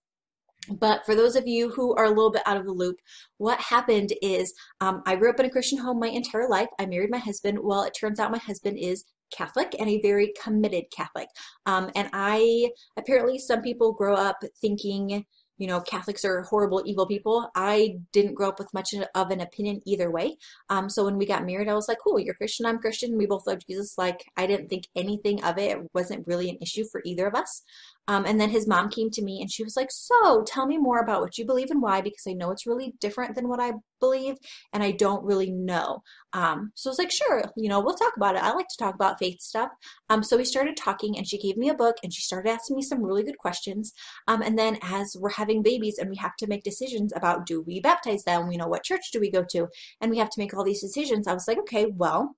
But 0.70 1.06
for 1.06 1.14
those 1.14 1.36
of 1.36 1.48
you 1.48 1.70
who 1.70 1.94
are 1.96 2.06
a 2.06 2.10
little 2.10 2.32
bit 2.32 2.44
out 2.46 2.58
of 2.58 2.66
the 2.66 2.72
loop, 2.72 2.96
what 3.38 3.60
happened 3.60 4.14
is 4.22 4.54
um, 4.80 5.04
I 5.06 5.16
grew 5.16 5.30
up 5.30 5.40
in 5.40 5.46
a 5.46 5.50
Christian 5.50 5.78
home 5.78 6.00
my 6.00 6.08
entire 6.08 6.48
life. 6.48 6.70
I 6.80 6.86
married 6.86 7.12
my 7.12 7.18
husband. 7.18 7.60
Well, 7.62 7.84
it 7.84 7.96
turns 8.00 8.20
out 8.20 8.32
my 8.32 8.38
husband 8.38 8.78
is 8.80 9.04
Catholic 9.36 9.76
and 9.78 9.90
a 9.90 10.02
very 10.02 10.34
committed 10.42 10.86
Catholic. 10.96 11.28
Um, 11.66 11.90
and 11.96 12.10
I 12.14 12.70
apparently, 12.98 13.40
some 13.40 13.62
people 13.62 13.92
grow 13.92 14.16
up 14.16 14.38
thinking, 14.62 15.26
you 15.58 15.68
know, 15.68 15.82
Catholics 15.82 16.26
are 16.26 16.42
horrible, 16.44 16.84
evil 16.86 17.06
people. 17.06 17.50
I 17.56 17.98
didn't 18.12 18.34
grow 18.34 18.50
up 18.50 18.60
with 18.60 18.74
much 18.74 18.94
of 18.94 19.32
an 19.32 19.42
opinion 19.42 19.82
either 19.86 20.10
way. 20.12 20.38
Um, 20.70 20.90
so 20.90 21.06
when 21.06 21.18
we 21.18 21.26
got 21.26 21.46
married, 21.46 21.70
I 21.70 21.74
was 21.74 21.88
like, 21.88 22.00
cool, 22.04 22.20
you're 22.20 22.34
Christian, 22.34 22.66
I'm 22.66 22.80
Christian. 22.80 23.18
We 23.18 23.26
both 23.26 23.46
love 23.48 23.60
Jesus. 23.68 23.98
Like, 23.98 24.26
I 24.36 24.48
didn't 24.48 24.70
think 24.70 24.88
anything 24.96 25.44
of 25.44 25.58
it. 25.58 25.78
It 25.78 25.90
wasn't 25.94 26.28
really 26.28 26.50
an 26.50 26.58
issue 26.62 26.86
for 26.92 27.02
either 27.06 27.28
of 27.28 27.36
us. 27.36 27.64
Um, 28.08 28.26
and 28.26 28.40
then 28.40 28.50
his 28.50 28.68
mom 28.68 28.90
came 28.90 29.10
to 29.12 29.22
me 29.22 29.42
and 29.42 29.50
she 29.50 29.64
was 29.64 29.78
like, 29.78 29.90
So 29.90 30.44
tell 30.44 30.66
me 30.66 30.78
more 30.78 31.00
about 31.00 31.22
what 31.22 31.38
you 31.38 31.46
believe 31.46 31.72
and 31.72 31.82
why, 31.82 32.02
because 32.02 32.24
I 32.28 32.34
know 32.34 32.52
it's 32.52 32.68
really 32.68 32.94
different 33.00 33.36
than 33.36 33.48
what 33.48 33.62
I 33.62 33.74
believe 34.00 34.36
and 34.74 34.84
I 34.84 34.92
don't 34.92 35.24
really 35.24 35.52
know. 35.52 36.04
Um, 36.34 36.72
so 36.76 36.90
I 36.90 36.92
was 36.92 37.00
like, 37.00 37.12
Sure, 37.12 37.44
you 37.56 37.70
know, 37.70 37.80
we'll 37.80 37.96
talk 37.96 38.14
about 38.18 38.36
it. 38.36 38.44
I 38.44 38.52
like 38.52 38.68
to 38.68 38.78
talk 38.78 38.96
about 38.96 39.20
faith 39.20 39.40
stuff. 39.40 39.70
Um, 40.10 40.24
so 40.24 40.38
we 40.38 40.46
started 40.46 40.76
talking 40.76 41.18
and 41.18 41.28
she 41.28 41.38
gave 41.38 41.56
me 41.56 41.70
a 41.70 41.76
book 41.76 41.96
and 42.04 42.14
she 42.14 42.22
started 42.22 42.50
asking 42.50 42.76
me 42.76 42.82
some 42.82 43.02
really 43.02 43.24
good 43.24 43.38
questions. 43.38 43.94
Um, 44.28 44.42
and 44.42 44.60
then 44.60 44.78
as 44.82 45.16
we're 45.18 45.30
having 45.30 45.64
babies 45.64 45.98
and 45.98 46.10
we 46.10 46.18
have 46.18 46.36
to 46.40 46.48
make 46.48 46.64
decisions 46.64 47.14
about 47.16 47.46
do 47.46 47.62
we 47.62 47.80
baptize 47.80 48.24
them, 48.24 48.52
you 48.52 48.58
know, 48.58 48.68
what 48.68 48.84
church 48.84 49.12
do 49.12 49.20
we 49.20 49.32
go 49.32 49.46
to, 49.52 49.68
and 50.02 50.12
we 50.12 50.18
have 50.18 50.30
to 50.32 50.40
make 50.40 50.54
all 50.54 50.64
these 50.64 50.82
decisions, 50.82 51.28
I 51.28 51.34
was 51.34 51.48
like, 51.48 51.58
Okay, 51.60 51.86
well, 51.86 52.36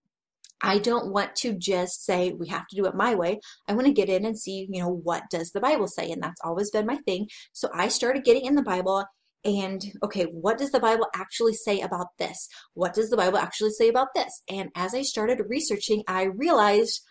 I 0.61 0.79
don't 0.79 1.11
want 1.11 1.35
to 1.37 1.53
just 1.53 2.05
say 2.05 2.31
we 2.31 2.47
have 2.47 2.67
to 2.67 2.75
do 2.75 2.85
it 2.85 2.95
my 2.95 3.15
way. 3.15 3.39
I 3.67 3.73
want 3.73 3.87
to 3.87 3.93
get 3.93 4.09
in 4.09 4.25
and 4.25 4.37
see, 4.37 4.67
you 4.71 4.81
know, 4.81 4.89
what 4.89 5.23
does 5.29 5.51
the 5.51 5.59
Bible 5.59 5.87
say? 5.87 6.11
And 6.11 6.21
that's 6.23 6.41
always 6.43 6.71
been 6.71 6.85
my 6.85 6.97
thing. 7.05 7.27
So 7.53 7.69
I 7.73 7.89
started 7.89 8.23
getting 8.23 8.45
in 8.45 8.55
the 8.55 8.63
Bible 8.63 9.05
and 9.45 9.83
okay, 10.03 10.23
what 10.23 10.57
does 10.57 10.71
the 10.71 10.79
Bible 10.79 11.07
actually 11.13 11.53
say 11.53 11.79
about 11.81 12.07
this? 12.17 12.49
What 12.73 12.95
does 12.95 13.09
the 13.09 13.17
Bible 13.17 13.37
actually 13.37 13.69
say 13.71 13.89
about 13.89 14.07
this? 14.15 14.41
And 14.49 14.69
as 14.75 14.95
I 14.95 15.03
started 15.03 15.39
researching, 15.47 16.03
I 16.07 16.23
realized, 16.23 17.01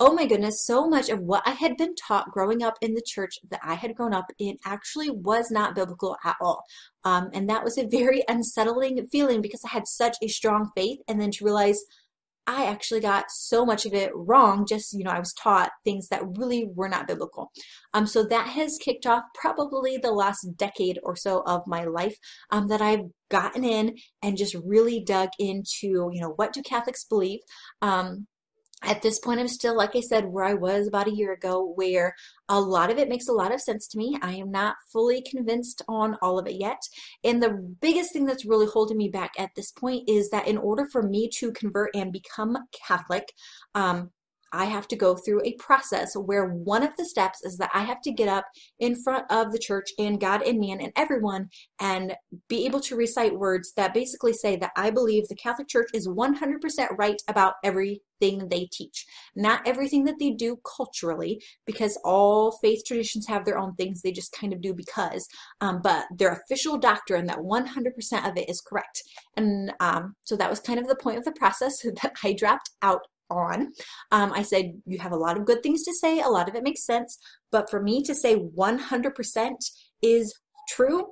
oh 0.00 0.12
my 0.12 0.26
goodness, 0.26 0.66
so 0.66 0.88
much 0.88 1.08
of 1.08 1.20
what 1.20 1.44
I 1.46 1.50
had 1.52 1.76
been 1.76 1.94
taught 1.94 2.32
growing 2.32 2.64
up 2.64 2.74
in 2.80 2.94
the 2.94 3.04
church 3.06 3.38
that 3.48 3.60
I 3.62 3.74
had 3.74 3.94
grown 3.94 4.12
up 4.12 4.26
in 4.40 4.56
actually 4.64 5.10
was 5.10 5.52
not 5.52 5.76
biblical 5.76 6.16
at 6.24 6.34
all. 6.40 6.64
Um, 7.04 7.30
and 7.32 7.48
that 7.48 7.62
was 7.62 7.78
a 7.78 7.86
very 7.86 8.24
unsettling 8.28 9.06
feeling 9.06 9.40
because 9.40 9.64
I 9.64 9.68
had 9.68 9.86
such 9.86 10.16
a 10.20 10.26
strong 10.26 10.72
faith. 10.74 10.98
And 11.06 11.20
then 11.20 11.30
to 11.30 11.44
realize, 11.44 11.80
I 12.46 12.66
actually 12.66 13.00
got 13.00 13.30
so 13.30 13.64
much 13.64 13.86
of 13.86 13.94
it 13.94 14.12
wrong. 14.14 14.66
Just, 14.66 14.92
you 14.92 15.04
know, 15.04 15.10
I 15.10 15.18
was 15.18 15.32
taught 15.32 15.70
things 15.82 16.08
that 16.08 16.22
really 16.36 16.68
were 16.74 16.88
not 16.88 17.06
biblical. 17.06 17.50
Um, 17.94 18.06
so 18.06 18.24
that 18.24 18.48
has 18.48 18.78
kicked 18.78 19.06
off 19.06 19.24
probably 19.34 19.96
the 19.96 20.12
last 20.12 20.46
decade 20.56 20.98
or 21.02 21.16
so 21.16 21.42
of 21.46 21.62
my 21.66 21.84
life 21.84 22.16
um, 22.50 22.68
that 22.68 22.82
I've 22.82 23.06
gotten 23.30 23.64
in 23.64 23.96
and 24.22 24.36
just 24.36 24.54
really 24.64 25.00
dug 25.00 25.30
into, 25.38 26.10
you 26.12 26.20
know, 26.20 26.34
what 26.36 26.52
do 26.52 26.62
Catholics 26.62 27.04
believe? 27.04 27.40
Um, 27.80 28.26
at 28.84 29.02
this 29.02 29.18
point, 29.18 29.40
I'm 29.40 29.48
still, 29.48 29.76
like 29.76 29.96
I 29.96 30.00
said, 30.00 30.26
where 30.26 30.44
I 30.44 30.54
was 30.54 30.86
about 30.86 31.08
a 31.08 31.14
year 31.14 31.32
ago, 31.32 31.72
where 31.74 32.14
a 32.48 32.60
lot 32.60 32.90
of 32.90 32.98
it 32.98 33.08
makes 33.08 33.28
a 33.28 33.32
lot 33.32 33.52
of 33.52 33.60
sense 33.60 33.86
to 33.88 33.98
me. 33.98 34.18
I 34.22 34.34
am 34.34 34.50
not 34.50 34.76
fully 34.92 35.22
convinced 35.22 35.82
on 35.88 36.16
all 36.22 36.38
of 36.38 36.46
it 36.46 36.56
yet. 36.60 36.80
And 37.22 37.42
the 37.42 37.50
biggest 37.80 38.12
thing 38.12 38.26
that's 38.26 38.44
really 38.44 38.66
holding 38.66 38.96
me 38.96 39.08
back 39.08 39.32
at 39.38 39.50
this 39.56 39.72
point 39.72 40.08
is 40.08 40.30
that 40.30 40.46
in 40.46 40.58
order 40.58 40.86
for 40.90 41.02
me 41.02 41.28
to 41.38 41.52
convert 41.52 41.94
and 41.94 42.12
become 42.12 42.56
Catholic, 42.86 43.32
um, 43.74 44.10
I 44.54 44.66
have 44.66 44.86
to 44.88 44.96
go 44.96 45.16
through 45.16 45.42
a 45.44 45.54
process 45.54 46.14
where 46.14 46.46
one 46.46 46.82
of 46.82 46.96
the 46.96 47.04
steps 47.04 47.44
is 47.44 47.58
that 47.58 47.70
I 47.74 47.82
have 47.82 48.00
to 48.02 48.12
get 48.12 48.28
up 48.28 48.46
in 48.78 48.94
front 49.02 49.24
of 49.30 49.52
the 49.52 49.58
church 49.58 49.90
and 49.98 50.20
God 50.20 50.42
and 50.42 50.60
man 50.60 50.80
and 50.80 50.92
everyone 50.96 51.48
and 51.80 52.14
be 52.48 52.64
able 52.64 52.80
to 52.80 52.96
recite 52.96 53.36
words 53.38 53.72
that 53.76 53.92
basically 53.92 54.32
say 54.32 54.56
that 54.56 54.70
I 54.76 54.90
believe 54.90 55.26
the 55.28 55.34
Catholic 55.34 55.68
Church 55.68 55.90
is 55.92 56.06
100% 56.06 56.88
right 56.96 57.20
about 57.28 57.54
everything 57.64 58.48
they 58.48 58.68
teach. 58.72 59.04
Not 59.34 59.66
everything 59.66 60.04
that 60.04 60.18
they 60.18 60.30
do 60.30 60.58
culturally, 60.76 61.42
because 61.66 61.98
all 62.04 62.52
faith 62.62 62.82
traditions 62.86 63.26
have 63.26 63.44
their 63.44 63.58
own 63.58 63.74
things 63.74 64.00
they 64.00 64.12
just 64.12 64.32
kind 64.32 64.52
of 64.52 64.60
do 64.60 64.72
because, 64.72 65.26
um, 65.60 65.80
but 65.82 66.06
their 66.16 66.32
official 66.32 66.78
doctrine 66.78 67.26
that 67.26 67.38
100% 67.38 68.28
of 68.28 68.36
it 68.36 68.48
is 68.48 68.60
correct. 68.60 69.02
And 69.36 69.72
um, 69.80 70.14
so 70.22 70.36
that 70.36 70.50
was 70.50 70.60
kind 70.60 70.78
of 70.78 70.86
the 70.86 70.96
point 70.96 71.18
of 71.18 71.24
the 71.24 71.32
process 71.32 71.82
that 72.02 72.12
I 72.22 72.32
dropped 72.32 72.70
out 72.82 73.00
on. 73.30 73.72
Um, 74.10 74.32
I 74.32 74.42
said, 74.42 74.72
You 74.86 74.98
have 74.98 75.12
a 75.12 75.16
lot 75.16 75.36
of 75.36 75.46
good 75.46 75.62
things 75.62 75.82
to 75.84 75.94
say, 75.94 76.20
a 76.20 76.28
lot 76.28 76.48
of 76.48 76.54
it 76.54 76.64
makes 76.64 76.84
sense, 76.84 77.18
but 77.50 77.70
for 77.70 77.82
me 77.82 78.02
to 78.02 78.14
say 78.14 78.36
100% 78.36 79.50
is 80.02 80.34
true, 80.68 81.06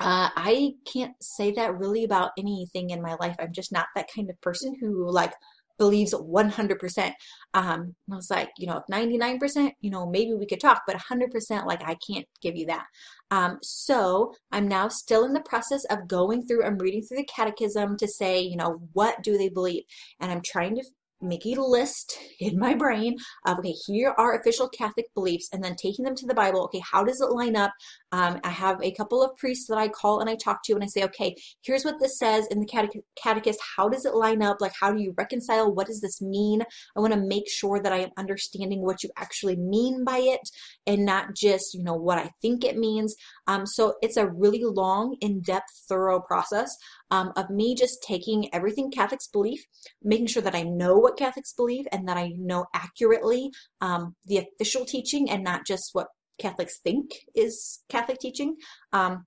uh, 0.00 0.28
I 0.34 0.72
can't 0.92 1.14
say 1.20 1.52
that 1.52 1.78
really 1.78 2.04
about 2.04 2.32
anything 2.36 2.90
in 2.90 3.00
my 3.00 3.14
life. 3.20 3.36
I'm 3.38 3.52
just 3.52 3.72
not 3.72 3.86
that 3.94 4.08
kind 4.14 4.28
of 4.28 4.40
person 4.40 4.74
who, 4.80 5.08
like, 5.10 5.32
believes 5.78 6.14
100%. 6.14 7.12
Um, 7.54 7.94
I 8.10 8.14
was 8.14 8.30
like, 8.30 8.50
you 8.58 8.66
know, 8.66 8.78
if 8.78 8.84
99%, 8.90 9.72
you 9.80 9.90
know, 9.90 10.06
maybe 10.08 10.34
we 10.34 10.46
could 10.46 10.60
talk, 10.60 10.82
but 10.86 10.96
100%, 10.96 11.66
like, 11.66 11.82
I 11.84 11.96
can't 12.06 12.26
give 12.40 12.56
you 12.56 12.66
that. 12.66 12.86
Um, 13.30 13.58
so 13.62 14.34
I'm 14.52 14.68
now 14.68 14.88
still 14.88 15.24
in 15.24 15.32
the 15.32 15.40
process 15.40 15.84
of 15.86 16.08
going 16.08 16.46
through, 16.46 16.64
I'm 16.64 16.78
reading 16.78 17.02
through 17.02 17.18
the 17.18 17.24
catechism 17.24 17.96
to 17.98 18.08
say, 18.08 18.40
you 18.40 18.56
know, 18.56 18.80
what 18.92 19.22
do 19.22 19.36
they 19.36 19.48
believe? 19.48 19.84
And 20.20 20.30
I'm 20.30 20.42
trying 20.42 20.76
to 20.76 20.84
making 21.24 21.58
a 21.58 21.64
list 21.64 22.18
in 22.40 22.58
my 22.58 22.74
brain 22.74 23.16
of 23.46 23.58
okay 23.58 23.74
here 23.86 24.14
are 24.18 24.38
official 24.38 24.68
catholic 24.68 25.06
beliefs 25.14 25.48
and 25.52 25.62
then 25.62 25.74
taking 25.76 26.04
them 26.04 26.14
to 26.14 26.26
the 26.26 26.34
bible 26.34 26.64
okay 26.64 26.80
how 26.80 27.02
does 27.02 27.20
it 27.20 27.30
line 27.30 27.56
up 27.56 27.72
um, 28.16 28.40
i 28.44 28.52
have 28.64 28.78
a 28.82 28.92
couple 29.00 29.22
of 29.22 29.36
priests 29.36 29.66
that 29.68 29.78
i 29.84 29.88
call 29.88 30.20
and 30.20 30.30
i 30.30 30.36
talk 30.36 30.62
to 30.64 30.74
and 30.74 30.84
i 30.84 30.86
say 30.86 31.04
okay 31.04 31.34
here's 31.62 31.84
what 31.84 31.98
this 32.00 32.18
says 32.18 32.46
in 32.50 32.60
the 32.60 32.66
catech- 32.66 33.02
catechist. 33.16 33.60
How 33.76 33.88
does 33.88 34.04
it 34.04 34.14
line 34.14 34.42
up? 34.42 34.58
Like 34.60 34.74
how 34.80 34.92
do 34.92 35.00
you 35.00 35.14
reconcile? 35.16 35.72
What 35.72 35.86
does 35.86 36.00
this 36.00 36.20
mean? 36.20 36.62
I 36.96 37.00
want 37.00 37.12
to 37.12 37.20
make 37.20 37.48
sure 37.48 37.80
that 37.80 37.92
i 37.92 37.98
am 37.98 38.10
understanding 38.16 38.82
what 38.82 39.02
you 39.02 39.10
actually 39.16 39.56
mean 39.56 40.04
by 40.04 40.18
it 40.18 40.48
and 40.86 41.04
not 41.04 41.34
just 41.34 41.74
you 41.74 41.82
know 41.82 41.94
what 41.94 42.18
i 42.18 42.30
think 42.42 42.64
it 42.64 42.76
means. 42.76 43.14
Um, 43.46 43.66
so 43.66 43.94
it's 44.02 44.16
a 44.16 44.28
really 44.28 44.62
long 44.64 45.16
in-depth 45.20 45.84
thorough 45.88 46.20
process 46.20 46.74
um, 47.10 47.32
of 47.36 47.50
me 47.50 47.74
just 47.74 48.02
taking 48.02 48.52
everything 48.54 48.90
Catholics 48.90 49.28
believe, 49.28 49.64
making 50.02 50.26
sure 50.28 50.42
that 50.42 50.54
I 50.54 50.62
know 50.62 50.96
what 50.96 51.18
Catholics 51.18 51.52
believe 51.52 51.86
and 51.92 52.08
that 52.08 52.16
I 52.16 52.32
know 52.38 52.66
accurately 52.74 53.50
um, 53.80 54.14
the 54.24 54.38
official 54.38 54.84
teaching 54.84 55.30
and 55.30 55.44
not 55.44 55.66
just 55.66 55.90
what 55.92 56.08
Catholics 56.38 56.78
think 56.78 57.26
is 57.34 57.80
Catholic 57.88 58.18
teaching. 58.18 58.56
Um, 58.92 59.26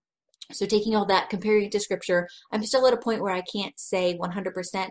so 0.51 0.65
taking 0.65 0.95
all 0.95 1.05
that, 1.07 1.29
comparing 1.29 1.65
it 1.65 1.71
to 1.73 1.79
scripture, 1.79 2.27
I'm 2.51 2.63
still 2.63 2.87
at 2.87 2.93
a 2.93 2.97
point 2.97 3.21
where 3.21 3.33
I 3.33 3.41
can't 3.41 3.77
say 3.77 4.17
100%, 4.17 4.87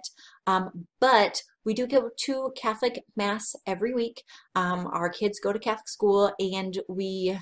um, 0.47 0.87
but 1.01 1.41
we 1.65 1.73
do 1.73 1.87
go 1.87 2.11
to 2.25 2.53
Catholic 2.57 3.03
mass 3.17 3.55
every 3.67 3.95
week. 3.95 4.23
Um, 4.55 4.87
our 4.87 5.09
kids 5.09 5.41
go 5.43 5.53
to 5.53 5.59
Catholic 5.59 5.89
school 5.89 6.33
and 6.39 6.79
we, 6.89 7.39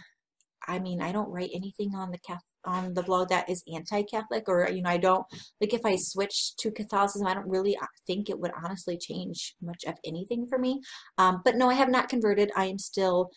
I 0.69 0.79
mean, 0.79 1.03
I 1.03 1.11
don't 1.11 1.31
write 1.31 1.51
anything 1.53 1.95
on 1.95 2.11
the 2.11 2.19
Catholic 2.19 2.45
on 2.67 2.95
the 2.95 3.03
blog 3.03 3.29
that 3.29 3.49
is 3.49 3.63
anti-Catholic, 3.73 4.45
or 4.49 4.69
you 4.71 4.83
know, 4.83 4.91
I 4.91 4.97
don't 4.97 5.25
like 5.61 5.75
if 5.75 5.85
I 5.85 5.97
switch 5.97 6.57
to 6.57 6.71
Catholicism, 6.71 7.27
I 7.27 7.35
don't 7.35 7.49
really 7.49 7.77
uh, 7.77 7.87
think 8.07 8.29
it 8.29 8.39
would 8.39 8.53
honestly 8.63 8.97
change 8.97 9.55
much 9.63 9.85
of 9.87 9.95
anything 10.05 10.47
for 10.47 10.59
me. 10.59 10.81
Um, 11.19 11.43
but 11.45 11.57
no, 11.57 11.69
I 11.69 11.75
have 11.75 11.91
not 11.91 12.09
converted. 12.09 12.51
I 12.57 12.67
am 12.67 12.79
still 12.79 13.31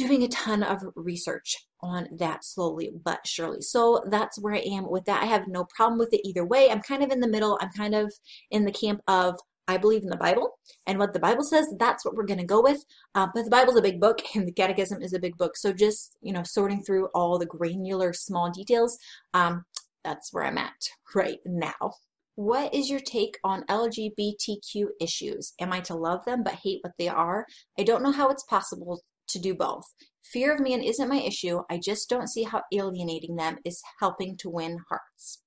doing 0.00 0.22
a 0.22 0.28
ton 0.28 0.62
of 0.62 0.82
research 0.96 1.56
on 1.82 2.08
that 2.18 2.44
slowly 2.44 2.90
but 3.04 3.26
surely. 3.26 3.60
So 3.60 4.02
that's 4.08 4.40
where 4.40 4.54
I 4.54 4.60
am 4.60 4.90
with 4.90 5.04
that. 5.04 5.22
I 5.22 5.26
have 5.26 5.46
no 5.46 5.64
problem 5.64 5.98
with 5.98 6.12
it 6.12 6.26
either 6.26 6.44
way. 6.44 6.70
I'm 6.70 6.80
kind 6.80 7.02
of 7.02 7.10
in 7.10 7.20
the 7.20 7.28
middle. 7.28 7.58
I'm 7.60 7.70
kind 7.70 7.94
of 7.94 8.12
in 8.50 8.64
the 8.64 8.72
camp 8.72 9.02
of 9.06 9.38
I 9.68 9.76
believe 9.76 10.02
in 10.02 10.08
the 10.08 10.16
Bible, 10.16 10.58
and 10.86 10.98
what 10.98 11.12
the 11.12 11.20
Bible 11.20 11.44
says, 11.44 11.72
that's 11.78 12.04
what 12.04 12.14
we're 12.14 12.26
going 12.26 12.40
to 12.40 12.44
go 12.44 12.60
with. 12.60 12.84
Uh, 13.14 13.28
but 13.32 13.44
the 13.44 13.50
Bible's 13.50 13.76
a 13.76 13.82
big 13.82 14.00
book, 14.00 14.20
and 14.34 14.48
the 14.48 14.52
Catechism 14.52 15.00
is 15.00 15.12
a 15.12 15.20
big 15.20 15.36
book. 15.36 15.56
So 15.56 15.72
just 15.72 16.16
you 16.22 16.32
know, 16.32 16.42
sorting 16.42 16.82
through 16.82 17.06
all 17.14 17.38
the 17.38 17.46
granular, 17.46 18.12
small 18.12 18.50
details, 18.50 18.98
um, 19.32 19.64
that's 20.02 20.32
where 20.32 20.44
I'm 20.44 20.58
at 20.58 20.88
right 21.14 21.38
now. 21.44 21.92
What 22.34 22.74
is 22.74 22.88
your 22.88 23.00
take 23.00 23.38
on 23.44 23.64
LGBTQ 23.68 24.86
issues? 25.00 25.52
Am 25.60 25.72
I 25.72 25.80
to 25.80 25.94
love 25.94 26.24
them 26.24 26.42
but 26.42 26.54
hate 26.64 26.80
what 26.82 26.94
they 26.98 27.08
are? 27.08 27.44
I 27.78 27.82
don't 27.82 28.02
know 28.02 28.12
how 28.12 28.30
it's 28.30 28.44
possible 28.44 29.02
to 29.30 29.38
do 29.38 29.54
both. 29.54 29.84
Fear 30.22 30.54
of 30.54 30.60
man 30.60 30.82
isn't 30.82 31.08
my 31.08 31.20
issue. 31.20 31.60
I 31.70 31.78
just 31.78 32.08
don't 32.08 32.28
see 32.28 32.44
how 32.44 32.62
alienating 32.72 33.36
them 33.36 33.58
is 33.64 33.82
helping 34.00 34.36
to 34.38 34.50
win 34.50 34.78
hearts. 34.88 35.42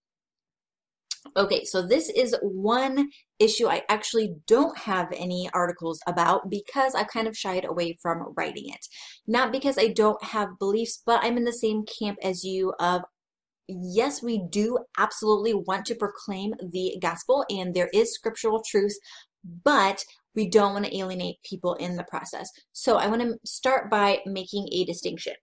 Okay, 1.38 1.64
so 1.64 1.82
this 1.82 2.10
is 2.10 2.36
one 2.42 3.10
issue 3.40 3.68
I 3.68 3.84
actually 3.88 4.36
don't 4.46 4.78
have 4.78 5.08
any 5.16 5.50
articles 5.54 6.02
about 6.06 6.50
because 6.50 6.96
I've 6.96 7.08
kind 7.08 7.28
of 7.28 7.38
shied 7.38 7.64
away 7.64 7.98
from 8.02 8.34
writing 8.36 8.70
it. 8.70 8.86
Not 9.26 9.52
because 9.52 9.78
I 9.78 9.88
don't 9.88 10.22
have 10.22 10.60
beliefs, 10.60 11.02
but 11.06 11.24
I'm 11.24 11.38
in 11.38 11.46
the 11.46 11.54
same 11.54 11.86
camp 11.86 12.18
as 12.22 12.44
you 12.44 12.74
of 12.80 13.04
yes, 13.68 14.22
we 14.22 14.44
do 14.50 14.80
absolutely 14.98 15.54
want 15.54 15.86
to 15.86 15.96
proclaim 15.96 16.54
the 16.72 16.98
gospel 17.02 17.46
and 17.50 17.74
there 17.74 17.90
is 17.94 18.14
scriptural 18.14 18.62
truth, 18.70 18.98
but 19.64 20.04
we 20.36 20.50
don't 20.50 20.74
want 20.74 20.86
to 20.86 20.98
alienate 20.98 21.44
people 21.44 21.76
in 21.76 21.96
the 21.96 22.04
process. 22.06 22.50
So 22.72 22.98
I 22.98 23.08
want 23.08 23.22
to 23.22 23.38
start 23.46 23.90
by 23.90 24.20
making 24.26 24.68
a 24.72 24.86
distinction. 24.86 25.34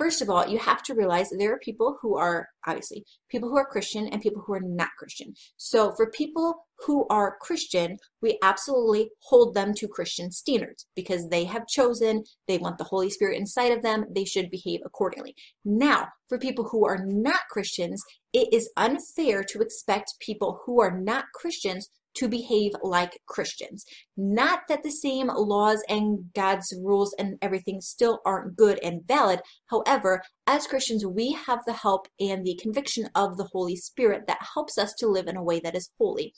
First 0.00 0.22
of 0.22 0.30
all, 0.30 0.48
you 0.48 0.58
have 0.58 0.82
to 0.84 0.94
realize 0.94 1.28
there 1.28 1.52
are 1.52 1.58
people 1.58 1.98
who 2.00 2.16
are 2.16 2.48
obviously 2.66 3.04
people 3.28 3.50
who 3.50 3.58
are 3.58 3.66
Christian 3.66 4.06
and 4.06 4.22
people 4.22 4.42
who 4.46 4.54
are 4.54 4.62
not 4.62 4.88
Christian. 4.98 5.34
So 5.58 5.92
for 5.94 6.10
people 6.10 6.66
who 6.86 7.06
are 7.10 7.36
Christian, 7.42 7.98
we 8.22 8.38
absolutely 8.42 9.10
hold 9.24 9.54
them 9.54 9.74
to 9.74 9.86
Christian 9.86 10.30
standards 10.30 10.86
because 10.96 11.28
they 11.28 11.44
have 11.44 11.66
chosen, 11.66 12.24
they 12.48 12.56
want 12.56 12.78
the 12.78 12.84
Holy 12.84 13.10
Spirit 13.10 13.36
inside 13.36 13.72
of 13.72 13.82
them, 13.82 14.06
they 14.14 14.24
should 14.24 14.50
behave 14.50 14.80
accordingly. 14.86 15.34
Now, 15.66 16.08
for 16.30 16.38
people 16.38 16.64
who 16.64 16.86
are 16.86 17.04
not 17.04 17.40
Christians, 17.50 18.02
it 18.32 18.48
is 18.54 18.70
unfair 18.78 19.44
to 19.44 19.60
expect 19.60 20.14
people 20.18 20.62
who 20.64 20.80
are 20.80 20.98
not 20.98 21.26
Christians 21.34 21.90
to 22.14 22.28
behave 22.28 22.72
like 22.82 23.20
Christians. 23.26 23.84
Not 24.16 24.60
that 24.68 24.82
the 24.82 24.90
same 24.90 25.28
laws 25.28 25.82
and 25.88 26.32
God's 26.34 26.74
rules 26.82 27.14
and 27.18 27.38
everything 27.40 27.80
still 27.80 28.20
aren't 28.24 28.56
good 28.56 28.78
and 28.82 29.06
valid. 29.06 29.40
However, 29.66 30.22
as 30.46 30.66
Christians, 30.66 31.06
we 31.06 31.32
have 31.32 31.60
the 31.66 31.72
help 31.72 32.08
and 32.18 32.44
the 32.44 32.58
conviction 32.60 33.08
of 33.14 33.36
the 33.36 33.48
Holy 33.52 33.76
Spirit 33.76 34.24
that 34.26 34.38
helps 34.54 34.78
us 34.78 34.94
to 34.98 35.06
live 35.06 35.28
in 35.28 35.36
a 35.36 35.44
way 35.44 35.60
that 35.60 35.76
is 35.76 35.90
holy. 35.98 36.34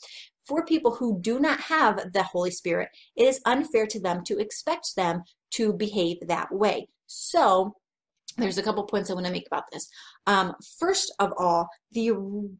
For 0.46 0.64
people 0.64 0.96
who 0.96 1.20
do 1.20 1.38
not 1.38 1.60
have 1.60 2.12
the 2.12 2.24
Holy 2.24 2.50
Spirit, 2.50 2.88
it 3.16 3.24
is 3.24 3.40
unfair 3.46 3.86
to 3.86 4.00
them 4.00 4.22
to 4.24 4.38
expect 4.38 4.96
them 4.96 5.22
to 5.52 5.72
behave 5.72 6.18
that 6.26 6.52
way. 6.52 6.88
So, 7.06 7.74
there's 8.38 8.58
a 8.58 8.62
couple 8.62 8.84
points 8.84 9.10
I 9.10 9.14
want 9.14 9.26
to 9.26 9.32
make 9.32 9.46
about 9.46 9.64
this. 9.72 9.88
Um, 10.26 10.54
first 10.78 11.14
of 11.18 11.32
all, 11.38 11.68
the 11.92 12.12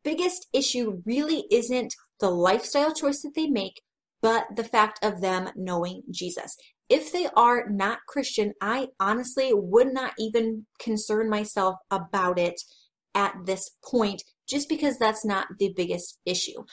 biggest 0.05 0.49
issue 0.53 1.03
really 1.07 1.45
isn't 1.51 1.95
the 2.23 2.31
lifestyle 2.31 2.95
choice 2.95 3.21
that 3.21 3.35
they 3.35 3.49
make, 3.49 3.83
but 4.23 4.45
the 4.55 4.65
fact 4.65 5.05
of 5.05 5.21
them 5.21 5.51
knowing 5.57 6.03
Jesus. 6.11 6.57
If 6.89 7.13
they 7.13 7.27
are 7.37 7.69
not 7.69 8.07
Christian, 8.09 8.53
I 8.63 8.89
honestly 9.01 9.51
would 9.53 9.93
not 9.93 10.13
even 10.19 10.67
concern 10.79 11.29
myself 11.29 11.77
about 11.91 12.39
it 12.39 12.61
at 13.15 13.35
this 13.45 13.71
point, 13.85 14.23
just 14.49 14.69
because 14.69 14.99
that's 14.99 15.25
not 15.25 15.47
the 15.59 15.73
biggest 15.77 16.19
issue. 16.25 16.65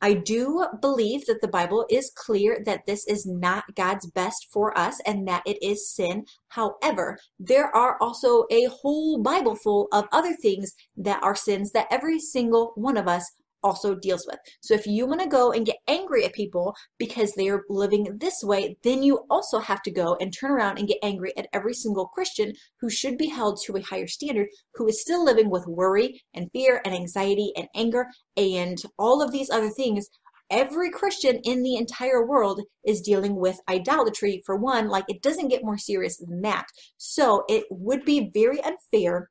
I 0.00 0.14
do 0.14 0.66
believe 0.80 1.26
that 1.26 1.40
the 1.40 1.48
Bible 1.48 1.84
is 1.90 2.12
clear 2.14 2.60
that 2.64 2.86
this 2.86 3.06
is 3.06 3.26
not 3.26 3.74
God's 3.74 4.08
best 4.10 4.46
for 4.52 4.76
us 4.78 5.00
and 5.06 5.26
that 5.26 5.42
it 5.44 5.58
is 5.62 5.92
sin. 5.92 6.24
However, 6.48 7.18
there 7.38 7.74
are 7.74 7.96
also 8.00 8.44
a 8.50 8.66
whole 8.66 9.20
Bible 9.22 9.56
full 9.56 9.88
of 9.92 10.06
other 10.12 10.34
things 10.34 10.72
that 10.96 11.22
are 11.22 11.34
sins 11.34 11.72
that 11.72 11.88
every 11.90 12.20
single 12.20 12.72
one 12.76 12.96
of 12.96 13.08
us 13.08 13.30
also 13.62 13.94
deals 13.94 14.26
with. 14.26 14.38
So 14.60 14.74
if 14.74 14.86
you 14.86 15.06
want 15.06 15.20
to 15.20 15.28
go 15.28 15.52
and 15.52 15.66
get 15.66 15.76
angry 15.86 16.24
at 16.24 16.32
people 16.32 16.74
because 16.98 17.32
they 17.32 17.48
are 17.48 17.64
living 17.68 18.18
this 18.20 18.42
way, 18.42 18.76
then 18.82 19.02
you 19.02 19.24
also 19.30 19.58
have 19.58 19.82
to 19.82 19.90
go 19.90 20.16
and 20.20 20.32
turn 20.32 20.50
around 20.50 20.78
and 20.78 20.88
get 20.88 20.98
angry 21.02 21.32
at 21.36 21.48
every 21.52 21.74
single 21.74 22.06
Christian 22.08 22.52
who 22.80 22.90
should 22.90 23.18
be 23.18 23.28
held 23.28 23.58
to 23.64 23.76
a 23.76 23.82
higher 23.82 24.06
standard, 24.06 24.48
who 24.74 24.86
is 24.86 25.00
still 25.00 25.24
living 25.24 25.50
with 25.50 25.66
worry 25.66 26.22
and 26.34 26.50
fear 26.52 26.80
and 26.84 26.94
anxiety 26.94 27.52
and 27.56 27.68
anger 27.74 28.06
and 28.36 28.78
all 28.98 29.22
of 29.22 29.32
these 29.32 29.50
other 29.50 29.70
things. 29.70 30.08
Every 30.50 30.90
Christian 30.90 31.40
in 31.44 31.62
the 31.62 31.76
entire 31.76 32.26
world 32.26 32.62
is 32.86 33.02
dealing 33.02 33.36
with 33.36 33.60
idolatry 33.68 34.42
for 34.46 34.56
one, 34.56 34.88
like 34.88 35.04
it 35.08 35.20
doesn't 35.20 35.48
get 35.48 35.62
more 35.62 35.76
serious 35.76 36.16
than 36.16 36.40
that. 36.40 36.66
So 36.96 37.44
it 37.48 37.64
would 37.70 38.04
be 38.06 38.30
very 38.32 38.58
unfair 38.62 39.28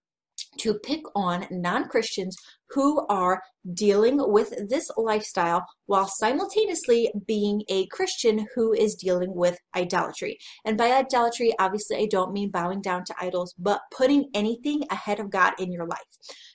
to 0.60 0.80
pick 0.80 1.02
on 1.16 1.48
non 1.52 1.88
Christians 1.88 2.36
who 2.70 3.06
are 3.08 3.42
dealing 3.74 4.18
with 4.32 4.54
this 4.70 4.90
lifestyle 4.98 5.66
while 5.86 6.08
simultaneously 6.08 7.12
being 7.26 7.64
a 7.70 7.86
Christian 7.88 8.48
who 8.56 8.74
is 8.74 8.96
dealing 8.96 9.34
with 9.34 9.58
idolatry. 9.76 10.38
And 10.66 10.78
by 10.78 10.92
idolatry, 10.92 11.54
obviously, 11.60 11.98
I 11.98 12.08
don't 12.10 12.34
mean 12.34 12.52
bowing 12.52 12.82
down 12.82 13.04
to 13.06 13.16
idols, 13.20 13.54
but 13.58 13.82
putting 13.92 14.30
anything 14.34 14.84
ahead 14.90 15.20
of 15.20 15.30
God 15.30 15.54
in 15.60 15.72
your 15.72 15.88
life. 15.88 16.00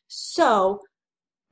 So, 0.08 0.80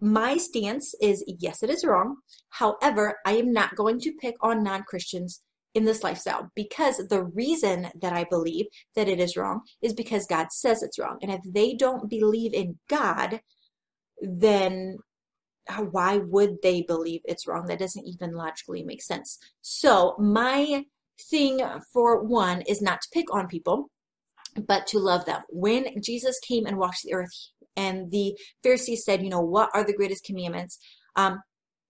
my 0.02 0.38
stance 0.38 0.94
is 1.02 1.22
yes, 1.26 1.62
it 1.62 1.70
is 1.70 1.84
wrong. 1.84 2.16
However, 2.48 3.18
I 3.26 3.32
am 3.32 3.52
not 3.52 3.76
going 3.76 4.00
to 4.00 4.12
pick 4.20 4.34
on 4.40 4.62
non 4.62 4.82
Christians 4.84 5.42
in 5.74 5.84
this 5.84 6.02
lifestyle 6.02 6.50
because 6.54 6.96
the 6.96 7.22
reason 7.22 7.88
that 8.00 8.12
I 8.12 8.24
believe 8.24 8.66
that 8.96 9.08
it 9.08 9.20
is 9.20 9.36
wrong 9.36 9.60
is 9.82 9.92
because 9.92 10.26
God 10.26 10.48
says 10.50 10.82
it's 10.82 10.98
wrong. 10.98 11.18
And 11.22 11.30
if 11.30 11.40
they 11.46 11.74
don't 11.74 12.10
believe 12.10 12.52
in 12.54 12.78
God, 12.88 13.40
then 14.20 14.98
why 15.90 16.18
would 16.18 16.62
they 16.62 16.82
believe 16.82 17.20
it's 17.24 17.46
wrong? 17.46 17.66
That 17.66 17.78
doesn't 17.78 18.06
even 18.06 18.34
logically 18.34 18.82
make 18.82 19.02
sense. 19.02 19.38
So, 19.60 20.16
my 20.18 20.84
thing 21.30 21.60
for 21.92 22.22
one 22.24 22.62
is 22.62 22.82
not 22.82 23.00
to 23.02 23.08
pick 23.12 23.32
on 23.32 23.46
people, 23.46 23.90
but 24.66 24.86
to 24.88 24.98
love 24.98 25.26
them. 25.26 25.42
When 25.48 26.02
Jesus 26.02 26.38
came 26.40 26.66
and 26.66 26.78
walked 26.78 27.02
the 27.04 27.14
earth, 27.14 27.30
and 27.76 28.10
the 28.10 28.36
Pharisees 28.62 29.04
said, 29.04 29.22
You 29.22 29.30
know, 29.30 29.40
what 29.40 29.70
are 29.74 29.84
the 29.84 29.94
greatest 29.94 30.24
commandments? 30.24 30.78
Um, 31.16 31.40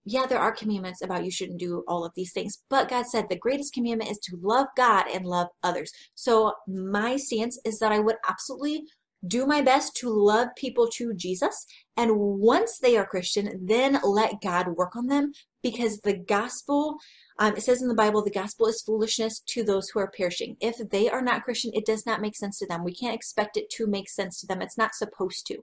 yeah, 0.04 0.26
there 0.26 0.38
are 0.38 0.52
commandments 0.52 1.02
about 1.02 1.24
you 1.24 1.30
shouldn't 1.30 1.60
do 1.60 1.84
all 1.86 2.04
of 2.04 2.12
these 2.14 2.32
things, 2.32 2.62
but 2.70 2.88
God 2.88 3.06
said 3.06 3.28
the 3.28 3.38
greatest 3.38 3.74
commandment 3.74 4.10
is 4.10 4.18
to 4.18 4.38
love 4.40 4.68
God 4.76 5.06
and 5.12 5.26
love 5.26 5.48
others. 5.62 5.92
So 6.14 6.54
my 6.66 7.16
stance 7.16 7.58
is 7.64 7.78
that 7.78 7.92
I 7.92 7.98
would 7.98 8.16
absolutely 8.28 8.84
do 9.26 9.46
my 9.46 9.60
best 9.60 9.94
to 9.96 10.08
love 10.08 10.48
people 10.56 10.88
to 10.88 11.12
Jesus. 11.14 11.66
And 11.96 12.12
once 12.16 12.78
they 12.78 12.96
are 12.96 13.04
Christian, 13.04 13.66
then 13.66 14.00
let 14.02 14.40
God 14.40 14.68
work 14.68 14.96
on 14.96 15.08
them 15.08 15.32
because 15.62 16.00
the 16.00 16.16
gospel, 16.16 16.96
um, 17.38 17.54
it 17.54 17.62
says 17.62 17.82
in 17.82 17.88
the 17.88 17.94
Bible, 17.94 18.24
the 18.24 18.30
gospel 18.30 18.66
is 18.66 18.80
foolishness 18.80 19.40
to 19.48 19.62
those 19.62 19.90
who 19.90 20.00
are 20.00 20.10
perishing. 20.16 20.56
If 20.60 20.78
they 20.90 21.10
are 21.10 21.20
not 21.20 21.42
Christian, 21.42 21.72
it 21.74 21.84
does 21.84 22.06
not 22.06 22.22
make 22.22 22.34
sense 22.34 22.58
to 22.60 22.66
them. 22.66 22.82
We 22.82 22.94
can't 22.94 23.14
expect 23.14 23.58
it 23.58 23.68
to 23.72 23.86
make 23.86 24.08
sense 24.08 24.40
to 24.40 24.46
them. 24.46 24.62
It's 24.62 24.78
not 24.78 24.94
supposed 24.94 25.46
to. 25.48 25.58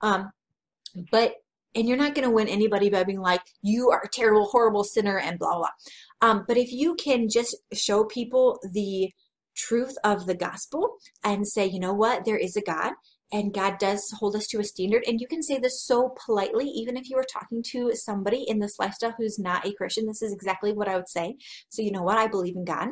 Um, 0.00 0.32
but 1.10 1.34
and 1.74 1.88
you're 1.88 1.96
not 1.96 2.14
going 2.14 2.26
to 2.26 2.34
win 2.34 2.48
anybody 2.48 2.90
by 2.90 3.04
being 3.04 3.20
like 3.20 3.42
you 3.62 3.90
are 3.90 4.02
a 4.04 4.08
terrible 4.08 4.46
horrible 4.46 4.84
sinner 4.84 5.18
and 5.18 5.38
blah 5.38 5.56
blah 5.56 5.68
um, 6.20 6.44
but 6.46 6.56
if 6.56 6.72
you 6.72 6.94
can 6.94 7.28
just 7.28 7.56
show 7.72 8.04
people 8.04 8.60
the 8.72 9.10
truth 9.56 9.96
of 10.04 10.26
the 10.26 10.34
gospel 10.34 10.96
and 11.24 11.46
say 11.46 11.66
you 11.66 11.80
know 11.80 11.92
what? 11.92 12.24
There 12.24 12.38
is 12.38 12.56
a 12.56 12.62
god 12.62 12.92
and 13.32 13.54
god 13.54 13.78
does 13.78 14.12
hold 14.18 14.36
us 14.36 14.46
to 14.46 14.60
a 14.60 14.64
standard 14.64 15.02
and 15.06 15.20
you 15.20 15.26
can 15.26 15.42
say 15.42 15.58
this 15.58 15.82
so 15.84 16.14
politely 16.24 16.66
even 16.66 16.96
if 16.96 17.08
you 17.08 17.16
are 17.16 17.24
talking 17.32 17.62
to 17.70 17.92
somebody 17.94 18.44
in 18.46 18.58
this 18.58 18.78
lifestyle 18.78 19.14
who's 19.16 19.38
not 19.38 19.66
a 19.66 19.72
christian 19.74 20.06
this 20.06 20.20
is 20.20 20.32
exactly 20.32 20.72
what 20.72 20.88
i 20.88 20.96
would 20.96 21.08
say. 21.08 21.36
So 21.68 21.82
you 21.82 21.92
know 21.92 22.02
what? 22.02 22.18
I 22.18 22.26
believe 22.26 22.56
in 22.56 22.64
god 22.64 22.88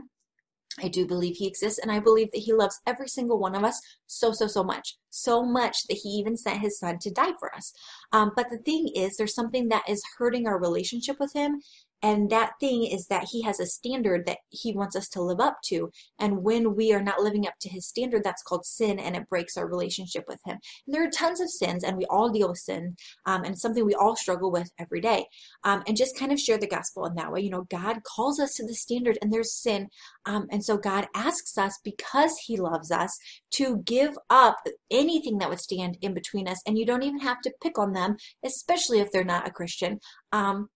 I 0.79 0.89
do 0.89 1.07
believe 1.07 1.37
he 1.37 1.49
exists, 1.49 1.79
and 1.79 1.91
I 1.91 1.99
believe 1.99 2.31
that 2.33 2.43
he 2.43 2.53
loves 2.53 2.81
every 2.87 3.09
single 3.09 3.39
one 3.39 3.55
of 3.55 3.65
us 3.65 3.81
so, 4.07 4.33
so, 4.33 4.47
so 4.47 4.63
much. 4.63 4.97
So 5.11 5.45
much 5.45 5.87
that 5.89 5.99
he 6.03 6.11
even 6.11 6.37
sent 6.37 6.61
his 6.61 6.79
son 6.79 6.99
to 7.01 7.11
die 7.11 7.33
for 7.41 7.55
us. 7.55 7.73
Um, 8.13 8.33
but 8.37 8.49
the 8.51 8.59
thing 8.59 8.89
is, 8.95 9.17
there's 9.17 9.35
something 9.35 9.69
that 9.69 9.89
is 9.89 10.03
hurting 10.17 10.47
our 10.47 10.61
relationship 10.61 11.17
with 11.19 11.33
him, 11.33 11.61
and 12.03 12.31
that 12.31 12.53
thing 12.61 12.85
is 12.85 13.07
that 13.09 13.29
he 13.31 13.43
has 13.43 13.61
a 13.61 13.67
standard 13.67 14.25
that 14.27 14.39
he 14.49 14.73
wants 14.73 14.97
us 14.97 15.09
to 15.11 15.23
live 15.23 15.41
up 15.41 15.59
to. 15.65 15.91
And 16.19 16.43
when 16.43 16.75
we 16.75 16.93
are 16.93 17.03
not 17.03 17.21
living 17.21 17.47
up 17.47 17.55
to 17.61 17.69
his 17.69 17.87
standard, 17.87 18.25
that's 18.25 18.43
called 18.43 18.65
sin 18.65 18.99
and 18.99 19.17
it 19.17 19.29
breaks 19.29 19.57
our 19.57 19.69
relationship 19.69 20.25
with 20.27 20.41
him. 20.47 20.59
And 20.87 20.95
there 20.95 21.05
are 21.05 21.11
tons 21.11 21.41
of 21.41 21.51
sins 21.51 21.85
and 21.85 21.97
we 21.97 22.07
all 22.07 22.31
deal 22.31 22.49
with 22.49 22.59
sin 22.59 22.97
um, 23.27 23.45
and 23.45 23.59
something 23.59 23.85
we 23.85 23.95
all 23.95 24.17
struggle 24.17 24.51
with 24.51 24.71
every 24.79 25.01
day. 25.01 25.27
Um, 25.65 25.83
and 25.87 25.97
just 25.97 26.19
kind 26.19 26.33
of 26.33 26.41
share 26.41 26.59
the 26.59 26.67
gospel 26.67 27.05
in 27.05 27.15
that 27.17 27.33
way. 27.33 27.41
You 27.41 27.51
know, 27.51 27.67
God 27.71 27.99
calls 28.05 28.41
us 28.41 28.55
to 28.55 28.67
the 28.67 28.75
standard 28.75 29.19
and 29.21 29.33
there's 29.33 29.53
sin. 29.53 29.89
Um, 30.25 30.47
and 30.51 30.65
so 30.65 30.79
God 30.79 31.09
asks 31.15 31.59
us 31.59 31.79
because 31.85 32.35
he 32.47 32.57
loves 32.57 32.91
us 32.91 33.19
to 33.53 33.79
give 33.85 34.17
up 34.31 34.57
anything 34.91 35.39
that 35.39 35.51
would 35.51 35.61
stand 35.61 35.99
in 36.01 36.15
between 36.15 36.49
us. 36.49 36.63
And 36.67 36.79
you 36.79 36.87
don't 36.87 37.03
even 37.03 37.21
have 37.21 37.41
to 37.43 37.53
pick 37.63 37.79
on 37.79 37.93
them, 37.93 38.17
especially 38.45 39.01
if 39.01 39.11
they're 39.13 39.25
not 39.25 39.47
a 39.47 39.51
Christian. 39.51 40.01
Um, 40.33 40.69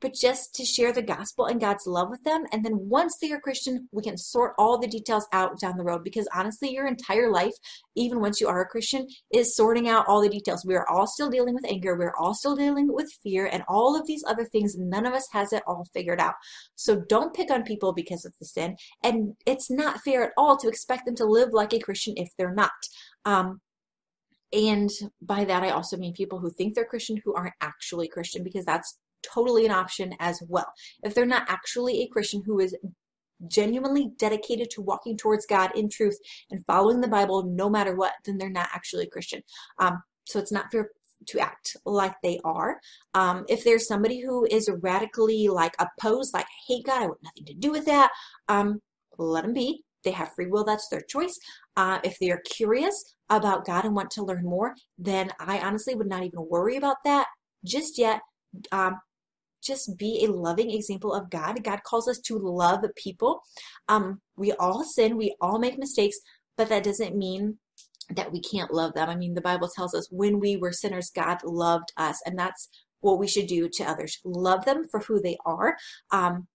but 0.00 0.14
just 0.14 0.54
to 0.54 0.64
share 0.64 0.92
the 0.92 1.02
gospel 1.02 1.46
and 1.46 1.60
God's 1.60 1.86
love 1.86 2.10
with 2.10 2.22
them. 2.24 2.44
And 2.52 2.64
then 2.64 2.88
once 2.88 3.16
they 3.20 3.32
are 3.32 3.40
Christian, 3.40 3.88
we 3.92 4.02
can 4.02 4.16
sort 4.16 4.54
all 4.58 4.78
the 4.78 4.86
details 4.86 5.26
out 5.32 5.58
down 5.58 5.76
the 5.76 5.84
road 5.84 6.04
because 6.04 6.28
honestly, 6.34 6.72
your 6.72 6.86
entire 6.86 7.30
life, 7.30 7.54
even 7.94 8.20
once 8.20 8.40
you 8.40 8.48
are 8.48 8.60
a 8.60 8.66
Christian, 8.66 9.06
is 9.32 9.56
sorting 9.56 9.88
out 9.88 10.06
all 10.06 10.20
the 10.20 10.28
details. 10.28 10.64
We 10.66 10.74
are 10.74 10.88
all 10.88 11.06
still 11.06 11.30
dealing 11.30 11.54
with 11.54 11.64
anger, 11.66 11.96
we're 11.96 12.14
all 12.18 12.34
still 12.34 12.56
dealing 12.56 12.92
with 12.92 13.10
fear, 13.22 13.46
and 13.46 13.62
all 13.68 13.98
of 13.98 14.06
these 14.06 14.24
other 14.26 14.44
things. 14.44 14.76
None 14.76 15.06
of 15.06 15.14
us 15.14 15.26
has 15.32 15.52
it 15.52 15.62
all 15.66 15.86
figured 15.92 16.20
out. 16.20 16.34
So 16.74 17.02
don't 17.08 17.34
pick 17.34 17.50
on 17.50 17.62
people 17.62 17.92
because 17.92 18.24
of 18.24 18.34
the 18.38 18.46
sin. 18.46 18.76
And 19.02 19.34
it's 19.46 19.70
not 19.70 20.00
fair 20.00 20.24
at 20.24 20.32
all 20.36 20.56
to 20.58 20.68
expect 20.68 21.06
them 21.06 21.16
to 21.16 21.24
live 21.24 21.50
like 21.52 21.72
a 21.72 21.78
Christian 21.78 22.14
if 22.16 22.28
they're 22.36 22.54
not. 22.54 22.72
Um, 23.24 23.60
and 24.52 24.90
by 25.20 25.44
that, 25.44 25.62
I 25.64 25.70
also 25.70 25.96
mean 25.96 26.12
people 26.12 26.38
who 26.38 26.50
think 26.50 26.74
they're 26.74 26.84
Christian 26.84 27.20
who 27.24 27.34
aren't 27.34 27.54
actually 27.60 28.06
Christian 28.06 28.44
because 28.44 28.64
that's 28.64 28.98
totally 29.32 29.64
an 29.64 29.72
option 29.72 30.14
as 30.20 30.42
well. 30.48 30.72
If 31.02 31.14
they're 31.14 31.26
not 31.26 31.48
actually 31.48 32.02
a 32.02 32.08
Christian 32.08 32.42
who 32.44 32.60
is 32.60 32.76
genuinely 33.48 34.10
dedicated 34.18 34.70
to 34.70 34.82
walking 34.82 35.16
towards 35.16 35.46
God 35.46 35.70
in 35.74 35.88
truth 35.88 36.18
and 36.50 36.64
following 36.66 37.00
the 37.00 37.08
Bible 37.08 37.44
no 37.44 37.68
matter 37.68 37.94
what, 37.94 38.12
then 38.24 38.38
they're 38.38 38.50
not 38.50 38.68
actually 38.72 39.04
a 39.04 39.10
Christian. 39.10 39.42
Um, 39.78 40.02
so 40.24 40.38
it's 40.38 40.52
not 40.52 40.70
fair 40.70 40.90
to 41.26 41.38
act 41.40 41.76
like 41.84 42.14
they 42.22 42.38
are. 42.44 42.78
Um, 43.14 43.44
if 43.48 43.64
there's 43.64 43.86
somebody 43.86 44.20
who 44.20 44.46
is 44.50 44.70
radically 44.82 45.48
like 45.48 45.74
opposed, 45.78 46.34
like 46.34 46.46
hate 46.66 46.84
God, 46.86 47.02
I 47.02 47.06
want 47.06 47.22
nothing 47.22 47.46
to 47.46 47.54
do 47.54 47.70
with 47.70 47.86
that, 47.86 48.10
um, 48.48 48.80
let 49.18 49.42
them 49.42 49.52
be. 49.52 49.82
They 50.04 50.10
have 50.10 50.34
free 50.34 50.48
will, 50.48 50.64
that's 50.64 50.88
their 50.88 51.00
choice. 51.00 51.38
Uh, 51.76 51.98
if 52.04 52.18
they 52.18 52.30
are 52.30 52.42
curious 52.50 53.14
about 53.30 53.64
God 53.64 53.86
and 53.86 53.94
want 53.94 54.10
to 54.12 54.22
learn 54.22 54.44
more, 54.44 54.74
then 54.98 55.30
I 55.40 55.60
honestly 55.60 55.94
would 55.94 56.08
not 56.08 56.24
even 56.24 56.46
worry 56.48 56.76
about 56.76 56.96
that 57.04 57.26
just 57.64 57.98
yet. 57.98 58.20
Um, 58.70 58.98
just 59.64 59.96
be 59.96 60.24
a 60.24 60.32
loving 60.32 60.70
example 60.70 61.14
of 61.14 61.30
God. 61.30 61.64
God 61.64 61.82
calls 61.84 62.08
us 62.08 62.18
to 62.26 62.38
love 62.38 62.84
people. 62.96 63.40
Um, 63.88 64.20
we 64.36 64.52
all 64.52 64.84
sin, 64.84 65.16
we 65.16 65.34
all 65.40 65.58
make 65.58 65.78
mistakes, 65.78 66.16
but 66.56 66.68
that 66.68 66.84
doesn't 66.84 67.16
mean 67.16 67.58
that 68.10 68.32
we 68.32 68.40
can't 68.40 68.72
love 68.72 68.94
them. 68.94 69.08
I 69.08 69.16
mean, 69.16 69.34
the 69.34 69.40
Bible 69.40 69.70
tells 69.74 69.94
us 69.94 70.08
when 70.10 70.38
we 70.38 70.56
were 70.56 70.72
sinners, 70.72 71.10
God 71.14 71.38
loved 71.44 71.92
us, 71.96 72.20
and 72.26 72.38
that's 72.38 72.68
what 73.00 73.18
we 73.18 73.28
should 73.28 73.46
do 73.46 73.68
to 73.72 73.84
others. 73.84 74.18
Love 74.24 74.64
them 74.64 74.84
for 74.90 75.00
who 75.00 75.20
they 75.20 75.36
are, 75.44 75.76
um, 76.10 76.46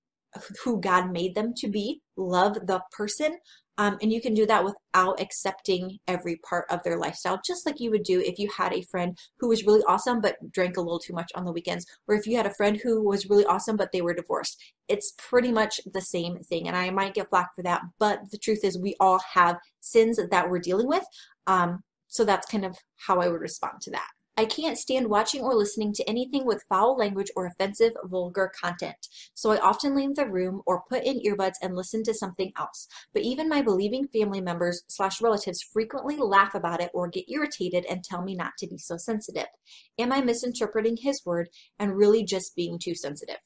who 0.64 0.80
God 0.80 1.12
made 1.12 1.36
them 1.36 1.54
to 1.58 1.68
be. 1.68 2.02
Love 2.18 2.54
the 2.66 2.82
person, 2.96 3.38
um, 3.80 3.98
and 4.02 4.12
you 4.12 4.20
can 4.20 4.34
do 4.34 4.46
that 4.46 4.66
without 4.66 5.22
accepting 5.22 6.00
every 6.06 6.36
part 6.48 6.66
of 6.70 6.84
their 6.84 6.98
lifestyle, 6.98 7.40
just 7.46 7.66
like 7.66 7.80
you 7.80 7.90
would 7.92 8.04
do 8.04 8.20
if 8.20 8.38
you 8.38 8.50
had 8.50 8.74
a 8.74 8.82
friend 8.82 9.18
who 9.40 9.48
was 9.48 9.66
really 9.66 9.84
awesome 9.88 10.20
but 10.20 10.36
drank 10.52 10.76
a 10.76 10.82
little 10.82 11.00
too 11.00 11.14
much 11.14 11.32
on 11.34 11.46
the 11.46 11.52
weekends, 11.54 11.86
or 12.06 12.14
if 12.14 12.28
you 12.28 12.36
had 12.36 12.46
a 12.46 12.54
friend 12.54 12.78
who 12.84 13.02
was 13.02 13.30
really 13.30 13.46
awesome 13.46 13.78
but 13.78 13.94
they 13.94 14.02
were 14.02 14.14
divorced. 14.14 14.62
It's 14.90 15.14
pretty 15.18 15.50
much 15.54 15.80
the 15.94 16.02
same 16.02 16.40
thing. 16.40 16.68
And 16.68 16.76
I 16.76 16.90
might 16.90 17.14
get 17.14 17.30
flack 17.30 17.56
for 17.56 17.64
that, 17.64 17.82
but 18.00 18.20
the 18.32 18.38
truth 18.38 18.66
is, 18.66 18.78
we 18.78 18.96
all 19.00 19.22
have 19.34 19.56
sins 19.80 20.20
that 20.30 20.50
we're 20.50 20.60
dealing 20.60 20.88
with. 20.88 21.06
Um, 21.48 21.80
so 22.10 22.26
that's 22.26 22.52
kind 22.52 22.66
of 22.66 22.76
how 22.98 23.22
I 23.22 23.30
would 23.30 23.40
respond 23.40 23.80
to 23.84 23.92
that. 23.92 24.08
I 24.40 24.46
can't 24.46 24.78
stand 24.78 25.10
watching 25.10 25.42
or 25.42 25.54
listening 25.54 25.92
to 25.96 26.10
anything 26.10 26.46
with 26.46 26.64
foul 26.70 26.96
language 26.96 27.28
or 27.36 27.46
offensive, 27.46 27.92
vulgar 28.06 28.50
content. 28.64 29.10
So 29.34 29.52
I 29.52 29.58
often 29.58 29.94
leave 29.94 30.16
the 30.16 30.30
room 30.30 30.62
or 30.66 30.86
put 30.88 31.04
in 31.04 31.20
earbuds 31.20 31.56
and 31.62 31.76
listen 31.76 32.04
to 32.04 32.14
something 32.14 32.54
else. 32.58 32.88
But 33.14 33.24
even 33.24 33.50
my 33.50 33.62
believing 33.62 34.08
family 34.08 34.40
members 34.40 34.84
slash 34.88 35.20
relatives 35.20 35.62
frequently 35.62 36.16
laugh 36.16 36.56
about 36.56 36.80
it 36.80 36.90
or 36.94 37.10
get 37.10 37.30
irritated 37.30 37.84
and 37.90 38.02
tell 38.02 38.22
me 38.22 38.34
not 38.34 38.54
to 38.60 38.68
be 38.68 38.78
so 38.78 38.96
sensitive. 38.96 39.48
Am 39.98 40.14
I 40.14 40.22
misinterpreting 40.22 40.96
his 41.02 41.26
word 41.26 41.50
and 41.78 41.98
really 41.98 42.24
just 42.24 42.56
being 42.56 42.80
too 42.82 42.96
sensitive? 42.96 43.40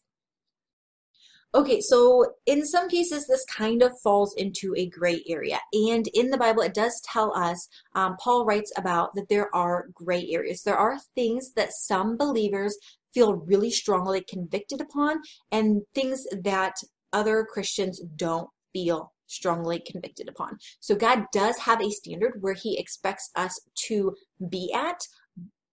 Okay, 1.56 1.82
so 1.82 2.34
in 2.48 2.66
some 2.66 2.90
cases, 2.90 3.28
this 3.28 3.46
kind 3.46 3.84
of 3.84 3.92
falls 4.02 4.34
into 4.36 4.74
a 4.76 4.88
gray 4.88 5.24
area. 5.28 5.60
And 5.72 6.08
in 6.16 6.32
the 6.32 6.38
Bible, 6.38 6.64
it 6.64 6.74
does 6.74 7.00
tell 7.02 7.36
us, 7.38 7.70
um, 7.94 8.18
Paul 8.20 8.44
writes 8.44 8.72
about 8.76 9.14
that 9.14 9.30
there 9.30 9.54
are 9.56 9.86
gray 9.94 10.28
areas. 10.32 10.64
There 10.64 10.78
are 10.78 10.98
things 11.14 11.54
that 11.54 11.74
some 11.74 12.18
believers 12.18 12.76
feel 13.14 13.36
really 13.36 13.70
strongly 13.70 14.22
convicted 14.28 14.82
upon, 14.82 15.22
and 15.52 15.84
things 15.94 16.26
that 16.32 16.74
other 17.12 17.46
Christians 17.48 18.02
don't 18.16 18.50
feel 18.74 19.14
strongly 19.28 19.80
convicted 19.80 20.28
upon. 20.28 20.58
So 20.80 20.96
God 20.96 21.26
does 21.32 21.60
have 21.60 21.82
a 21.82 21.92
standard 21.92 22.42
where 22.42 22.56
he 22.56 22.80
expects 22.80 23.30
us 23.36 23.60
to 23.88 24.16
be 24.50 24.74
at, 24.74 25.02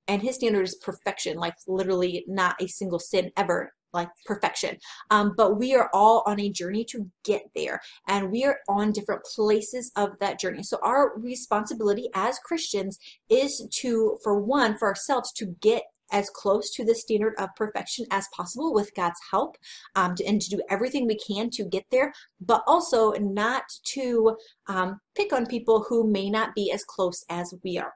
and 0.06 0.20
his 0.20 0.34
standard 0.34 0.64
is 0.64 0.74
perfection, 0.74 1.38
like 1.38 1.54
literally 1.66 2.24
not 2.28 2.60
a 2.60 2.66
single 2.68 2.98
sin 2.98 3.30
ever 3.34 3.72
like 3.92 4.08
perfection. 4.26 4.76
Um, 5.10 5.34
but 5.36 5.58
we 5.58 5.74
are 5.74 5.90
all 5.92 6.22
on 6.26 6.40
a 6.40 6.50
journey 6.50 6.84
to 6.86 7.10
get 7.24 7.42
there, 7.54 7.80
and 8.08 8.30
we 8.30 8.44
are 8.44 8.58
on 8.68 8.92
different 8.92 9.22
places 9.24 9.90
of 9.96 10.10
that 10.20 10.38
journey. 10.38 10.62
So 10.62 10.78
our 10.82 11.18
responsibility 11.18 12.08
as 12.14 12.38
Christians 12.38 12.98
is 13.28 13.66
to, 13.80 14.18
for 14.22 14.40
one, 14.40 14.78
for 14.78 14.88
ourselves 14.88 15.32
to 15.34 15.46
get 15.60 15.82
as 16.12 16.28
close 16.30 16.70
to 16.70 16.84
the 16.84 16.94
standard 16.94 17.34
of 17.38 17.54
perfection 17.56 18.04
as 18.10 18.26
possible 18.34 18.74
with 18.74 18.94
God's 18.94 19.20
help, 19.30 19.56
um, 19.94 20.14
to, 20.16 20.24
and 20.24 20.40
to 20.40 20.50
do 20.50 20.62
everything 20.68 21.06
we 21.06 21.16
can 21.16 21.50
to 21.50 21.64
get 21.64 21.84
there, 21.90 22.12
but 22.40 22.62
also 22.66 23.12
not 23.12 23.62
to 23.94 24.36
um, 24.66 25.00
pick 25.14 25.32
on 25.32 25.46
people 25.46 25.86
who 25.88 26.10
may 26.10 26.28
not 26.28 26.54
be 26.54 26.72
as 26.72 26.84
close 26.84 27.24
as 27.30 27.54
we 27.62 27.78
are. 27.78 27.92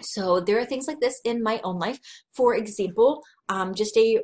So 0.00 0.40
there 0.40 0.58
are 0.58 0.64
things 0.64 0.86
like 0.86 1.00
this 1.00 1.20
in 1.24 1.42
my 1.42 1.60
own 1.64 1.78
life. 1.78 1.98
For 2.32 2.54
example, 2.54 3.22
um, 3.48 3.74
just 3.74 3.96
a 3.96 4.20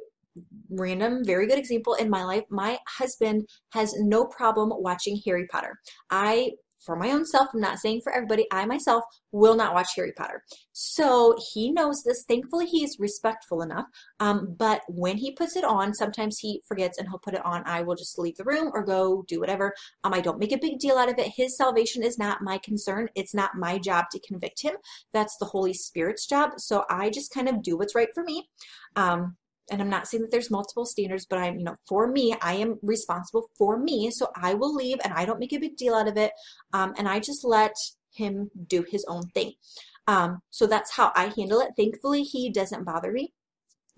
random, 0.71 1.25
very 1.25 1.47
good 1.47 1.59
example 1.59 1.95
in 1.95 2.11
my 2.11 2.25
life. 2.25 2.45
My 2.51 2.79
husband 2.89 3.49
has 3.73 3.95
no 3.99 4.25
problem 4.25 4.73
watching 4.75 5.21
Harry 5.25 5.47
Potter. 5.51 5.79
I 6.11 6.53
for 6.85 6.97
my 6.97 7.11
own 7.11 7.25
self, 7.25 7.49
I'm 7.55 7.61
not 7.61 7.79
saying 7.79 8.03
for 8.03 8.13
everybody, 8.13 8.47
I 8.53 8.67
myself 8.67 9.05
will 9.33 9.57
not 9.57 9.75
watch 9.75 9.89
Harry 9.97 10.13
Potter. 10.13 10.43
So 10.73 11.35
he 11.53 11.73
knows 11.73 12.03
this. 12.03 12.25
Thankfully, 12.29 12.67
he's 12.67 12.99
respectful 12.99 13.63
enough. 13.63 13.87
Um, 14.21 14.55
but 14.59 14.83
when 14.89 15.17
he 15.17 15.33
puts 15.33 15.57
it 15.57 15.65
on, 15.65 15.95
sometimes 15.95 16.39
he 16.39 16.61
forgets 16.69 16.99
and 16.99 17.09
he'll 17.09 17.19
put 17.19 17.35
it 17.35 17.45
on. 17.45 17.63
I 17.65 17.83
will 17.83 17.95
just 17.95 18.19
leave 18.19 18.37
the 18.37 18.45
room 18.45 18.71
or 18.75 18.85
go 18.85 19.25
do 19.27 19.41
whatever. 19.41 19.75
Um, 20.05 20.13
I 20.13 20.21
don't 20.21 20.39
make 20.39 20.53
a 20.53 20.59
big 20.59 20.79
deal 20.79 20.99
out 20.99 21.09
of 21.09 21.19
it. 21.19 21.33
His 21.35 21.57
salvation 21.57 22.03
is 22.03 22.19
not 22.19 22.43
my 22.43 22.59
concern. 22.59 23.09
It's 23.15 23.35
not 23.35 23.57
my 23.57 23.79
job 23.79 24.07
to 24.13 24.21
convict 24.21 24.63
him. 24.63 24.75
That's 25.13 25.37
the 25.39 25.47
Holy 25.47 25.75
Spirit's 25.75 26.27
job. 26.27 26.53
So 26.59 26.85
I 26.91 27.11
just 27.11 27.33
kind 27.33 27.49
of 27.49 27.63
do 27.63 27.79
what's 27.79 27.95
right 27.95 28.09
for 28.15 28.23
me. 28.25 28.49
Um, 28.97 29.37
and 29.71 29.81
I'm 29.81 29.91
not 29.91 30.07
saying 30.07 30.23
that 30.23 30.31
there's 30.31 30.51
multiple 30.51 30.85
standards, 30.85 31.27
but 31.27 31.39
I'm, 31.39 31.59
you 31.59 31.65
know, 31.65 31.77
for 31.89 32.07
me, 32.07 32.35
I 32.43 32.55
am 32.55 32.79
responsible 32.83 33.49
for 33.57 33.79
me. 33.79 34.11
So 34.11 34.29
I 34.37 34.55
will 34.55 34.75
leave 34.75 34.99
and 35.05 35.13
I 35.13 35.25
don't 35.25 35.39
make 35.39 35.53
a 35.53 35.59
big 35.59 35.77
deal 35.77 35.95
out 35.95 36.09
of 36.09 36.17
it. 36.17 36.33
Um, 36.73 36.95
and 36.99 37.09
I 37.09 37.21
just 37.21 37.45
let 37.45 37.75
him 38.13 38.51
do 38.67 38.85
his 38.89 39.05
own 39.09 39.29
thing. 39.29 39.53
Um, 40.07 40.41
so 40.51 40.67
that's 40.67 40.93
how 40.93 41.13
I 41.15 41.33
handle 41.37 41.61
it. 41.61 41.73
Thankfully, 41.77 42.23
he 42.23 42.51
doesn't 42.51 42.85
bother 42.85 43.11
me 43.11 43.33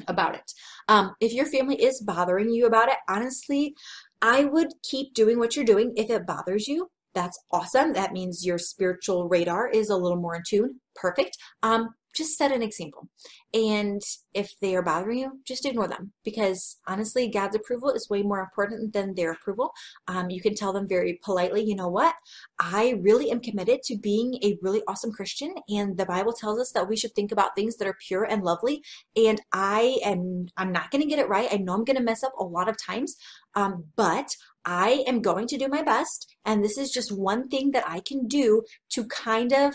about 0.07 0.35
it. 0.35 0.53
Um, 0.89 1.15
if 1.21 1.33
your 1.33 1.47
family 1.47 1.83
is 1.83 2.01
bothering 2.01 2.51
you 2.51 2.67
about 2.67 2.89
it, 2.89 2.99
honestly, 3.09 3.75
I 4.23 4.45
would 4.45 4.69
keep 4.83 5.15
doing 5.15 5.39
what 5.39 5.57
you're 5.57 5.65
doing. 5.65 5.93
If 5.97 6.11
it 6.11 6.27
bothers 6.27 6.69
you, 6.69 6.91
that's 7.15 7.41
awesome. 7.51 7.93
That 7.95 8.13
means 8.13 8.45
your 8.47 8.59
spiritual 8.59 9.29
radar 9.29 9.69
is 9.69 9.89
a 9.89 9.97
little 9.97 10.19
more 10.19 10.37
in 10.37 10.43
tune. 10.47 10.81
Perfect. 10.95 11.39
Um, 11.63 11.89
just 12.17 12.37
set 12.37 12.53
an 12.53 12.63
example. 12.63 13.09
And 13.55 14.03
if 14.35 14.51
they 14.61 14.75
are 14.75 14.83
bothering 14.83 15.19
you, 15.19 15.41
just 15.45 15.65
ignore 15.65 15.89
them 15.89 16.13
because 16.25 16.79
honestly, 16.87 17.29
God's 17.29 17.57
approval 17.57 17.91
is 17.91 18.09
way 18.11 18.23
more 18.23 18.41
important 18.41 18.93
than 18.93 19.15
their 19.15 19.33
approval. 19.33 19.73
Um, 20.09 20.31
you 20.31 20.41
can 20.41 20.55
tell 20.55 20.73
them 20.73 20.89
very 20.89 21.21
politely, 21.23 21.65
you 21.65 21.77
know 21.77 21.89
what? 21.89 22.15
I 22.59 22.99
really 23.01 23.31
am 23.31 23.41
committed 23.41 23.83
to 23.85 23.97
being 23.97 24.39
a 24.43 24.59
really 24.63 24.83
awesome 24.89 25.13
Christian. 25.13 25.55
And 25.69 25.97
the 25.97 26.07
Bible 26.07 26.33
tells 26.33 26.59
us 26.59 26.73
that 26.73 26.89
we 26.89 26.97
should 26.97 27.15
think 27.15 27.33
about 27.33 27.55
things 27.55 27.77
that 27.77 27.89
are 27.89 27.99
pure 28.07 28.25
and 28.25 28.43
lovely. 28.43 28.83
And 29.17 29.41
I 29.53 29.99
am, 30.05 30.49
I'm 30.57 30.73
not 30.73 30.91
going 30.91 31.03
to 31.03 31.09
get 31.09 31.19
it 31.19 31.29
right. 31.29 31.49
I 31.51 31.57
know 31.57 31.75
I'm 31.75 31.85
going 31.85 31.97
to 31.97 32.03
mess 32.03 32.23
up 32.23 32.33
a 32.39 32.45
lot 32.45 32.69
of 32.69 32.77
times. 32.85 33.17
Um, 33.55 33.85
but 33.97 34.35
I 34.67 35.05
am 35.07 35.23
going 35.23 35.47
to 35.49 35.57
do 35.57 35.69
my 35.69 35.83
best. 35.83 36.37
And 36.45 36.63
this 36.63 36.77
is 36.77 36.91
just 36.91 37.17
one 37.17 37.49
thing 37.49 37.71
that 37.71 37.85
I 37.89 38.01
can 38.01 38.27
do 38.27 38.63
to 38.91 39.05
kind 39.07 39.53
of 39.53 39.75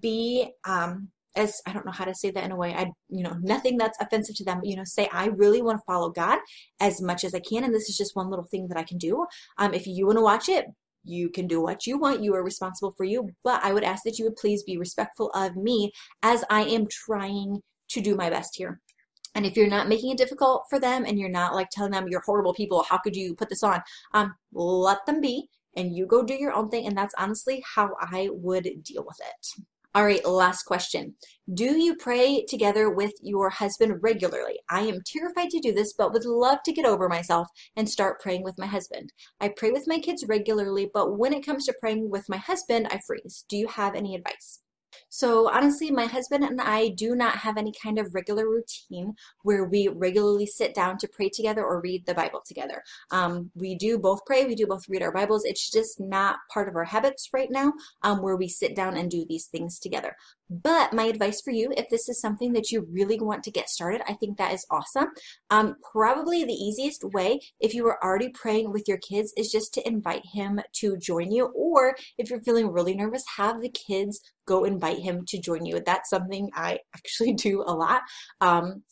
be 0.00 0.50
um, 0.66 1.08
as 1.36 1.60
I 1.66 1.72
don't 1.72 1.86
know 1.86 1.92
how 1.92 2.04
to 2.04 2.14
say 2.14 2.30
that 2.30 2.44
in 2.44 2.52
a 2.52 2.56
way. 2.56 2.74
I 2.74 2.92
you 3.08 3.22
know 3.22 3.36
nothing 3.40 3.76
that's 3.76 3.98
offensive 4.00 4.36
to 4.36 4.44
them 4.44 4.60
you 4.62 4.76
know 4.76 4.84
say 4.84 5.08
I 5.12 5.26
really 5.26 5.62
want 5.62 5.78
to 5.78 5.84
follow 5.86 6.10
God 6.10 6.38
as 6.80 7.00
much 7.00 7.24
as 7.24 7.34
I 7.34 7.40
can 7.40 7.64
and 7.64 7.74
this 7.74 7.88
is 7.88 7.96
just 7.96 8.16
one 8.16 8.30
little 8.30 8.46
thing 8.46 8.68
that 8.68 8.78
I 8.78 8.84
can 8.84 8.98
do. 8.98 9.26
Um, 9.58 9.74
if 9.74 9.86
you 9.86 10.06
want 10.06 10.18
to 10.18 10.22
watch 10.22 10.48
it 10.48 10.66
you 11.04 11.28
can 11.28 11.46
do 11.46 11.60
what 11.60 11.86
you 11.86 11.98
want. 11.98 12.22
You 12.22 12.34
are 12.34 12.42
responsible 12.42 12.92
for 12.92 13.04
you. 13.04 13.30
But 13.44 13.62
I 13.62 13.72
would 13.72 13.84
ask 13.84 14.02
that 14.04 14.18
you 14.18 14.24
would 14.24 14.36
please 14.36 14.62
be 14.62 14.78
respectful 14.78 15.30
of 15.34 15.54
me 15.56 15.92
as 16.22 16.44
I 16.50 16.62
am 16.62 16.86
trying 16.90 17.60
to 17.90 18.00
do 18.00 18.16
my 18.16 18.30
best 18.30 18.56
here. 18.56 18.80
And 19.34 19.44
if 19.44 19.56
you're 19.56 19.68
not 19.68 19.88
making 19.88 20.10
it 20.10 20.18
difficult 20.18 20.64
for 20.70 20.78
them 20.78 21.04
and 21.04 21.18
you're 21.18 21.28
not 21.28 21.54
like 21.54 21.68
telling 21.70 21.92
them 21.92 22.08
you're 22.08 22.22
horrible 22.24 22.54
people. 22.54 22.84
How 22.84 22.98
could 22.98 23.16
you 23.16 23.34
put 23.34 23.48
this 23.48 23.62
on? 23.62 23.82
Um 24.14 24.34
let 24.52 25.04
them 25.06 25.20
be 25.20 25.48
and 25.76 25.94
you 25.94 26.06
go 26.06 26.22
do 26.22 26.34
your 26.34 26.52
own 26.52 26.70
thing 26.70 26.86
and 26.86 26.96
that's 26.96 27.14
honestly 27.18 27.62
how 27.74 27.90
I 28.00 28.30
would 28.32 28.68
deal 28.82 29.04
with 29.04 29.18
it 29.20 29.64
all 29.96 30.04
right, 30.04 30.26
last 30.26 30.64
question. 30.64 31.14
Do 31.52 31.78
you 31.78 31.94
pray 31.94 32.44
together 32.48 32.90
with 32.90 33.12
your 33.22 33.48
husband 33.48 34.00
regularly? 34.02 34.58
I 34.68 34.80
am 34.80 35.02
terrified 35.06 35.50
to 35.50 35.60
do 35.60 35.72
this, 35.72 35.92
but 35.92 36.12
would 36.12 36.24
love 36.24 36.58
to 36.64 36.72
get 36.72 36.84
over 36.84 37.08
myself 37.08 37.46
and 37.76 37.88
start 37.88 38.20
praying 38.20 38.42
with 38.42 38.58
my 38.58 38.66
husband. 38.66 39.12
I 39.40 39.50
pray 39.56 39.70
with 39.70 39.84
my 39.86 40.00
kids 40.00 40.24
regularly, 40.26 40.90
but 40.92 41.16
when 41.16 41.32
it 41.32 41.46
comes 41.46 41.66
to 41.66 41.74
praying 41.78 42.10
with 42.10 42.28
my 42.28 42.38
husband, 42.38 42.88
I 42.90 42.98
freeze. 43.06 43.44
Do 43.48 43.56
you 43.56 43.68
have 43.68 43.94
any 43.94 44.16
advice? 44.16 44.63
So 45.14 45.48
honestly, 45.48 45.92
my 45.92 46.06
husband 46.06 46.42
and 46.42 46.60
I 46.60 46.88
do 46.88 47.14
not 47.14 47.36
have 47.36 47.56
any 47.56 47.72
kind 47.80 48.00
of 48.00 48.16
regular 48.16 48.48
routine 48.48 49.14
where 49.42 49.62
we 49.64 49.86
regularly 49.86 50.44
sit 50.44 50.74
down 50.74 50.98
to 50.98 51.06
pray 51.06 51.28
together 51.28 51.64
or 51.64 51.80
read 51.80 52.04
the 52.04 52.14
Bible 52.14 52.42
together. 52.44 52.82
Um, 53.12 53.52
we 53.54 53.76
do 53.76 53.96
both 53.96 54.26
pray, 54.26 54.44
we 54.44 54.56
do 54.56 54.66
both 54.66 54.88
read 54.88 55.02
our 55.02 55.12
Bibles. 55.12 55.44
It's 55.44 55.70
just 55.70 56.00
not 56.00 56.38
part 56.52 56.68
of 56.68 56.74
our 56.74 56.82
habits 56.82 57.28
right 57.32 57.48
now 57.48 57.74
um, 58.02 58.22
where 58.22 58.34
we 58.34 58.48
sit 58.48 58.74
down 58.74 58.96
and 58.96 59.08
do 59.08 59.24
these 59.28 59.46
things 59.46 59.78
together. 59.78 60.16
But 60.50 60.92
my 60.92 61.04
advice 61.04 61.40
for 61.40 61.52
you, 61.52 61.72
if 61.76 61.88
this 61.88 62.08
is 62.08 62.20
something 62.20 62.52
that 62.52 62.72
you 62.72 62.86
really 62.90 63.18
want 63.20 63.44
to 63.44 63.52
get 63.52 63.70
started, 63.70 64.02
I 64.08 64.14
think 64.14 64.36
that 64.36 64.52
is 64.52 64.66
awesome. 64.68 65.06
Um, 65.48 65.76
probably 65.92 66.44
the 66.44 66.52
easiest 66.52 67.04
way, 67.04 67.40
if 67.60 67.72
you 67.72 67.86
are 67.86 68.02
already 68.04 68.30
praying 68.30 68.72
with 68.72 68.88
your 68.88 68.98
kids, 68.98 69.32
is 69.36 69.50
just 69.50 69.72
to 69.74 69.88
invite 69.88 70.26
him 70.32 70.60
to 70.80 70.96
join 70.96 71.30
you. 71.30 71.46
Or 71.54 71.96
if 72.18 72.30
you're 72.30 72.42
feeling 72.42 72.72
really 72.72 72.94
nervous, 72.94 73.24
have 73.36 73.60
the 73.60 73.70
kids 73.70 74.20
go 74.46 74.64
invite 74.64 74.98
him 74.98 75.24
to 75.28 75.38
join 75.38 75.64
you. 75.64 75.80
That's 75.84 76.10
something 76.10 76.50
I 76.54 76.78
actually 76.94 77.32
do 77.48 77.62
a 77.62 77.74
lot. 77.74 78.02
Um, 78.40 78.82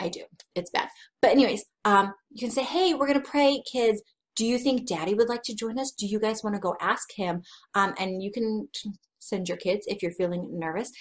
I 0.00 0.08
do. 0.08 0.22
It's 0.54 0.70
bad. 0.70 0.88
But 1.20 1.32
anyways, 1.32 1.64
um, 1.84 2.12
you 2.30 2.40
can 2.40 2.50
say, 2.50 2.62
hey, 2.62 2.94
we're 2.94 3.06
going 3.06 3.20
to 3.20 3.28
pray, 3.28 3.62
kids. 3.70 4.02
Do 4.36 4.44
you 4.44 4.58
think 4.58 4.88
daddy 4.88 5.14
would 5.14 5.28
like 5.28 5.42
to 5.44 5.54
join 5.54 5.78
us? 5.78 5.92
Do 5.92 6.06
you 6.06 6.18
guys 6.18 6.42
want 6.42 6.54
to 6.54 6.60
go 6.60 6.74
ask 6.80 7.08
him? 7.14 7.42
Um, 7.74 7.94
and 7.98 8.22
you 8.22 8.32
can 8.32 8.68
send 9.18 9.48
your 9.48 9.56
kids 9.56 9.86
if 9.88 10.02
you're 10.02 10.12
feeling 10.12 10.46
nervous 10.52 10.92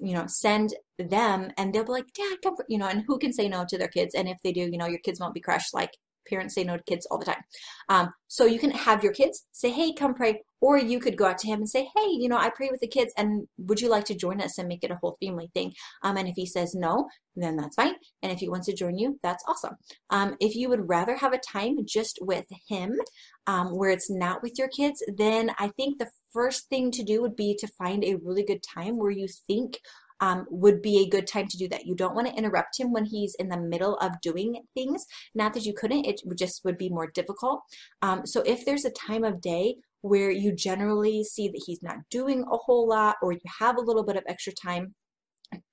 you 0.00 0.12
know 0.12 0.26
send 0.26 0.74
them 0.98 1.50
and 1.56 1.72
they'll 1.72 1.82
be 1.82 1.92
like 1.92 2.12
dad 2.12 2.36
come 2.44 2.54
you 2.68 2.76
know 2.76 2.86
and 2.86 3.04
who 3.06 3.18
can 3.18 3.32
say 3.32 3.48
no 3.48 3.64
to 3.66 3.78
their 3.78 3.88
kids 3.88 4.14
and 4.14 4.28
if 4.28 4.36
they 4.44 4.52
do 4.52 4.60
you 4.60 4.76
know 4.76 4.86
your 4.86 4.98
kids 4.98 5.18
won't 5.18 5.32
be 5.32 5.40
crushed 5.40 5.72
like 5.72 5.96
parents 6.28 6.54
say 6.54 6.64
no 6.64 6.76
to 6.76 6.82
kids 6.84 7.06
all 7.10 7.18
the 7.18 7.24
time. 7.24 7.42
Um, 7.88 8.10
so 8.28 8.44
you 8.44 8.58
can 8.58 8.70
have 8.70 9.02
your 9.02 9.12
kids 9.12 9.46
say 9.52 9.70
hey 9.70 9.92
come 9.92 10.14
pray. 10.14 10.42
Or 10.62 10.76
you 10.76 11.00
could 11.00 11.16
go 11.16 11.24
out 11.24 11.38
to 11.38 11.46
him 11.46 11.60
and 11.60 11.68
say 11.68 11.88
hey 11.96 12.08
you 12.08 12.28
know 12.28 12.36
i 12.36 12.50
pray 12.50 12.68
with 12.70 12.80
the 12.80 12.86
kids 12.86 13.14
and 13.16 13.48
would 13.56 13.80
you 13.80 13.88
like 13.88 14.04
to 14.04 14.14
join 14.14 14.42
us 14.42 14.58
and 14.58 14.68
make 14.68 14.84
it 14.84 14.90
a 14.90 14.98
whole 15.00 15.16
family 15.22 15.50
thing? 15.54 15.72
Um, 16.02 16.16
and 16.16 16.28
if 16.28 16.34
he 16.36 16.46
says 16.46 16.74
no 16.74 17.08
then 17.36 17.56
that's 17.56 17.76
fine. 17.76 17.94
And 18.22 18.30
if 18.30 18.40
he 18.40 18.48
wants 18.48 18.66
to 18.66 18.74
join 18.74 18.98
you 18.98 19.18
that's 19.22 19.44
awesome. 19.48 19.76
Um, 20.10 20.36
if 20.40 20.54
you 20.54 20.68
would 20.68 20.88
rather 20.88 21.16
have 21.16 21.32
a 21.32 21.38
time 21.38 21.78
just 21.86 22.18
with 22.20 22.44
him 22.68 22.98
um, 23.46 23.76
where 23.76 23.90
it's 23.90 24.10
not 24.10 24.42
with 24.42 24.58
your 24.58 24.68
kids 24.68 25.02
then 25.16 25.50
i 25.58 25.68
think 25.68 25.98
the 25.98 26.10
first 26.32 26.68
thing 26.68 26.90
to 26.90 27.02
do 27.02 27.20
would 27.20 27.36
be 27.36 27.56
to 27.58 27.66
find 27.66 28.04
a 28.04 28.16
really 28.16 28.44
good 28.44 28.62
time 28.62 28.96
where 28.96 29.10
you 29.10 29.26
think 29.46 29.80
um, 30.20 30.46
would 30.50 30.82
be 30.82 30.98
a 30.98 31.08
good 31.08 31.26
time 31.26 31.48
to 31.48 31.56
do 31.56 31.68
that. 31.68 31.86
You 31.86 31.94
don't 31.94 32.14
want 32.14 32.28
to 32.28 32.34
interrupt 32.34 32.78
him 32.78 32.92
when 32.92 33.04
he's 33.04 33.34
in 33.38 33.48
the 33.48 33.58
middle 33.58 33.96
of 33.96 34.20
doing 34.20 34.62
things. 34.74 35.06
Not 35.34 35.54
that 35.54 35.64
you 35.64 35.74
couldn't, 35.74 36.06
it 36.06 36.20
just 36.36 36.64
would 36.64 36.78
be 36.78 36.88
more 36.88 37.10
difficult. 37.10 37.60
Um, 38.02 38.26
so 38.26 38.42
if 38.42 38.64
there's 38.64 38.84
a 38.84 38.90
time 38.90 39.24
of 39.24 39.40
day 39.40 39.76
where 40.02 40.30
you 40.30 40.54
generally 40.54 41.24
see 41.24 41.48
that 41.48 41.62
he's 41.66 41.82
not 41.82 41.96
doing 42.10 42.42
a 42.50 42.56
whole 42.56 42.88
lot 42.88 43.16
or 43.22 43.32
you 43.32 43.40
have 43.58 43.76
a 43.76 43.82
little 43.82 44.04
bit 44.04 44.16
of 44.16 44.24
extra 44.26 44.52
time, 44.52 44.94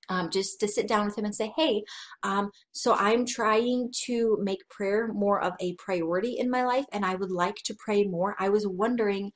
um, 0.08 0.30
just 0.30 0.58
to 0.60 0.68
sit 0.68 0.88
down 0.88 1.06
with 1.06 1.16
him 1.16 1.24
and 1.24 1.34
say, 1.34 1.52
hey, 1.56 1.82
um, 2.22 2.50
so 2.72 2.94
I'm 2.94 3.26
trying 3.26 3.92
to 4.06 4.38
make 4.42 4.68
prayer 4.70 5.08
more 5.12 5.40
of 5.40 5.52
a 5.60 5.74
priority 5.74 6.36
in 6.38 6.50
my 6.50 6.64
life 6.64 6.86
and 6.92 7.04
I 7.04 7.14
would 7.14 7.30
like 7.30 7.56
to 7.66 7.76
pray 7.78 8.04
more. 8.04 8.34
I 8.38 8.48
was 8.48 8.66
wondering 8.66 9.32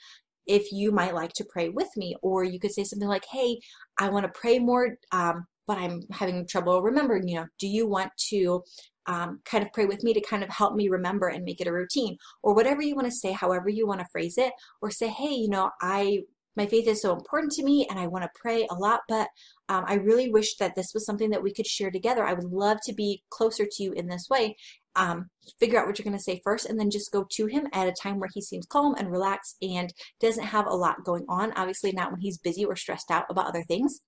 if 0.46 0.72
you 0.72 0.92
might 0.92 1.14
like 1.14 1.32
to 1.34 1.44
pray 1.44 1.68
with 1.68 1.88
me. 1.96 2.16
Or 2.22 2.44
you 2.44 2.58
could 2.58 2.72
say 2.72 2.84
something 2.84 3.08
like, 3.08 3.24
hey, 3.30 3.60
I 3.98 4.08
want 4.08 4.24
to 4.26 4.40
pray 4.40 4.58
more, 4.58 4.96
um, 5.12 5.46
but 5.66 5.78
I'm 5.78 6.02
having 6.10 6.46
trouble 6.46 6.82
remembering, 6.82 7.28
you 7.28 7.36
know, 7.36 7.46
do 7.58 7.68
you 7.68 7.86
want 7.88 8.10
to 8.30 8.62
um, 9.06 9.40
kind 9.44 9.64
of 9.64 9.72
pray 9.72 9.86
with 9.86 10.02
me 10.02 10.14
to 10.14 10.20
kind 10.20 10.42
of 10.42 10.48
help 10.48 10.74
me 10.74 10.88
remember 10.88 11.28
and 11.28 11.44
make 11.44 11.60
it 11.60 11.66
a 11.66 11.72
routine? 11.72 12.16
Or 12.42 12.54
whatever 12.54 12.82
you 12.82 12.94
want 12.94 13.06
to 13.06 13.12
say, 13.12 13.32
however 13.32 13.68
you 13.68 13.86
want 13.86 14.00
to 14.00 14.06
phrase 14.10 14.38
it, 14.38 14.52
or 14.80 14.90
say, 14.90 15.08
hey, 15.08 15.34
you 15.34 15.48
know, 15.48 15.70
I 15.80 16.20
my 16.56 16.66
faith 16.66 16.86
is 16.86 17.00
so 17.00 17.12
important 17.12 17.52
to 17.52 17.64
me 17.64 17.86
and 17.88 17.98
I 17.98 18.06
want 18.06 18.24
to 18.24 18.30
pray 18.34 18.66
a 18.70 18.74
lot, 18.74 19.00
but 19.08 19.28
um, 19.68 19.84
I 19.86 19.94
really 19.94 20.30
wish 20.30 20.56
that 20.56 20.74
this 20.74 20.92
was 20.92 21.06
something 21.06 21.30
that 21.30 21.42
we 21.42 21.52
could 21.52 21.66
share 21.66 21.90
together. 21.90 22.24
I 22.24 22.34
would 22.34 22.52
love 22.52 22.78
to 22.84 22.94
be 22.94 23.22
closer 23.30 23.64
to 23.64 23.82
you 23.82 23.92
in 23.92 24.06
this 24.06 24.26
way 24.30 24.56
um, 24.96 25.28
figure 25.58 25.78
out 25.78 25.86
what 25.86 25.98
you're 25.98 26.04
going 26.04 26.16
to 26.16 26.22
say 26.22 26.40
first 26.44 26.66
and 26.66 26.78
then 26.78 26.90
just 26.90 27.12
go 27.12 27.26
to 27.30 27.46
him 27.46 27.66
at 27.72 27.88
a 27.88 27.92
time 27.92 28.18
where 28.18 28.28
he 28.32 28.40
seems 28.40 28.66
calm 28.66 28.94
and 28.98 29.10
relaxed 29.10 29.56
and 29.62 29.92
doesn't 30.20 30.44
have 30.44 30.66
a 30.66 30.74
lot 30.74 31.04
going 31.04 31.24
on. 31.28 31.52
Obviously, 31.52 31.92
not 31.92 32.10
when 32.10 32.20
he's 32.20 32.38
busy 32.38 32.64
or 32.64 32.76
stressed 32.76 33.10
out 33.10 33.24
about 33.30 33.46
other 33.46 33.62
things. 33.64 34.00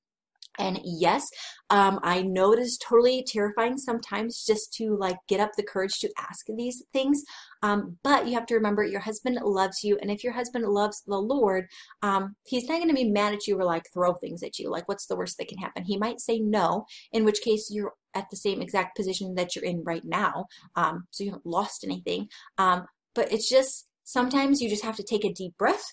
And 0.58 0.80
yes, 0.84 1.26
um, 1.70 1.98
I 2.02 2.22
know 2.22 2.52
it 2.52 2.58
is 2.58 2.78
totally 2.78 3.24
terrifying 3.26 3.76
sometimes 3.76 4.44
just 4.46 4.72
to 4.74 4.96
like 4.96 5.16
get 5.28 5.40
up 5.40 5.50
the 5.56 5.62
courage 5.62 5.98
to 6.00 6.10
ask 6.18 6.46
these 6.48 6.82
things. 6.92 7.22
Um, 7.62 7.96
but 8.02 8.26
you 8.26 8.34
have 8.34 8.46
to 8.46 8.54
remember 8.54 8.84
your 8.84 9.00
husband 9.00 9.38
loves 9.42 9.82
you. 9.82 9.98
And 10.00 10.10
if 10.10 10.22
your 10.22 10.32
husband 10.32 10.66
loves 10.66 11.02
the 11.06 11.16
Lord, 11.16 11.66
um, 12.02 12.36
he's 12.44 12.68
not 12.68 12.78
going 12.78 12.88
to 12.88 12.94
be 12.94 13.10
mad 13.10 13.34
at 13.34 13.46
you 13.46 13.58
or 13.58 13.64
like 13.64 13.84
throw 13.92 14.14
things 14.14 14.42
at 14.42 14.58
you. 14.58 14.70
Like, 14.70 14.88
what's 14.88 15.06
the 15.06 15.16
worst 15.16 15.38
that 15.38 15.48
can 15.48 15.58
happen? 15.58 15.84
He 15.84 15.96
might 15.96 16.20
say 16.20 16.38
no, 16.38 16.86
in 17.12 17.24
which 17.24 17.40
case 17.42 17.68
you're 17.70 17.94
at 18.14 18.30
the 18.30 18.36
same 18.36 18.62
exact 18.62 18.96
position 18.96 19.34
that 19.34 19.56
you're 19.56 19.64
in 19.64 19.82
right 19.84 20.04
now. 20.04 20.46
Um, 20.76 21.06
so 21.10 21.24
you 21.24 21.30
haven't 21.30 21.46
lost 21.46 21.84
anything. 21.84 22.28
Um, 22.58 22.86
but 23.14 23.32
it's 23.32 23.48
just 23.48 23.88
sometimes 24.04 24.60
you 24.60 24.68
just 24.68 24.84
have 24.84 24.96
to 24.96 25.02
take 25.02 25.24
a 25.24 25.32
deep 25.32 25.56
breath 25.58 25.84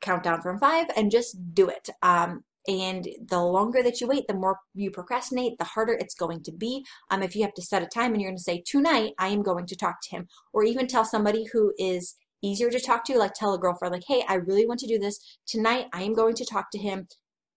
count 0.00 0.22
down 0.22 0.40
from 0.40 0.58
five 0.58 0.86
and 0.96 1.10
just 1.10 1.36
do 1.54 1.68
it. 1.68 1.88
Um, 2.02 2.44
and 2.68 3.08
the 3.26 3.40
longer 3.40 3.82
that 3.82 3.98
you 4.00 4.06
wait, 4.06 4.26
the 4.28 4.34
more 4.34 4.58
you 4.74 4.90
procrastinate, 4.90 5.56
the 5.58 5.64
harder 5.64 5.94
it's 5.94 6.14
going 6.14 6.42
to 6.42 6.52
be. 6.52 6.84
Um, 7.10 7.22
if 7.22 7.34
you 7.34 7.42
have 7.42 7.54
to 7.54 7.62
set 7.62 7.82
a 7.82 7.86
time 7.86 8.12
and 8.12 8.20
you're 8.20 8.30
going 8.30 8.36
to 8.36 8.42
say, 8.42 8.62
tonight, 8.64 9.14
I 9.18 9.28
am 9.28 9.42
going 9.42 9.64
to 9.66 9.74
talk 9.74 9.96
to 10.02 10.10
him, 10.10 10.28
or 10.52 10.64
even 10.64 10.86
tell 10.86 11.04
somebody 11.06 11.46
who 11.50 11.72
is 11.78 12.16
easier 12.42 12.70
to 12.70 12.78
talk 12.78 13.04
to, 13.06 13.16
like 13.16 13.32
tell 13.32 13.54
a 13.54 13.58
girlfriend, 13.58 13.94
like, 13.94 14.04
hey, 14.06 14.22
I 14.28 14.34
really 14.34 14.66
want 14.66 14.80
to 14.80 14.86
do 14.86 14.98
this. 14.98 15.18
Tonight, 15.46 15.86
I 15.94 16.02
am 16.02 16.12
going 16.12 16.34
to 16.34 16.44
talk 16.44 16.70
to 16.72 16.78
him. 16.78 17.08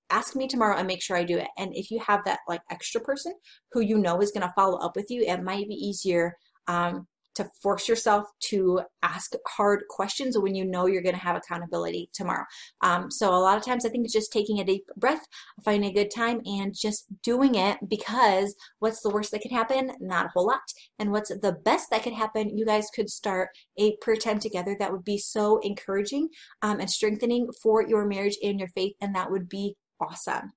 Ask 0.09 0.35
me 0.35 0.47
tomorrow 0.47 0.77
and 0.77 0.87
make 0.87 1.01
sure 1.01 1.17
I 1.17 1.23
do 1.23 1.37
it. 1.37 1.47
And 1.57 1.75
if 1.75 1.91
you 1.91 1.99
have 1.99 2.23
that 2.25 2.39
like 2.47 2.61
extra 2.69 3.01
person 3.01 3.33
who 3.73 3.81
you 3.81 3.97
know 3.97 4.21
is 4.21 4.31
going 4.31 4.47
to 4.47 4.53
follow 4.55 4.77
up 4.77 4.95
with 4.95 5.11
you, 5.11 5.23
it 5.23 5.43
might 5.43 5.67
be 5.67 5.75
easier 5.75 6.37
um, 6.67 7.07
to 7.35 7.49
force 7.61 7.87
yourself 7.87 8.25
to 8.39 8.81
ask 9.03 9.33
hard 9.47 9.83
questions 9.89 10.37
when 10.37 10.55
you 10.55 10.65
know 10.65 10.85
you're 10.85 11.01
going 11.01 11.15
to 11.15 11.21
have 11.21 11.35
accountability 11.35 12.09
tomorrow. 12.13 12.45
Um, 12.81 13.09
so 13.09 13.33
a 13.33 13.39
lot 13.39 13.57
of 13.57 13.63
times 13.63 13.85
I 13.85 13.89
think 13.89 14.05
it's 14.05 14.13
just 14.13 14.31
taking 14.31 14.59
a 14.59 14.63
deep 14.63 14.85
breath, 14.97 15.25
finding 15.63 15.89
a 15.89 15.93
good 15.93 16.11
time, 16.13 16.41
and 16.45 16.73
just 16.75 17.05
doing 17.23 17.55
it 17.55 17.77
because 17.87 18.55
what's 18.79 19.01
the 19.01 19.09
worst 19.09 19.31
that 19.31 19.41
could 19.41 19.51
happen? 19.51 19.91
Not 19.99 20.27
a 20.27 20.29
whole 20.29 20.47
lot. 20.47 20.59
And 20.99 21.11
what's 21.11 21.29
the 21.29 21.57
best 21.63 21.89
that 21.91 22.03
could 22.03 22.13
happen? 22.13 22.57
You 22.57 22.65
guys 22.65 22.89
could 22.93 23.09
start 23.09 23.49
a 23.77 23.95
prayer 23.97 24.17
time 24.17 24.39
together 24.39 24.75
that 24.79 24.91
would 24.91 25.05
be 25.05 25.17
so 25.17 25.59
encouraging 25.59 26.29
um, 26.61 26.79
and 26.79 26.89
strengthening 26.89 27.49
for 27.61 27.87
your 27.87 28.05
marriage 28.05 28.37
and 28.43 28.59
your 28.59 28.69
faith, 28.69 28.95
and 29.01 29.15
that 29.15 29.31
would 29.31 29.49
be 29.49 29.75
awesome. 29.99 30.51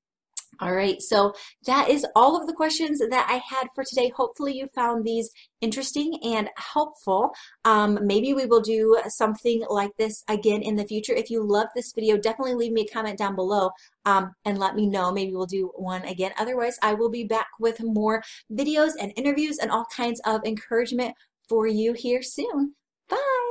All 0.60 0.74
right, 0.74 1.00
so 1.00 1.34
that 1.66 1.88
is 1.88 2.06
all 2.14 2.40
of 2.40 2.46
the 2.46 2.52
questions 2.52 2.98
that 2.98 3.26
I 3.28 3.40
had 3.48 3.68
for 3.74 3.84
today. 3.84 4.12
Hopefully, 4.14 4.56
you 4.56 4.68
found 4.74 5.04
these 5.04 5.30
interesting 5.60 6.18
and 6.22 6.50
helpful. 6.56 7.30
Um, 7.64 7.98
maybe 8.02 8.34
we 8.34 8.46
will 8.46 8.60
do 8.60 8.98
something 9.08 9.64
like 9.68 9.90
this 9.98 10.22
again 10.28 10.62
in 10.62 10.76
the 10.76 10.86
future. 10.86 11.14
If 11.14 11.30
you 11.30 11.42
love 11.42 11.68
this 11.74 11.92
video, 11.92 12.16
definitely 12.16 12.54
leave 12.54 12.72
me 12.72 12.82
a 12.82 12.92
comment 12.92 13.18
down 13.18 13.34
below 13.34 13.70
um, 14.04 14.32
and 14.44 14.58
let 14.58 14.74
me 14.74 14.86
know. 14.86 15.12
Maybe 15.12 15.32
we'll 15.32 15.46
do 15.46 15.72
one 15.74 16.04
again. 16.04 16.32
Otherwise, 16.38 16.78
I 16.82 16.94
will 16.94 17.10
be 17.10 17.24
back 17.24 17.48
with 17.58 17.82
more 17.82 18.22
videos 18.52 18.92
and 19.00 19.12
interviews 19.16 19.58
and 19.58 19.70
all 19.70 19.86
kinds 19.94 20.20
of 20.24 20.44
encouragement 20.44 21.14
for 21.48 21.66
you 21.66 21.92
here 21.92 22.22
soon. 22.22 22.74
Bye. 23.08 23.43